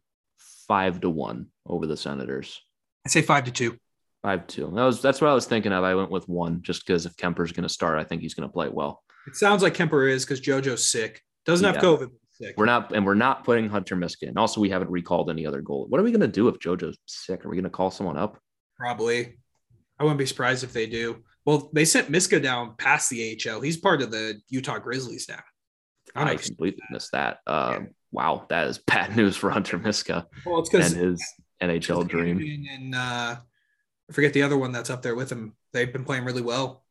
five 0.68 1.00
to 1.00 1.10
one 1.10 1.46
over 1.66 1.86
the 1.86 1.96
Senators. 1.96 2.60
I 3.06 3.08
say 3.08 3.22
five 3.22 3.44
to 3.44 3.50
two. 3.52 3.76
Five 4.22 4.46
to 4.46 4.56
two. 4.56 4.72
That 4.74 4.84
was 4.84 5.02
that's 5.02 5.20
what 5.20 5.30
I 5.30 5.34
was 5.34 5.46
thinking 5.46 5.72
of. 5.72 5.84
I 5.84 5.94
went 5.94 6.10
with 6.10 6.28
one 6.28 6.62
just 6.62 6.86
because 6.86 7.06
if 7.06 7.16
Kuemper's 7.16 7.52
going 7.52 7.64
to 7.64 7.68
start, 7.68 7.98
I 7.98 8.04
think 8.04 8.22
he's 8.22 8.34
going 8.34 8.48
to 8.48 8.52
play 8.52 8.68
well. 8.68 9.02
It 9.26 9.36
sounds 9.36 9.62
like 9.62 9.74
Kuemper 9.74 10.10
is 10.10 10.24
because 10.24 10.40
JoJo's 10.40 10.88
sick. 10.88 11.22
Doesn't 11.44 11.64
have 11.64 11.82
COVID. 11.82 12.10
Sick. 12.32 12.54
We're 12.56 12.66
not, 12.66 12.94
and 12.94 13.04
we're 13.04 13.14
not 13.14 13.44
putting 13.44 13.68
Hunter 13.68 13.94
Miska 13.94 14.26
in. 14.26 14.38
Also, 14.38 14.60
we 14.60 14.70
haven't 14.70 14.90
recalled 14.90 15.30
any 15.30 15.46
other 15.46 15.60
goal. 15.60 15.86
What 15.88 16.00
are 16.00 16.04
we 16.04 16.10
going 16.10 16.20
to 16.20 16.28
do 16.28 16.48
if 16.48 16.58
JoJo's 16.58 16.98
sick? 17.06 17.44
Are 17.44 17.48
we 17.48 17.56
going 17.56 17.64
to 17.64 17.70
call 17.70 17.90
someone 17.90 18.16
up? 18.16 18.38
Probably. 18.76 19.38
I 19.98 20.04
wouldn't 20.04 20.18
be 20.18 20.26
surprised 20.26 20.64
if 20.64 20.72
they 20.72 20.86
do. 20.86 21.22
Well, 21.44 21.70
they 21.72 21.84
sent 21.84 22.10
Miska 22.10 22.40
down 22.40 22.74
past 22.78 23.10
the 23.10 23.38
AHL. 23.46 23.60
He's 23.60 23.76
part 23.76 24.02
of 24.02 24.10
the 24.10 24.40
Utah 24.48 24.78
Grizzlies 24.78 25.28
now. 25.28 25.42
I 26.14 26.30
I 26.30 26.36
completely 26.36 26.82
missed 26.90 27.12
that. 27.12 27.38
Uh, 27.46 27.80
Wow, 28.12 28.44
that 28.50 28.66
is 28.68 28.78
bad 28.86 29.16
news 29.16 29.36
for 29.36 29.50
Hunter 29.50 29.78
Miska 29.78 30.26
Well, 30.46 30.60
it's 30.60 30.72
and 30.72 30.82
because 30.82 30.92
his 30.92 31.24
NHL 31.62 32.08
dream. 32.08 32.66
and 32.70 32.94
uh, 32.94 33.36
I 33.38 34.12
forget 34.12 34.32
the 34.32 34.42
other 34.42 34.58
one 34.58 34.72
that's 34.72 34.90
up 34.90 35.02
there 35.02 35.14
with 35.14 35.30
him. 35.30 35.54
They've 35.72 35.92
been 35.92 36.04
playing 36.04 36.24
really 36.24 36.42
well. 36.42 36.84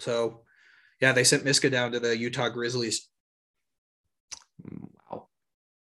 So, 0.00 0.40
yeah, 1.00 1.12
they 1.12 1.24
sent 1.24 1.44
Miska 1.44 1.70
down 1.70 1.92
to 1.92 2.00
the 2.00 2.16
Utah 2.16 2.48
Grizzlies. 2.48 3.08
Wow. 5.10 5.28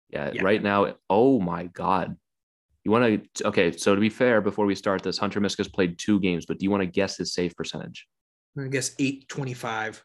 Yeah, 0.10 0.32
Yeah. 0.34 0.44
right 0.44 0.62
now, 0.62 0.96
oh 1.10 1.40
my 1.40 1.66
God. 1.66 2.18
You 2.84 2.92
want 2.92 3.34
to, 3.36 3.48
okay, 3.48 3.72
so 3.72 3.96
to 3.96 4.02
be 4.02 4.10
fair, 4.10 4.42
before 4.42 4.68
we 4.68 4.76
start 4.76 5.02
this, 5.02 5.18
Hunter 5.18 5.40
Miska's 5.40 5.68
played 5.68 5.98
two 5.98 6.20
games, 6.20 6.46
but 6.46 6.60
do 6.60 6.66
you 6.66 6.70
want 6.70 6.82
to 6.82 6.88
guess 6.88 7.18
his 7.18 7.34
save 7.34 7.56
percentage? 7.56 8.08
I 8.60 8.68
guess 8.68 8.94
eight 9.00 9.28
twenty-five. 9.28 10.04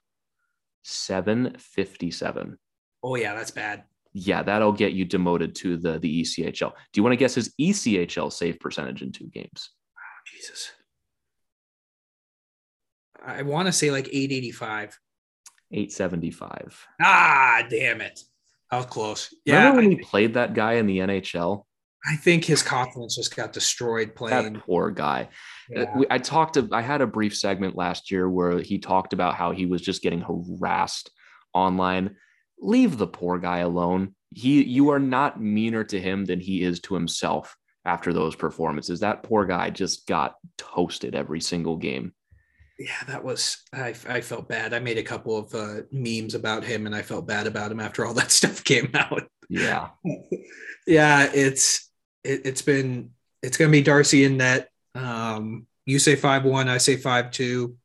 757. 0.82 2.58
Oh 3.02 3.14
yeah, 3.16 3.34
that's 3.34 3.50
bad. 3.50 3.84
Yeah, 4.12 4.42
that'll 4.42 4.72
get 4.72 4.92
you 4.92 5.04
demoted 5.04 5.54
to 5.56 5.76
the, 5.76 5.98
the 5.98 6.22
ECHL. 6.22 6.72
Do 6.72 6.98
you 6.98 7.02
want 7.02 7.12
to 7.12 7.16
guess 7.16 7.34
his 7.34 7.54
ECHL 7.60 8.32
save 8.32 8.58
percentage 8.58 9.02
in 9.02 9.12
two 9.12 9.28
games? 9.28 9.70
Oh, 9.96 10.20
Jesus. 10.32 10.72
I 13.24 13.42
want 13.42 13.66
to 13.66 13.72
say 13.72 13.90
like 13.90 14.08
eight 14.12 14.32
eighty-five. 14.32 14.98
875. 15.72 16.86
Ah, 17.00 17.64
damn 17.70 18.00
it. 18.00 18.18
How 18.70 18.78
was 18.78 18.86
close. 18.86 19.34
Remember 19.46 19.68
Yeah, 19.68 19.76
when 19.76 19.86
I, 19.86 19.88
he 19.90 19.96
played 20.02 20.34
that 20.34 20.54
guy 20.54 20.74
in 20.74 20.86
the 20.86 20.98
NHL? 20.98 21.64
I 22.04 22.16
think 22.16 22.44
his 22.44 22.62
confidence 22.62 23.16
just 23.16 23.36
got 23.36 23.52
destroyed 23.52 24.16
playing. 24.16 24.54
That 24.54 24.64
poor 24.64 24.90
guy. 24.90 25.28
Uh, 25.76 25.80
Yeah. 25.80 26.02
I 26.10 26.18
talked 26.18 26.54
to, 26.54 26.68
I 26.72 26.80
had 26.80 27.02
a 27.02 27.06
brief 27.06 27.36
segment 27.36 27.76
last 27.76 28.10
year 28.10 28.28
where 28.28 28.58
he 28.58 28.78
talked 28.78 29.12
about 29.12 29.34
how 29.34 29.52
he 29.52 29.66
was 29.66 29.82
just 29.82 30.02
getting 30.02 30.22
harassed 30.22 31.10
online. 31.52 32.16
Leave 32.60 32.98
the 32.98 33.06
poor 33.06 33.38
guy 33.38 33.58
alone. 33.58 34.14
He 34.34 34.62
you 34.62 34.90
are 34.90 34.98
not 34.98 35.40
meaner 35.40 35.82
to 35.84 36.00
him 36.00 36.24
than 36.24 36.40
he 36.40 36.62
is 36.62 36.80
to 36.80 36.94
himself 36.94 37.56
after 37.84 38.12
those 38.12 38.36
performances. 38.36 39.00
That 39.00 39.22
poor 39.22 39.44
guy 39.44 39.70
just 39.70 40.06
got 40.06 40.36
toasted 40.58 41.14
every 41.14 41.40
single 41.40 41.76
game. 41.76 42.12
yeah, 42.78 43.02
that 43.08 43.22
was 43.22 43.58
I, 43.72 43.94
I 44.08 44.20
felt 44.20 44.48
bad. 44.48 44.72
I 44.72 44.78
made 44.78 44.98
a 44.98 45.02
couple 45.02 45.36
of 45.36 45.54
uh, 45.54 45.82
memes 45.92 46.34
about 46.34 46.64
him, 46.64 46.86
and 46.86 46.94
I 46.94 47.02
felt 47.02 47.26
bad 47.26 47.46
about 47.46 47.70
him 47.70 47.80
after 47.80 48.04
all 48.06 48.14
that 48.14 48.30
stuff 48.40 48.64
came 48.64 48.90
out. 48.94 49.28
Yeah. 49.48 49.88
yeah, 50.86 51.30
it's 51.32 51.90
it, 52.24 52.42
it's 52.44 52.62
been 52.62 53.10
it's 53.42 53.56
gonna 53.56 53.70
be 53.70 53.82
Darcy 53.82 54.24
in 54.24 54.36
net. 54.36 54.70
Um, 54.94 55.66
you 55.86 55.98
say 55.98 56.16
five 56.16 56.44
one, 56.44 56.68
I 56.68 56.78
say 56.78 56.96
five 56.96 57.30
two. 57.30 57.76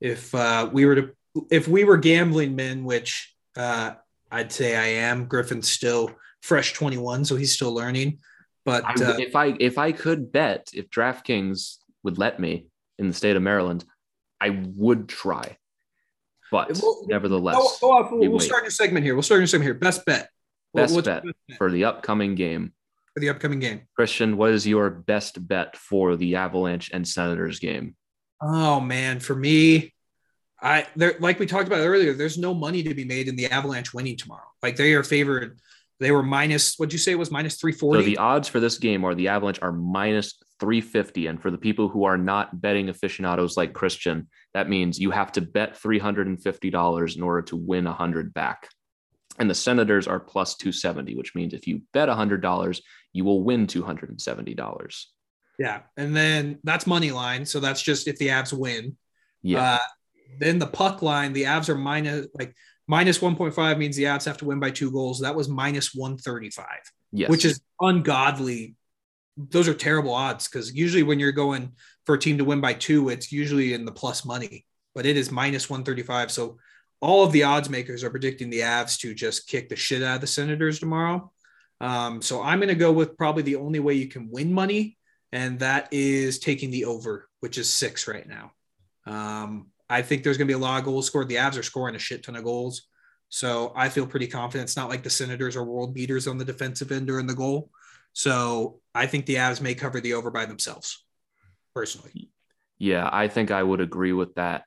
If 0.00 0.34
uh, 0.34 0.68
we 0.72 0.84
were 0.84 0.94
to 0.96 1.10
if 1.50 1.68
we 1.68 1.84
were 1.84 1.96
gambling 1.96 2.56
men, 2.56 2.84
which 2.84 3.34
uh, 3.56 3.94
I'd 4.30 4.52
say 4.52 4.76
I 4.76 5.08
am, 5.08 5.26
Griffin's 5.26 5.70
still 5.70 6.10
fresh 6.42 6.72
twenty 6.72 6.98
one, 6.98 7.24
so 7.24 7.36
he's 7.36 7.52
still 7.52 7.72
learning. 7.72 8.18
But 8.64 8.84
I, 8.84 8.92
uh, 8.94 9.16
if 9.18 9.36
I 9.36 9.56
if 9.60 9.78
I 9.78 9.92
could 9.92 10.32
bet, 10.32 10.70
if 10.74 10.90
DraftKings 10.90 11.76
would 12.02 12.18
let 12.18 12.40
me 12.40 12.66
in 12.98 13.08
the 13.08 13.14
state 13.14 13.36
of 13.36 13.42
Maryland, 13.42 13.84
I 14.40 14.64
would 14.74 15.08
try. 15.08 15.56
But 16.50 16.78
Well, 16.80 17.04
nevertheless, 17.06 17.56
go, 17.56 17.70
go 17.80 17.92
off, 17.92 18.12
we 18.12 18.18
we'll, 18.18 18.30
we'll 18.32 18.40
start 18.40 18.62
a 18.62 18.66
new 18.66 18.70
segment 18.70 19.04
here. 19.04 19.14
We'll 19.14 19.22
start 19.22 19.38
a 19.38 19.42
new 19.42 19.46
segment 19.46 19.66
here. 19.66 19.74
Best 19.74 20.04
bet. 20.04 20.30
Best 20.74 20.94
bet. 20.94 21.24
best 21.24 21.36
bet 21.48 21.58
for 21.58 21.70
the 21.70 21.84
upcoming 21.84 22.34
game, 22.34 22.72
for 23.14 23.20
the 23.20 23.30
upcoming 23.30 23.60
game? 23.60 23.82
Christian, 23.94 24.36
what 24.36 24.50
is 24.50 24.66
your 24.66 24.90
best 24.90 25.46
bet 25.46 25.76
for 25.76 26.16
the 26.16 26.36
Avalanche 26.36 26.90
and 26.92 27.06
Senators 27.06 27.58
game? 27.58 27.96
Oh 28.40 28.80
man, 28.80 29.20
for 29.20 29.34
me, 29.34 29.94
I 30.60 30.86
there 30.96 31.16
like 31.20 31.38
we 31.38 31.46
talked 31.46 31.66
about 31.66 31.80
earlier, 31.80 32.14
there's 32.14 32.38
no 32.38 32.54
money 32.54 32.82
to 32.82 32.94
be 32.94 33.04
made 33.04 33.28
in 33.28 33.36
the 33.36 33.46
Avalanche 33.46 33.92
winning 33.92 34.16
tomorrow. 34.16 34.48
Like 34.62 34.76
they 34.76 34.94
are 34.94 35.04
favored. 35.04 35.58
They 35.98 36.10
were 36.10 36.22
minus 36.22 36.76
what'd 36.76 36.92
you 36.92 36.98
say 36.98 37.12
it 37.12 37.18
was 37.18 37.30
minus 37.30 37.56
340? 37.56 38.00
So 38.00 38.04
the 38.06 38.18
odds 38.18 38.48
for 38.48 38.60
this 38.60 38.78
game 38.78 39.04
are 39.04 39.14
the 39.14 39.28
Avalanche 39.28 39.60
are 39.62 39.72
minus 39.72 40.34
350. 40.60 41.26
And 41.26 41.40
for 41.40 41.50
the 41.50 41.58
people 41.58 41.88
who 41.88 42.04
are 42.04 42.18
not 42.18 42.60
betting 42.60 42.88
aficionados 42.88 43.56
like 43.56 43.72
Christian, 43.72 44.28
that 44.54 44.68
means 44.68 44.98
you 44.98 45.10
have 45.10 45.32
to 45.32 45.40
bet 45.40 45.78
$350 45.78 47.16
in 47.16 47.22
order 47.22 47.42
to 47.42 47.56
win 47.56 47.84
100 47.84 48.34
back. 48.34 48.68
And 49.38 49.50
the 49.50 49.54
Senators 49.54 50.06
are 50.06 50.20
plus 50.20 50.56
270, 50.56 51.14
which 51.14 51.34
means 51.34 51.52
if 51.52 51.66
you 51.66 51.82
bet 51.92 52.08
$100, 52.08 52.80
you 53.12 53.24
will 53.24 53.42
win 53.42 53.66
$270. 53.66 55.04
yeah. 55.58 55.80
And 55.96 56.16
then 56.16 56.58
that's 56.64 56.86
money 56.86 57.12
line. 57.12 57.44
So 57.44 57.60
that's 57.60 57.82
just 57.82 58.08
if 58.08 58.18
the 58.18 58.28
Avs 58.28 58.52
win. 58.52 58.96
Yeah. 59.42 59.74
Uh, 59.74 59.78
then 60.38 60.58
the 60.58 60.66
puck 60.66 61.02
line, 61.02 61.32
the 61.32 61.44
Avs 61.44 61.68
are 61.68 61.76
minus 61.76 62.26
like 62.34 62.54
minus 62.86 63.18
1.5 63.18 63.78
means 63.78 63.96
the 63.96 64.04
Avs 64.04 64.24
have 64.26 64.38
to 64.38 64.44
win 64.44 64.60
by 64.60 64.70
two 64.70 64.90
goals. 64.90 65.20
That 65.20 65.34
was 65.34 65.48
minus 65.48 65.94
135. 65.94 66.66
yes. 67.12 67.30
which 67.30 67.44
is 67.44 67.60
ungodly. 67.80 68.74
Those 69.36 69.68
are 69.68 69.74
terrible 69.74 70.14
odds 70.14 70.48
because 70.48 70.74
usually 70.74 71.02
when 71.02 71.18
you're 71.18 71.32
going 71.32 71.72
for 72.04 72.14
a 72.14 72.18
team 72.18 72.38
to 72.38 72.44
win 72.44 72.60
by 72.60 72.74
two, 72.74 73.08
it's 73.08 73.32
usually 73.32 73.74
in 73.74 73.84
the 73.84 73.92
plus 73.92 74.24
money, 74.24 74.64
but 74.94 75.06
it 75.06 75.16
is 75.16 75.30
minus 75.30 75.68
135. 75.68 76.30
So 76.30 76.58
all 77.00 77.24
of 77.24 77.32
the 77.32 77.42
odds 77.42 77.68
makers 77.68 78.02
are 78.02 78.10
predicting 78.10 78.50
the 78.50 78.60
Avs 78.60 78.98
to 79.00 79.14
just 79.14 79.48
kick 79.48 79.68
the 79.68 79.76
shit 79.76 80.02
out 80.02 80.16
of 80.16 80.20
the 80.20 80.26
Senators 80.26 80.78
tomorrow. 80.78 81.30
Um, 81.80 82.22
so 82.22 82.42
I'm 82.42 82.58
going 82.58 82.68
to 82.68 82.74
go 82.74 82.92
with 82.92 83.18
probably 83.18 83.42
the 83.42 83.56
only 83.56 83.80
way 83.80 83.94
you 83.94 84.08
can 84.08 84.30
win 84.30 84.52
money, 84.52 84.96
and 85.32 85.58
that 85.58 85.88
is 85.92 86.38
taking 86.38 86.70
the 86.70 86.86
over, 86.86 87.28
which 87.40 87.58
is 87.58 87.70
six 87.70 88.08
right 88.08 88.26
now. 88.26 88.52
Um, 89.04 89.66
I 89.88 90.02
think 90.02 90.22
there's 90.22 90.36
going 90.36 90.48
to 90.48 90.52
be 90.52 90.56
a 90.56 90.62
lot 90.62 90.78
of 90.78 90.84
goals 90.84 91.06
scored. 91.06 91.28
The 91.28 91.36
Avs 91.36 91.58
are 91.58 91.62
scoring 91.62 91.94
a 91.94 91.98
shit 91.98 92.24
ton 92.24 92.36
of 92.36 92.44
goals. 92.44 92.88
So 93.28 93.72
I 93.76 93.88
feel 93.88 94.06
pretty 94.06 94.26
confident. 94.26 94.68
It's 94.68 94.76
not 94.76 94.88
like 94.88 95.02
the 95.02 95.10
Senators 95.10 95.56
are 95.56 95.64
world 95.64 95.94
beaters 95.94 96.26
on 96.26 96.38
the 96.38 96.44
defensive 96.44 96.92
end 96.92 97.10
or 97.10 97.18
in 97.18 97.26
the 97.26 97.34
goal. 97.34 97.70
So 98.12 98.80
I 98.94 99.06
think 99.06 99.26
the 99.26 99.36
Avs 99.36 99.60
may 99.60 99.74
cover 99.74 100.00
the 100.00 100.14
over 100.14 100.30
by 100.30 100.46
themselves, 100.46 101.04
personally. 101.74 102.30
Yeah, 102.78 103.08
I 103.12 103.28
think 103.28 103.50
I 103.50 103.62
would 103.62 103.80
agree 103.80 104.12
with 104.12 104.34
that 104.36 104.64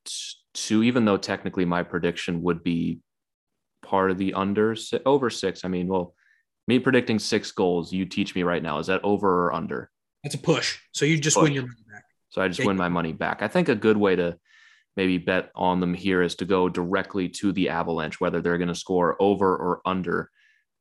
too, 0.53 0.83
even 0.83 1.05
though 1.05 1.17
technically 1.17 1.65
my 1.65 1.83
prediction 1.83 2.41
would 2.43 2.63
be 2.63 2.99
part 3.81 4.11
of 4.11 4.17
the 4.17 4.33
under 4.33 4.75
over 5.05 5.29
six. 5.29 5.65
I 5.65 5.67
mean, 5.67 5.87
well, 5.87 6.13
me 6.67 6.79
predicting 6.79 7.17
six 7.17 7.51
goals, 7.51 7.91
you 7.91 8.05
teach 8.05 8.35
me 8.35 8.43
right 8.43 8.61
now. 8.61 8.79
Is 8.79 8.87
that 8.87 9.03
over 9.03 9.47
or 9.47 9.53
under? 9.53 9.89
That's 10.23 10.35
a 10.35 10.39
push. 10.39 10.77
So 10.91 11.05
you 11.05 11.17
just 11.19 11.35
Push. 11.35 11.43
win 11.43 11.53
your 11.53 11.63
money 11.63 11.81
back. 11.91 12.03
So 12.29 12.41
I 12.41 12.47
just 12.47 12.65
win 12.65 12.77
my 12.77 12.89
money 12.89 13.13
back. 13.13 13.41
I 13.41 13.47
think 13.47 13.69
a 13.69 13.75
good 13.75 13.97
way 13.97 14.15
to 14.15 14.37
maybe 14.99 15.17
bet 15.17 15.49
on 15.55 15.79
them 15.79 15.93
here 15.93 16.21
is 16.21 16.35
to 16.35 16.43
go 16.45 16.67
directly 16.67 17.29
to 17.29 17.53
the 17.53 17.69
Avalanche, 17.69 18.19
whether 18.19 18.41
they're 18.41 18.57
going 18.57 18.67
to 18.67 18.75
score 18.75 19.15
over 19.21 19.55
or 19.55 19.81
under 19.85 20.29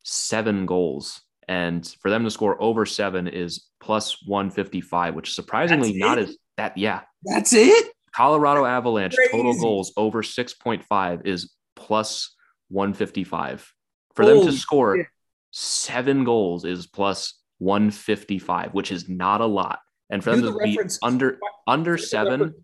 seven 0.02 0.66
goals. 0.66 1.20
And 1.46 1.86
for 2.02 2.10
them 2.10 2.24
to 2.24 2.30
score 2.32 2.60
over 2.60 2.84
seven 2.84 3.28
is 3.28 3.66
plus 3.80 4.20
155, 4.26 5.14
which 5.14 5.34
surprisingly 5.34 5.90
That's 5.92 6.00
not 6.00 6.18
it? 6.18 6.28
as 6.30 6.36
that. 6.56 6.76
Yeah. 6.76 7.02
That's 7.22 7.52
it. 7.52 7.92
Colorado 8.12 8.64
Avalanche 8.64 9.14
total 9.30 9.54
goals 9.54 9.92
over 9.96 10.22
6.5 10.24 11.24
is 11.24 11.54
plus 11.76 12.34
155. 12.70 13.72
For 14.16 14.26
them 14.26 14.44
to 14.46 14.52
score 14.52 14.96
shit. 14.96 15.06
seven 15.52 16.24
goals 16.24 16.64
is 16.64 16.88
plus 16.88 17.34
155, 17.58 18.74
which 18.74 18.90
is 18.90 19.08
not 19.08 19.40
a 19.40 19.46
lot. 19.46 19.78
And 20.10 20.24
for 20.24 20.30
Do 20.34 20.40
them 20.40 20.46
the 20.54 20.58
to 20.58 20.64
be 20.64 20.70
reference- 20.72 20.98
under 21.04 21.38
under 21.68 21.96
seven, 21.96 22.54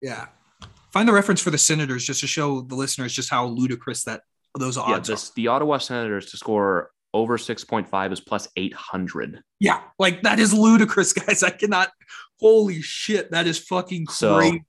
Yeah. 0.00 0.28
Find 0.94 1.08
the 1.08 1.12
reference 1.12 1.40
for 1.40 1.50
the 1.50 1.58
Senators 1.58 2.04
just 2.04 2.20
to 2.20 2.28
show 2.28 2.60
the 2.60 2.76
listeners 2.76 3.12
just 3.12 3.28
how 3.28 3.46
ludicrous 3.46 4.04
that 4.04 4.20
those 4.56 4.76
yeah, 4.76 4.84
odds 4.84 5.08
this, 5.08 5.28
are. 5.28 5.32
the 5.34 5.48
Ottawa 5.48 5.78
Senators 5.78 6.26
to 6.30 6.36
score 6.36 6.92
over 7.12 7.36
6.5 7.36 8.12
is 8.12 8.20
plus 8.20 8.46
800. 8.54 9.40
Yeah. 9.58 9.80
Like 9.98 10.22
that 10.22 10.38
is 10.38 10.54
ludicrous, 10.54 11.12
guys. 11.12 11.42
I 11.42 11.50
cannot. 11.50 11.90
Holy 12.38 12.80
shit. 12.80 13.32
That 13.32 13.48
is 13.48 13.58
fucking 13.58 14.06
So, 14.06 14.36
crazy. 14.38 14.64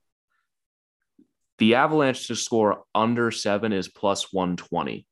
The 1.58 1.76
Avalanche 1.76 2.26
to 2.26 2.34
score 2.34 2.82
under 2.92 3.30
seven 3.30 3.72
is 3.72 3.86
plus 3.86 4.32
120. 4.32 5.06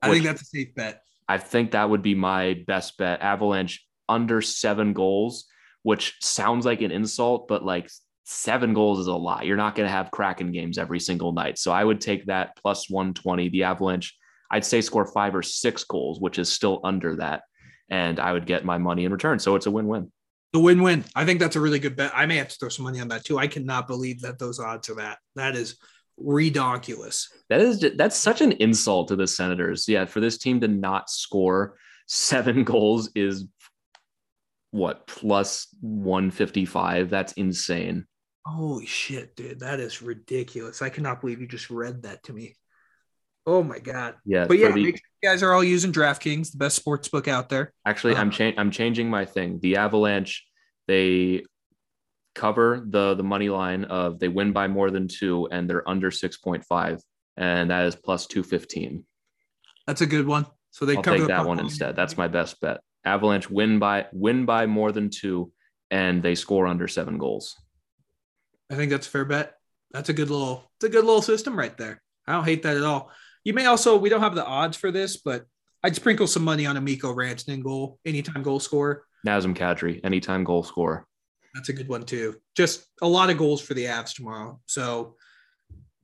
I 0.00 0.10
think 0.12 0.26
that's 0.26 0.42
a 0.42 0.44
safe 0.44 0.76
bet. 0.76 1.02
I 1.28 1.38
think 1.38 1.72
that 1.72 1.90
would 1.90 2.02
be 2.02 2.14
my 2.14 2.62
best 2.68 2.96
bet. 2.98 3.20
Avalanche 3.20 3.84
under 4.08 4.40
seven 4.40 4.92
goals, 4.92 5.46
which 5.82 6.14
sounds 6.20 6.64
like 6.64 6.82
an 6.82 6.92
insult, 6.92 7.48
but 7.48 7.64
like 7.64 7.90
seven 8.26 8.74
goals 8.74 8.98
is 8.98 9.06
a 9.06 9.14
lot. 9.14 9.46
You're 9.46 9.56
not 9.56 9.76
going 9.76 9.86
to 9.86 9.92
have 9.92 10.10
Kraken 10.10 10.50
games 10.50 10.78
every 10.78 10.98
single 10.98 11.32
night. 11.32 11.58
So 11.58 11.70
I 11.70 11.82
would 11.82 12.00
take 12.00 12.26
that 12.26 12.56
plus 12.56 12.90
120. 12.90 13.48
The 13.50 13.62
Avalanche, 13.62 14.16
I'd 14.50 14.64
say 14.64 14.80
score 14.80 15.06
five 15.06 15.34
or 15.34 15.42
six 15.42 15.84
goals, 15.84 16.20
which 16.20 16.38
is 16.38 16.52
still 16.52 16.80
under 16.82 17.16
that. 17.16 17.42
And 17.88 18.18
I 18.18 18.32
would 18.32 18.46
get 18.46 18.64
my 18.64 18.78
money 18.78 19.04
in 19.04 19.12
return. 19.12 19.38
So 19.38 19.54
it's 19.54 19.66
a 19.66 19.70
win 19.70 19.86
win. 19.86 20.10
The 20.52 20.60
win-win. 20.60 21.04
I 21.14 21.24
think 21.24 21.38
that's 21.38 21.56
a 21.56 21.60
really 21.60 21.78
good 21.78 21.96
bet. 21.96 22.12
I 22.14 22.26
may 22.26 22.36
have 22.36 22.48
to 22.48 22.56
throw 22.56 22.68
some 22.68 22.84
money 22.84 23.00
on 23.00 23.08
that 23.08 23.24
too. 23.24 23.38
I 23.38 23.46
cannot 23.46 23.86
believe 23.86 24.22
that 24.22 24.38
those 24.38 24.58
odds 24.58 24.88
are 24.88 24.94
that. 24.96 25.18
That 25.34 25.54
is 25.54 25.76
redonkulous. 26.18 27.26
That 27.48 27.60
is 27.60 27.84
that's 27.96 28.16
such 28.16 28.40
an 28.40 28.52
insult 28.52 29.08
to 29.08 29.16
the 29.16 29.26
Senators. 29.26 29.86
Yeah, 29.86 30.06
for 30.06 30.20
this 30.20 30.38
team 30.38 30.60
to 30.60 30.68
not 30.68 31.10
score 31.10 31.76
seven 32.06 32.64
goals 32.64 33.10
is 33.14 33.44
what 34.70 35.06
plus 35.06 35.68
155. 35.80 37.10
That's 37.10 37.34
insane. 37.34 38.06
Holy 38.46 38.86
shit, 38.86 39.34
dude. 39.34 39.60
That 39.60 39.80
is 39.80 40.02
ridiculous. 40.02 40.80
I 40.80 40.88
cannot 40.88 41.20
believe 41.20 41.40
you 41.40 41.48
just 41.48 41.68
read 41.68 42.02
that 42.04 42.22
to 42.24 42.32
me. 42.32 42.54
Oh 43.44 43.62
my 43.62 43.80
god. 43.80 44.14
Yeah, 44.24 44.46
But 44.46 44.58
yeah, 44.58 44.68
the- 44.72 44.84
make 44.84 44.96
sure 44.96 45.08
you 45.22 45.28
guys 45.28 45.42
are 45.42 45.52
all 45.52 45.64
using 45.64 45.92
DraftKings, 45.92 46.52
the 46.52 46.58
best 46.58 46.76
sports 46.76 47.08
book 47.08 47.26
out 47.26 47.48
there. 47.48 47.72
Actually, 47.84 48.14
I'm 48.14 48.28
Uh, 48.28 48.32
cha- 48.32 48.52
I'm 48.56 48.70
changing 48.70 49.10
my 49.10 49.24
thing. 49.24 49.58
The 49.60 49.76
Avalanche, 49.76 50.46
they 50.86 51.44
cover 52.36 52.84
the 52.88 53.14
the 53.14 53.24
money 53.24 53.48
line 53.48 53.84
of 53.84 54.18
they 54.20 54.28
win 54.28 54.52
by 54.52 54.68
more 54.68 54.90
than 54.90 55.08
two 55.08 55.48
and 55.50 55.68
they're 55.68 55.88
under 55.88 56.10
6.5 56.10 57.00
and 57.36 57.70
that 57.70 57.86
is 57.86 57.96
plus 57.96 58.26
215. 58.26 59.04
That's 59.86 60.02
a 60.02 60.06
good 60.06 60.26
one. 60.26 60.46
So 60.70 60.84
they 60.84 60.96
I'll 60.96 61.02
cover 61.02 61.18
take 61.18 61.28
that 61.28 61.46
one 61.46 61.58
instead. 61.58 61.96
That's 61.96 62.16
my 62.16 62.28
best 62.28 62.60
bet. 62.60 62.80
Avalanche 63.04 63.48
win 63.50 63.78
by 63.78 64.06
win 64.12 64.44
by 64.44 64.66
more 64.66 64.92
than 64.92 65.08
two 65.10 65.50
and 65.90 66.22
they 66.22 66.34
score 66.34 66.66
under 66.66 66.86
7 66.86 67.16
goals. 67.18 67.56
I 68.70 68.74
think 68.74 68.90
that's 68.90 69.06
a 69.06 69.10
fair 69.10 69.24
bet. 69.24 69.54
That's 69.92 70.08
a 70.08 70.12
good 70.12 70.30
little 70.30 70.64
it's 70.76 70.84
a 70.84 70.88
good 70.88 71.04
little 71.04 71.22
system 71.22 71.58
right 71.58 71.76
there. 71.76 72.02
I 72.26 72.32
don't 72.32 72.44
hate 72.44 72.62
that 72.64 72.76
at 72.76 72.82
all. 72.84 73.10
You 73.44 73.54
may 73.54 73.66
also 73.66 73.96
we 73.96 74.08
don't 74.08 74.20
have 74.22 74.34
the 74.34 74.44
odds 74.44 74.76
for 74.76 74.90
this, 74.90 75.16
but 75.16 75.44
I'd 75.82 75.94
sprinkle 75.94 76.26
some 76.26 76.42
money 76.44 76.66
on 76.66 76.76
Amico 76.76 77.14
Mikko 77.14 77.20
Rantanen 77.20 77.62
goal, 77.62 77.98
anytime 78.04 78.42
goal 78.42 78.58
scorer. 78.58 79.04
Nazem 79.26 79.56
Kadri, 79.56 80.00
anytime 80.04 80.42
goal 80.42 80.62
scorer. 80.64 81.06
That's 81.54 81.68
a 81.68 81.72
good 81.72 81.88
one 81.88 82.04
too. 82.04 82.36
Just 82.56 82.86
a 83.00 83.08
lot 83.08 83.30
of 83.30 83.38
goals 83.38 83.60
for 83.60 83.74
the 83.74 83.84
Avs 83.84 84.14
tomorrow. 84.14 84.60
So 84.66 85.14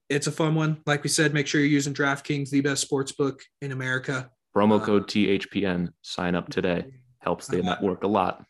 it's 0.09 0.27
a 0.27 0.33
fun 0.33 0.55
one. 0.55 0.81
Like 0.87 1.03
we 1.03 1.09
said, 1.09 1.35
make 1.35 1.47
sure 1.47 1.61
you're 1.61 1.69
using 1.71 1.95
DraftKings, 1.95 2.51
the 2.51 2.61
best 2.61 2.83
sports 2.83 3.13
book 3.13 3.43
in 3.61 3.73
America. 3.73 4.31
Promo 4.57 4.81
Uh, 4.81 4.85
code 4.85 5.09
THPN. 5.09 5.93
Sign 6.03 6.35
up 6.35 6.49
today. 6.49 6.85
Helps 7.19 7.47
the 7.49 7.61
Uh, 7.61 7.63
network 7.63 8.05
a 8.05 8.09
lot. 8.09 8.45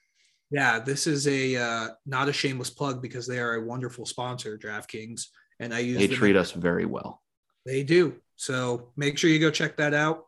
Yeah, 0.52 0.78
this 0.78 1.06
is 1.06 1.26
a 1.26 1.56
uh, 1.56 1.88
not 2.04 2.28
a 2.28 2.32
shameless 2.32 2.68
plug 2.68 3.00
because 3.00 3.26
they 3.26 3.38
are 3.38 3.54
a 3.54 3.64
wonderful 3.64 4.04
sponsor, 4.04 4.58
DraftKings, 4.58 5.28
and 5.58 5.72
I 5.72 5.78
use 5.78 5.98
They 5.98 6.08
treat 6.08 6.36
at- 6.36 6.42
us 6.42 6.52
very 6.52 6.84
well. 6.84 7.22
They 7.64 7.82
do. 7.84 8.16
So 8.36 8.90
make 8.96 9.16
sure 9.16 9.30
you 9.30 9.38
go 9.38 9.50
check 9.50 9.78
that 9.78 9.94
out. 9.94 10.26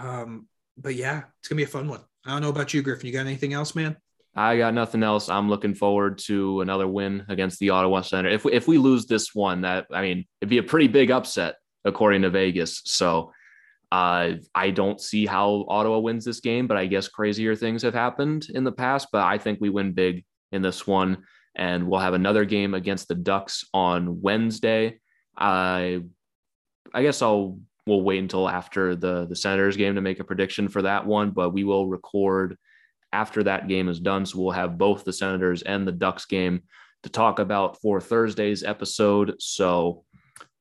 Um, 0.00 0.48
but 0.76 0.96
yeah, 0.96 1.22
it's 1.38 1.48
gonna 1.48 1.58
be 1.58 1.64
a 1.64 1.68
fun 1.68 1.88
one. 1.88 2.00
I 2.26 2.30
don't 2.30 2.42
know 2.42 2.48
about 2.48 2.74
you, 2.74 2.82
Griffin. 2.82 3.06
You 3.06 3.12
got 3.12 3.26
anything 3.26 3.52
else, 3.52 3.74
man? 3.76 3.96
I 4.34 4.56
got 4.56 4.74
nothing 4.74 5.04
else. 5.04 5.28
I'm 5.28 5.48
looking 5.48 5.74
forward 5.74 6.18
to 6.26 6.60
another 6.62 6.88
win 6.88 7.24
against 7.28 7.60
the 7.60 7.70
Ottawa 7.70 8.00
Center. 8.00 8.30
If 8.30 8.44
we, 8.44 8.52
if 8.52 8.66
we 8.66 8.78
lose 8.78 9.06
this 9.06 9.32
one, 9.32 9.60
that 9.60 9.86
I 9.92 10.02
mean, 10.02 10.26
it'd 10.40 10.50
be 10.50 10.58
a 10.58 10.62
pretty 10.64 10.88
big 10.88 11.12
upset 11.12 11.54
according 11.84 12.22
to 12.22 12.30
Vegas. 12.30 12.82
So 12.84 13.30
uh, 13.94 14.34
I 14.56 14.70
don't 14.70 15.00
see 15.00 15.24
how 15.24 15.66
Ottawa 15.68 15.98
wins 15.98 16.24
this 16.24 16.40
game, 16.40 16.66
but 16.66 16.76
I 16.76 16.86
guess 16.86 17.06
crazier 17.06 17.54
things 17.54 17.82
have 17.82 17.94
happened 17.94 18.48
in 18.52 18.64
the 18.64 18.72
past. 18.72 19.06
But 19.12 19.22
I 19.22 19.38
think 19.38 19.60
we 19.60 19.70
win 19.70 19.92
big 19.92 20.24
in 20.50 20.62
this 20.62 20.84
one, 20.84 21.22
and 21.54 21.86
we'll 21.86 22.00
have 22.00 22.14
another 22.14 22.44
game 22.44 22.74
against 22.74 23.06
the 23.06 23.14
Ducks 23.14 23.64
on 23.72 24.20
Wednesday. 24.20 24.98
I 25.38 26.02
I 26.92 27.02
guess 27.02 27.22
I'll 27.22 27.60
we'll 27.86 28.02
wait 28.02 28.18
until 28.18 28.48
after 28.48 28.96
the 28.96 29.26
the 29.26 29.36
Senators 29.36 29.76
game 29.76 29.94
to 29.94 30.00
make 30.00 30.18
a 30.18 30.24
prediction 30.24 30.66
for 30.66 30.82
that 30.82 31.06
one, 31.06 31.30
but 31.30 31.50
we 31.50 31.62
will 31.62 31.86
record 31.86 32.58
after 33.12 33.44
that 33.44 33.68
game 33.68 33.88
is 33.88 34.00
done. 34.00 34.26
So 34.26 34.40
we'll 34.40 34.50
have 34.50 34.76
both 34.76 35.04
the 35.04 35.12
Senators 35.12 35.62
and 35.62 35.86
the 35.86 35.92
Ducks 35.92 36.24
game 36.24 36.64
to 37.04 37.10
talk 37.10 37.38
about 37.38 37.80
for 37.80 38.00
Thursday's 38.00 38.64
episode. 38.64 39.36
So 39.38 40.02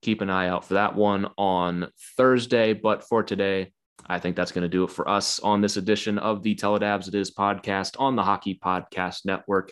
keep 0.04 0.22
an 0.22 0.30
eye 0.30 0.50
out 0.50 0.66
for 0.66 0.76
that 0.76 0.96
one 0.96 1.28
on 1.38 1.88
Thursday. 2.18 2.74
But 2.74 3.04
for 3.04 3.24
today, 3.24 3.72
I 4.06 4.20
think 4.20 4.36
that's 4.36 4.52
going 4.52 4.64
to 4.64 4.70
do 4.70 4.84
it 4.84 4.92
for 4.92 5.08
us 5.08 5.40
on 5.40 5.62
this 5.62 5.78
edition 5.78 6.18
of 6.20 6.44
the 6.44 6.56
Tell 6.56 6.76
It 6.76 6.82
Avs 6.82 7.08
It 7.08 7.16
Is 7.16 7.32
podcast 7.34 7.96
on 8.00 8.16
the 8.16 8.24
Hockey 8.24 8.60
Podcast 8.64 9.26
Network. 9.26 9.72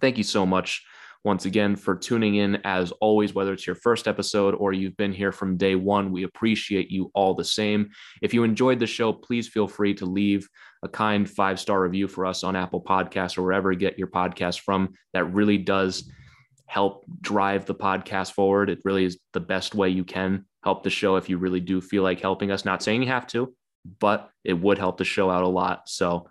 Thank 0.00 0.18
you 0.18 0.24
so 0.24 0.44
much 0.44 0.84
once 1.24 1.46
again 1.46 1.74
for 1.74 1.96
tuning 1.96 2.36
in. 2.36 2.56
As 2.64 2.92
always, 2.92 3.34
whether 3.34 3.52
it's 3.52 3.66
your 3.66 3.76
first 3.76 4.06
episode 4.06 4.54
or 4.54 4.72
you've 4.72 4.96
been 4.96 5.12
here 5.12 5.32
from 5.32 5.56
day 5.56 5.74
one, 5.74 6.12
we 6.12 6.22
appreciate 6.24 6.90
you 6.90 7.10
all 7.14 7.34
the 7.34 7.44
same. 7.44 7.88
If 8.22 8.34
you 8.34 8.44
enjoyed 8.44 8.78
the 8.78 8.86
show, 8.86 9.12
please 9.12 9.48
feel 9.48 9.66
free 9.66 9.94
to 9.94 10.06
leave 10.06 10.48
a 10.82 10.88
kind 10.88 11.28
five 11.28 11.58
star 11.58 11.80
review 11.80 12.08
for 12.08 12.26
us 12.26 12.44
on 12.44 12.56
Apple 12.56 12.82
Podcasts 12.82 13.38
or 13.38 13.42
wherever 13.42 13.72
you 13.72 13.78
get 13.78 13.98
your 13.98 14.08
podcast 14.08 14.60
from. 14.60 14.92
That 15.14 15.32
really 15.32 15.58
does 15.58 16.10
help 16.66 17.04
drive 17.20 17.64
the 17.64 17.74
podcast 17.74 18.32
forward. 18.32 18.68
It 18.68 18.80
really 18.84 19.04
is 19.04 19.18
the 19.32 19.40
best 19.40 19.74
way 19.74 19.88
you 19.88 20.04
can 20.04 20.44
help 20.62 20.82
the 20.82 20.90
show 20.90 21.16
if 21.16 21.28
you 21.28 21.38
really 21.38 21.60
do 21.60 21.80
feel 21.80 22.02
like 22.02 22.20
helping 22.20 22.50
us. 22.50 22.64
Not 22.64 22.82
saying 22.82 23.02
you 23.02 23.08
have 23.08 23.26
to, 23.28 23.54
but 24.00 24.30
it 24.44 24.54
would 24.54 24.78
help 24.78 24.98
the 24.98 25.04
show 25.04 25.30
out 25.30 25.44
a 25.44 25.48
lot. 25.48 25.88
So 25.88 26.28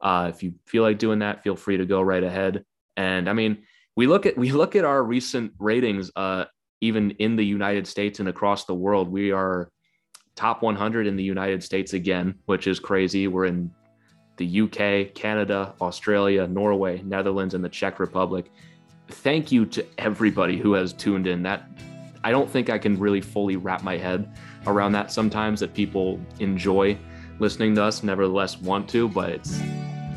uh, 0.00 0.30
if 0.32 0.42
you 0.42 0.54
feel 0.66 0.82
like 0.82 0.98
doing 0.98 1.18
that, 1.18 1.42
feel 1.42 1.54
free 1.54 1.76
to 1.76 1.86
go 1.86 2.00
right 2.00 2.24
ahead. 2.24 2.64
And 2.96 3.28
I 3.28 3.34
mean, 3.34 3.64
we 3.96 4.06
look 4.06 4.26
at 4.26 4.36
we 4.36 4.52
look 4.52 4.74
at 4.74 4.84
our 4.84 5.02
recent 5.02 5.52
ratings, 5.58 6.10
uh, 6.16 6.46
even 6.80 7.12
in 7.12 7.36
the 7.36 7.44
United 7.44 7.86
States 7.86 8.20
and 8.20 8.28
across 8.28 8.64
the 8.64 8.74
world. 8.74 9.08
We 9.08 9.32
are 9.32 9.70
top 10.34 10.62
100 10.62 11.06
in 11.06 11.16
the 11.16 11.22
United 11.22 11.62
States 11.62 11.92
again, 11.92 12.36
which 12.46 12.66
is 12.66 12.80
crazy. 12.80 13.28
We're 13.28 13.46
in 13.46 13.70
the 14.36 14.62
UK, 14.62 15.14
Canada, 15.14 15.74
Australia, 15.80 16.46
Norway, 16.46 17.02
Netherlands, 17.04 17.54
and 17.54 17.64
the 17.64 17.68
Czech 17.68 18.00
Republic. 18.00 18.50
Thank 19.08 19.52
you 19.52 19.66
to 19.66 19.86
everybody 19.98 20.56
who 20.56 20.72
has 20.74 20.92
tuned 20.92 21.26
in. 21.26 21.42
That 21.42 21.68
I 22.22 22.30
don't 22.30 22.48
think 22.48 22.70
I 22.70 22.78
can 22.78 22.98
really 22.98 23.20
fully 23.20 23.56
wrap 23.56 23.82
my 23.82 23.96
head 23.96 24.28
around 24.66 24.92
that 24.92 25.12
sometimes 25.12 25.60
that 25.60 25.74
people 25.74 26.20
enjoy 26.40 26.98
listening 27.38 27.74
to 27.74 27.82
us, 27.82 28.02
nevertheless 28.02 28.58
want 28.58 28.88
to, 28.90 29.08
but 29.08 29.30
it's 29.30 29.60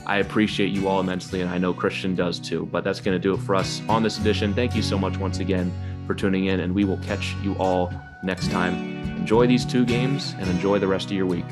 I 0.05 0.19
appreciate 0.19 0.71
you 0.71 0.87
all 0.87 1.01
immensely, 1.01 1.41
and 1.41 1.49
I 1.49 1.57
know 1.57 1.73
Christian 1.73 2.15
does 2.15 2.39
too. 2.39 2.65
But 2.71 2.85
that's 2.85 3.01
going 3.01 3.15
to 3.15 3.19
do 3.19 3.33
it 3.33 3.41
for 3.41 3.55
us 3.55 3.81
on 3.89 4.03
this 4.03 4.17
edition. 4.17 4.53
Thank 4.53 4.73
you 4.73 4.81
so 4.81 4.97
much 4.97 5.17
once 5.17 5.39
again 5.39 5.71
for 6.07 6.15
tuning 6.15 6.45
in, 6.45 6.61
and 6.61 6.73
we 6.73 6.85
will 6.85 6.97
catch 6.99 7.35
you 7.43 7.55
all 7.55 7.91
next 8.23 8.49
time. 8.49 8.73
Enjoy 9.17 9.45
these 9.47 9.65
two 9.65 9.85
games 9.85 10.33
and 10.39 10.49
enjoy 10.49 10.79
the 10.79 10.87
rest 10.87 11.07
of 11.07 11.11
your 11.11 11.25
week. 11.25 11.45